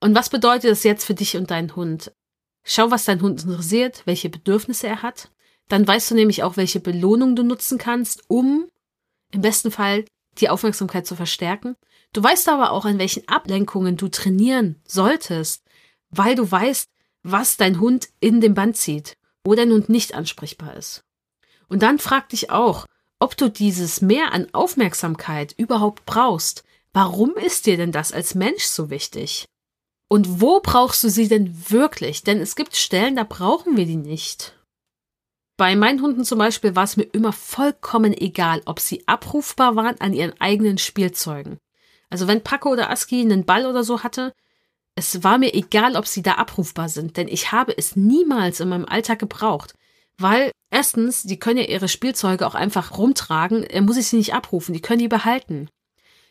Und 0.00 0.14
was 0.14 0.30
bedeutet 0.30 0.70
das 0.70 0.84
jetzt 0.84 1.04
für 1.04 1.14
dich 1.14 1.36
und 1.36 1.50
deinen 1.50 1.74
Hund? 1.74 2.12
Schau, 2.64 2.90
was 2.90 3.04
dein 3.04 3.22
Hund 3.22 3.42
interessiert, 3.42 4.02
welche 4.04 4.28
Bedürfnisse 4.28 4.86
er 4.86 5.02
hat. 5.02 5.30
Dann 5.68 5.86
weißt 5.86 6.10
du 6.10 6.14
nämlich 6.14 6.42
auch, 6.42 6.56
welche 6.56 6.80
Belohnung 6.80 7.34
du 7.34 7.42
nutzen 7.42 7.78
kannst, 7.78 8.22
um 8.28 8.68
im 9.32 9.40
besten 9.40 9.70
Fall 9.70 10.04
die 10.38 10.48
Aufmerksamkeit 10.48 11.06
zu 11.06 11.16
verstärken. 11.16 11.76
Du 12.12 12.22
weißt 12.22 12.48
aber 12.48 12.72
auch, 12.72 12.84
an 12.84 12.98
welchen 12.98 13.26
Ablenkungen 13.28 13.96
du 13.96 14.08
trainieren 14.08 14.80
solltest, 14.84 15.62
weil 16.10 16.34
du 16.34 16.50
weißt, 16.50 16.88
was 17.22 17.56
dein 17.56 17.80
Hund 17.80 18.08
in 18.20 18.40
den 18.40 18.54
Band 18.54 18.76
zieht, 18.76 19.16
wo 19.44 19.54
dein 19.54 19.70
Hund 19.70 19.88
nicht 19.88 20.14
ansprechbar 20.14 20.76
ist. 20.76 21.04
Und 21.68 21.82
dann 21.82 21.98
frag 21.98 22.28
dich 22.28 22.50
auch, 22.50 22.86
ob 23.22 23.36
du 23.36 23.48
dieses 23.48 24.00
Mehr 24.00 24.32
an 24.32 24.48
Aufmerksamkeit 24.52 25.54
überhaupt 25.56 26.04
brauchst. 26.06 26.64
Warum 26.92 27.36
ist 27.36 27.66
dir 27.66 27.76
denn 27.76 27.92
das 27.92 28.10
als 28.10 28.34
Mensch 28.34 28.64
so 28.64 28.90
wichtig? 28.90 29.44
Und 30.08 30.40
wo 30.40 30.58
brauchst 30.58 31.04
du 31.04 31.08
sie 31.08 31.28
denn 31.28 31.70
wirklich? 31.70 32.24
Denn 32.24 32.40
es 32.40 32.56
gibt 32.56 32.74
Stellen, 32.74 33.14
da 33.14 33.22
brauchen 33.22 33.76
wir 33.76 33.86
die 33.86 33.94
nicht. 33.94 34.58
Bei 35.56 35.76
meinen 35.76 36.02
Hunden 36.02 36.24
zum 36.24 36.40
Beispiel 36.40 36.74
war 36.74 36.82
es 36.82 36.96
mir 36.96 37.04
immer 37.04 37.32
vollkommen 37.32 38.12
egal, 38.12 38.60
ob 38.64 38.80
sie 38.80 39.06
abrufbar 39.06 39.76
waren 39.76 40.00
an 40.00 40.14
ihren 40.14 40.38
eigenen 40.40 40.78
Spielzeugen. 40.78 41.58
Also 42.10 42.26
wenn 42.26 42.42
Paco 42.42 42.70
oder 42.70 42.90
Aski 42.90 43.20
einen 43.20 43.44
Ball 43.44 43.66
oder 43.66 43.84
so 43.84 44.02
hatte, 44.02 44.32
es 44.96 45.22
war 45.22 45.38
mir 45.38 45.54
egal, 45.54 45.94
ob 45.94 46.08
sie 46.08 46.22
da 46.22 46.34
abrufbar 46.34 46.88
sind, 46.88 47.16
denn 47.16 47.28
ich 47.28 47.52
habe 47.52 47.72
es 47.78 47.94
niemals 47.94 48.58
in 48.58 48.68
meinem 48.68 48.84
Alltag 48.84 49.20
gebraucht. 49.20 49.74
Weil 50.18 50.52
erstens, 50.70 51.22
die 51.22 51.38
können 51.38 51.58
ja 51.58 51.66
ihre 51.66 51.88
Spielzeuge 51.88 52.46
auch 52.46 52.54
einfach 52.54 52.96
rumtragen, 52.98 53.64
er 53.64 53.82
muss 53.82 53.96
ich 53.96 54.08
sie 54.08 54.16
nicht 54.16 54.34
abrufen, 54.34 54.72
die 54.72 54.82
können 54.82 55.00
die 55.00 55.08
behalten. 55.08 55.68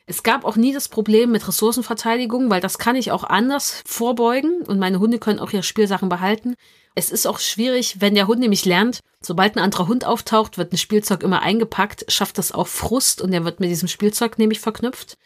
Es 0.07 0.23
gab 0.23 0.43
auch 0.45 0.55
nie 0.55 0.73
das 0.73 0.89
Problem 0.89 1.31
mit 1.31 1.47
Ressourcenverteidigung, 1.47 2.49
weil 2.49 2.59
das 2.59 2.77
kann 2.77 2.95
ich 2.95 3.11
auch 3.11 3.23
anders 3.23 3.81
vorbeugen 3.85 4.63
und 4.63 4.79
meine 4.79 4.99
Hunde 4.99 5.19
können 5.19 5.39
auch 5.39 5.53
ihre 5.53 5.63
Spielsachen 5.63 6.09
behalten. 6.09 6.55
Es 6.95 7.11
ist 7.11 7.25
auch 7.25 7.39
schwierig, 7.39 8.01
wenn 8.01 8.15
der 8.15 8.27
Hund 8.27 8.39
nämlich 8.41 8.65
lernt, 8.65 8.99
sobald 9.21 9.55
ein 9.55 9.63
anderer 9.63 9.87
Hund 9.87 10.03
auftaucht, 10.05 10.57
wird 10.57 10.73
ein 10.73 10.77
Spielzeug 10.77 11.23
immer 11.23 11.41
eingepackt, 11.41 12.11
schafft 12.11 12.37
das 12.37 12.51
auch 12.51 12.67
Frust 12.67 13.21
und 13.21 13.31
er 13.31 13.45
wird 13.45 13.59
mit 13.59 13.69
diesem 13.69 13.87
Spielzeug 13.87 14.37
nämlich 14.37 14.59
verknüpft. 14.59 15.17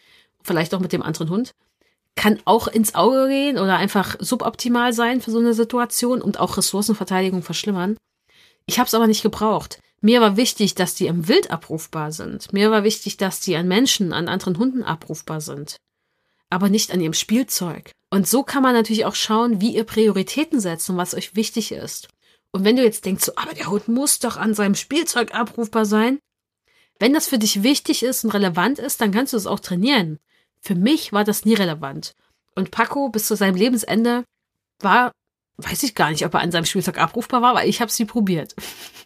Vielleicht 0.44 0.74
auch 0.74 0.80
mit 0.80 0.92
dem 0.92 1.02
anderen 1.02 1.30
Hund. 1.30 1.50
Kann 2.14 2.38
auch 2.44 2.68
ins 2.68 2.94
Auge 2.94 3.28
gehen 3.28 3.58
oder 3.58 3.76
einfach 3.76 4.16
suboptimal 4.20 4.92
sein 4.92 5.20
für 5.20 5.32
so 5.32 5.38
eine 5.38 5.54
Situation 5.54 6.22
und 6.22 6.38
auch 6.38 6.56
Ressourcenverteidigung 6.56 7.42
verschlimmern. 7.42 7.96
Ich 8.66 8.78
habe 8.78 8.86
es 8.86 8.94
aber 8.94 9.06
nicht 9.06 9.22
gebraucht. 9.22 9.80
Mir 10.00 10.20
war 10.20 10.36
wichtig, 10.36 10.74
dass 10.74 10.94
die 10.94 11.06
im 11.06 11.28
Wild 11.28 11.50
abrufbar 11.50 12.12
sind. 12.12 12.52
Mir 12.52 12.70
war 12.70 12.84
wichtig, 12.84 13.16
dass 13.16 13.40
die 13.40 13.56
an 13.56 13.66
Menschen, 13.68 14.12
an 14.12 14.28
anderen 14.28 14.58
Hunden 14.58 14.82
abrufbar 14.82 15.40
sind. 15.40 15.76
Aber 16.50 16.68
nicht 16.68 16.92
an 16.92 17.00
ihrem 17.00 17.14
Spielzeug. 17.14 17.92
Und 18.10 18.28
so 18.28 18.42
kann 18.42 18.62
man 18.62 18.74
natürlich 18.74 19.04
auch 19.04 19.14
schauen, 19.14 19.60
wie 19.60 19.74
ihr 19.74 19.84
Prioritäten 19.84 20.60
setzt 20.60 20.88
und 20.90 20.96
was 20.96 21.14
euch 21.14 21.34
wichtig 21.34 21.72
ist. 21.72 22.08
Und 22.52 22.64
wenn 22.64 22.76
du 22.76 22.84
jetzt 22.84 23.04
denkst, 23.04 23.24
so, 23.24 23.32
aber 23.36 23.54
der 23.54 23.68
Hund 23.68 23.88
muss 23.88 24.18
doch 24.18 24.36
an 24.36 24.54
seinem 24.54 24.74
Spielzeug 24.74 25.34
abrufbar 25.34 25.84
sein. 25.84 26.18
Wenn 26.98 27.12
das 27.12 27.28
für 27.28 27.38
dich 27.38 27.62
wichtig 27.62 28.02
ist 28.02 28.24
und 28.24 28.30
relevant 28.30 28.78
ist, 28.78 29.00
dann 29.00 29.12
kannst 29.12 29.32
du 29.32 29.36
es 29.36 29.46
auch 29.46 29.60
trainieren. 29.60 30.18
Für 30.60 30.74
mich 30.74 31.12
war 31.12 31.24
das 31.24 31.44
nie 31.44 31.54
relevant. 31.54 32.14
Und 32.54 32.70
Paco 32.70 33.08
bis 33.10 33.26
zu 33.26 33.36
seinem 33.36 33.56
Lebensende 33.56 34.24
war 34.80 35.12
weiß 35.58 35.82
ich 35.84 35.94
gar 35.94 36.10
nicht, 36.10 36.24
ob 36.24 36.34
er 36.34 36.40
an 36.40 36.52
seinem 36.52 36.66
Spielzeug 36.66 36.98
abrufbar 36.98 37.42
war, 37.42 37.50
aber 37.50 37.64
ich 37.64 37.80
habe 37.80 37.90
es 37.90 37.98
nie 37.98 38.04
probiert. 38.04 38.54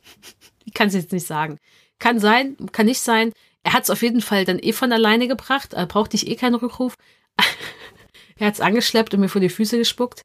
ich 0.65 0.75
kann 0.75 0.89
es 0.89 0.95
jetzt 0.95 1.13
nicht 1.13 1.27
sagen. 1.27 1.59
Kann 1.99 2.19
sein, 2.19 2.57
kann 2.73 2.87
nicht 2.87 3.01
sein. 3.01 3.33
Er 3.63 3.75
hat 3.75 3.85
es 3.85 3.91
auf 3.91 4.03
jeden 4.03 4.23
Fall 4.23 4.45
dann 4.45 4.59
eh 4.59 4.73
von 4.73 4.93
alleine 4.93 5.29
gebracht. 5.29 5.75
Da 5.75 5.85
brauchte 5.85 6.17
ich 6.17 6.27
eh 6.27 6.37
keinen 6.37 6.55
Rückruf. 6.55 6.95
er 8.37 8.47
hat 8.47 8.55
es 8.55 8.61
angeschleppt 8.61 9.15
und 9.15 9.21
mir 9.21 9.29
vor 9.29 9.41
die 9.41 9.49
Füße 9.49 9.79
gespuckt. 9.79 10.23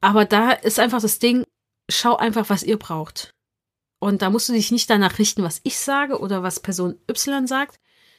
Aber 0.00 0.24
da 0.24 0.50
ist 0.50 0.78
einfach 0.78 1.00
das 1.00 1.18
Ding, 1.18 1.44
schau 1.88 2.16
einfach, 2.16 2.50
was 2.50 2.62
ihr 2.62 2.78
braucht. 2.78 3.30
Und 3.98 4.22
da 4.22 4.30
musst 4.30 4.48
du 4.48 4.52
dich 4.52 4.70
nicht 4.70 4.90
danach 4.90 5.18
richten, 5.18 5.42
was 5.42 5.60
ich 5.62 5.78
sage 5.78 6.18
oder 6.18 6.42
was 6.42 6.60
Person 6.60 6.98
Y 7.08 7.46
sagt, 7.46 7.76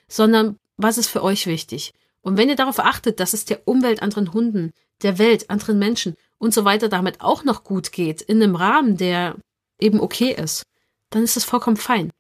sondern 0.08 0.58
was 0.78 0.98
ist 0.98 1.10
für 1.10 1.24
euch 1.24 1.46
wichtig. 1.46 1.94
Und 2.22 2.38
wenn 2.38 2.50
ihr 2.50 2.56
darauf 2.56 2.80
achtet, 2.80 3.20
dass 3.20 3.34
es 3.34 3.46
der 3.46 3.68
Umwelt, 3.68 4.02
anderen 4.02 4.34
Hunden, 4.34 4.72
der 5.02 5.20
Welt, 5.20 5.50
anderen 5.50 5.78
Menschen 5.78 6.16
und 6.40 6.54
so 6.54 6.66
weiter 6.66 6.90
damit 6.90 7.22
auch 7.22 7.44
noch 7.44 7.64
gut 7.64 7.92
geht, 7.92 8.22
in 8.22 8.42
einem 8.42 8.56
Rahmen, 8.56 8.98
der 8.98 9.36
eben 9.80 10.00
okay 10.00 10.32
ist, 10.32 10.64
dann 11.10 11.24
ist 11.24 11.38
es 11.38 11.46
vollkommen 11.46 11.78
fein. 11.78 12.12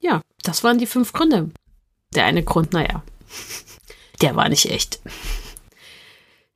Ja, 0.00 0.22
das 0.42 0.64
waren 0.64 0.78
die 0.78 0.86
fünf 0.86 1.12
Gründe. 1.12 1.50
Der 2.14 2.26
eine 2.26 2.42
Grund, 2.42 2.72
naja, 2.72 3.02
der 4.20 4.36
war 4.36 4.48
nicht 4.48 4.70
echt. 4.70 5.00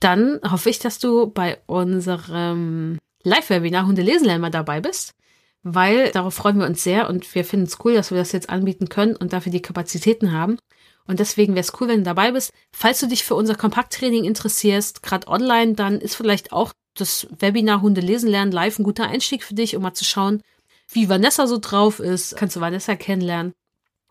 Dann 0.01 0.41
hoffe 0.49 0.71
ich, 0.71 0.79
dass 0.79 0.99
du 0.99 1.27
bei 1.29 1.59
unserem 1.67 2.99
Live-Webinar 3.25 3.87
Hunde 3.87 4.03
lesen 4.03 4.27
lernen 4.27 4.43
mal 4.43 4.51
dabei 4.51 4.81
bist, 4.81 5.15
weil 5.63 6.13
darauf 6.13 6.35
freuen 6.35 6.59
wir 6.59 6.67
uns 6.67 6.85
sehr 6.85 7.09
und 7.09 7.35
wir 7.35 7.45
finden 7.45 7.67
es 7.67 7.79
cool, 7.85 7.95
dass 7.95 8.11
wir 8.11 8.19
das 8.19 8.33
jetzt 8.33 8.49
anbieten 8.49 8.89
können 8.89 9.17
und 9.17 9.33
dafür 9.33 9.51
die 9.51 9.63
Kapazitäten 9.63 10.33
haben. 10.33 10.59
Und 11.07 11.21
deswegen 11.21 11.55
wäre 11.55 11.63
es 11.63 11.73
cool, 11.81 11.89
wenn 11.89 12.01
du 12.01 12.05
dabei 12.05 12.33
bist. 12.33 12.53
Falls 12.71 13.01
du 13.01 13.09
dich 13.09 13.25
für 13.25 13.35
unser 13.35 13.55
Kompakttraining 13.55 14.25
interessierst, 14.25 15.03
gerade 15.03 15.27
online, 15.27 15.75
dann 15.75 16.01
ist 16.01 16.15
vielleicht 16.15 16.53
auch 16.53 16.73
das 17.01 17.27
Webinar 17.39 17.83
Hunde 17.83 18.01
lesen 18.01 18.29
lernen 18.29 18.53
live 18.53 18.79
ein 18.79 18.85
guter 18.85 19.09
Einstieg 19.09 19.43
für 19.43 19.55
dich, 19.55 19.77
um 19.77 19.83
mal 19.83 19.95
zu 19.95 20.05
schauen, 20.05 20.43
wie 20.91 21.09
Vanessa 21.09 21.47
so 21.47 21.59
drauf 21.59 22.01
ist. 22.01 22.37
Kannst 22.37 22.57
du 22.57 22.61
Vanessa 22.61 22.97
kennenlernen. 22.97 23.55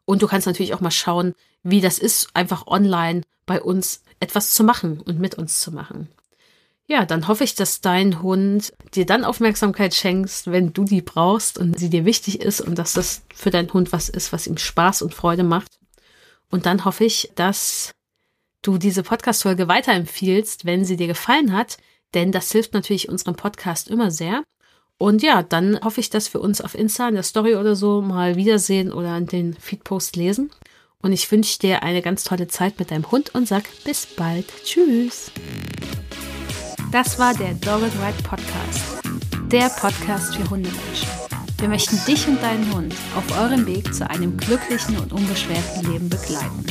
Und 0.06 0.22
du 0.22 0.28
kannst 0.28 0.48
natürlich 0.48 0.74
auch 0.74 0.82
mal 0.82 0.92
schauen, 0.92 1.34
wie 1.64 1.82
das 1.82 2.00
ist, 2.00 2.30
einfach 2.34 2.68
online 2.68 3.24
bei 3.46 3.62
uns 3.62 4.02
etwas 4.20 4.52
zu 4.52 4.64
machen 4.64 5.02
und 5.02 5.20
mit 5.20 5.36
uns 5.36 5.60
zu 5.60 5.72
machen. 5.72 6.08
Ja, 6.90 7.06
dann 7.06 7.28
hoffe 7.28 7.44
ich, 7.44 7.56
dass 7.56 7.82
dein 7.82 8.22
Hund 8.22 8.72
dir 8.94 9.06
dann 9.06 9.26
Aufmerksamkeit 9.26 9.94
schenkst, 9.94 10.50
wenn 10.50 10.72
du 10.72 10.86
die 10.86 11.02
brauchst 11.02 11.58
und 11.58 11.78
sie 11.78 11.90
dir 11.90 12.06
wichtig 12.06 12.40
ist 12.40 12.62
und 12.62 12.78
dass 12.80 12.94
das 12.94 13.24
für 13.36 13.50
deinen 13.50 13.72
Hund 13.74 13.92
was 13.92 14.08
ist, 14.08 14.32
was 14.32 14.48
ihm 14.48 14.58
Spaß 14.58 15.02
und 15.02 15.14
Freude 15.14 15.44
macht. 15.44 15.80
Und 16.50 16.66
dann 16.66 16.86
hoffe 16.86 17.04
ich, 17.04 17.30
dass 17.36 17.92
du 18.62 18.78
diese 18.78 19.04
Podcast-Folge 19.04 19.68
weiterempfiehlst, 19.68 20.64
wenn 20.64 20.86
sie 20.86 20.96
dir 20.96 21.08
gefallen 21.08 21.52
hat, 21.52 21.78
denn 22.18 22.32
das 22.32 22.52
hilft 22.52 22.74
natürlich 22.74 23.10
unserem 23.10 23.36
Podcast 23.36 23.90
immer 23.90 24.10
sehr. 24.10 24.44
Und 24.98 25.22
ja, 25.22 25.44
dann 25.44 25.80
hoffe 25.84 26.00
ich, 26.00 26.10
dass 26.10 26.34
wir 26.34 26.42
uns 26.42 26.62
auf 26.62 26.74
Insta 26.74 27.08
in 27.08 27.14
der 27.14 27.22
Story 27.22 27.56
oder 27.56 27.76
so 27.76 28.02
mal 28.02 28.36
wiedersehen 28.36 28.92
oder 28.92 29.10
an 29.10 29.28
den 29.28 29.54
Feedpost 29.54 30.16
lesen. 30.16 30.50
Und 31.00 31.12
ich 31.12 31.32
wünsche 31.32 31.60
dir 31.60 31.84
eine 31.84 32.02
ganz 32.02 32.24
tolle 32.24 32.48
Zeit 32.48 32.80
mit 32.80 32.90
deinem 32.90 33.12
Hund 33.12 33.36
und 33.36 33.48
sag 33.48 33.66
bis 33.84 34.08
bald. 34.08 34.48
Tschüss. 34.64 35.32
Das 36.92 37.20
war 37.20 37.36
der 37.36 37.54
Dogged 37.54 37.94
Ride 38.02 38.24
Podcast. 38.24 38.82
Der 39.52 39.70
Podcast 39.70 40.36
für 40.36 40.50
Hundemenschen. 40.50 41.10
Wir 41.60 41.70
möchten 41.70 42.04
dich 42.08 42.28
und 42.28 42.42
deinen 42.42 42.74
Hund 42.74 42.96
auf 43.16 43.40
eurem 43.40 43.68
Weg 43.68 43.94
zu 43.94 44.10
einem 44.10 44.36
glücklichen 44.38 44.98
und 44.98 45.14
unbeschwerten 45.14 45.92
Leben 45.92 46.10
begleiten. 46.10 46.66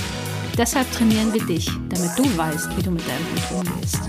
Deshalb 0.58 0.90
trainieren 0.90 1.32
wir 1.32 1.44
dich, 1.44 1.70
damit 1.88 2.18
du 2.18 2.36
weißt, 2.36 2.76
wie 2.76 2.82
du 2.82 2.90
mit 2.90 3.04
deinem 3.06 3.26
Hund 3.52 3.68
umgehst. 3.68 4.00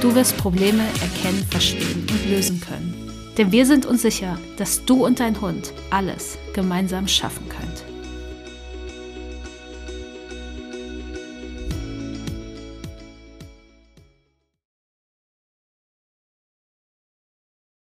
Du 0.00 0.14
wirst 0.14 0.36
Probleme 0.36 0.84
erkennen, 1.00 1.44
verstehen 1.50 2.06
und 2.10 2.30
lösen 2.30 2.60
können. 2.60 2.94
Denn 3.36 3.52
wir 3.52 3.66
sind 3.66 3.86
uns 3.86 4.02
sicher, 4.02 4.38
dass 4.56 4.84
du 4.84 5.06
und 5.06 5.20
dein 5.20 5.40
Hund 5.40 5.72
alles 5.90 6.38
gemeinsam 6.54 7.06
schaffen 7.06 7.48
könnt. 7.48 7.87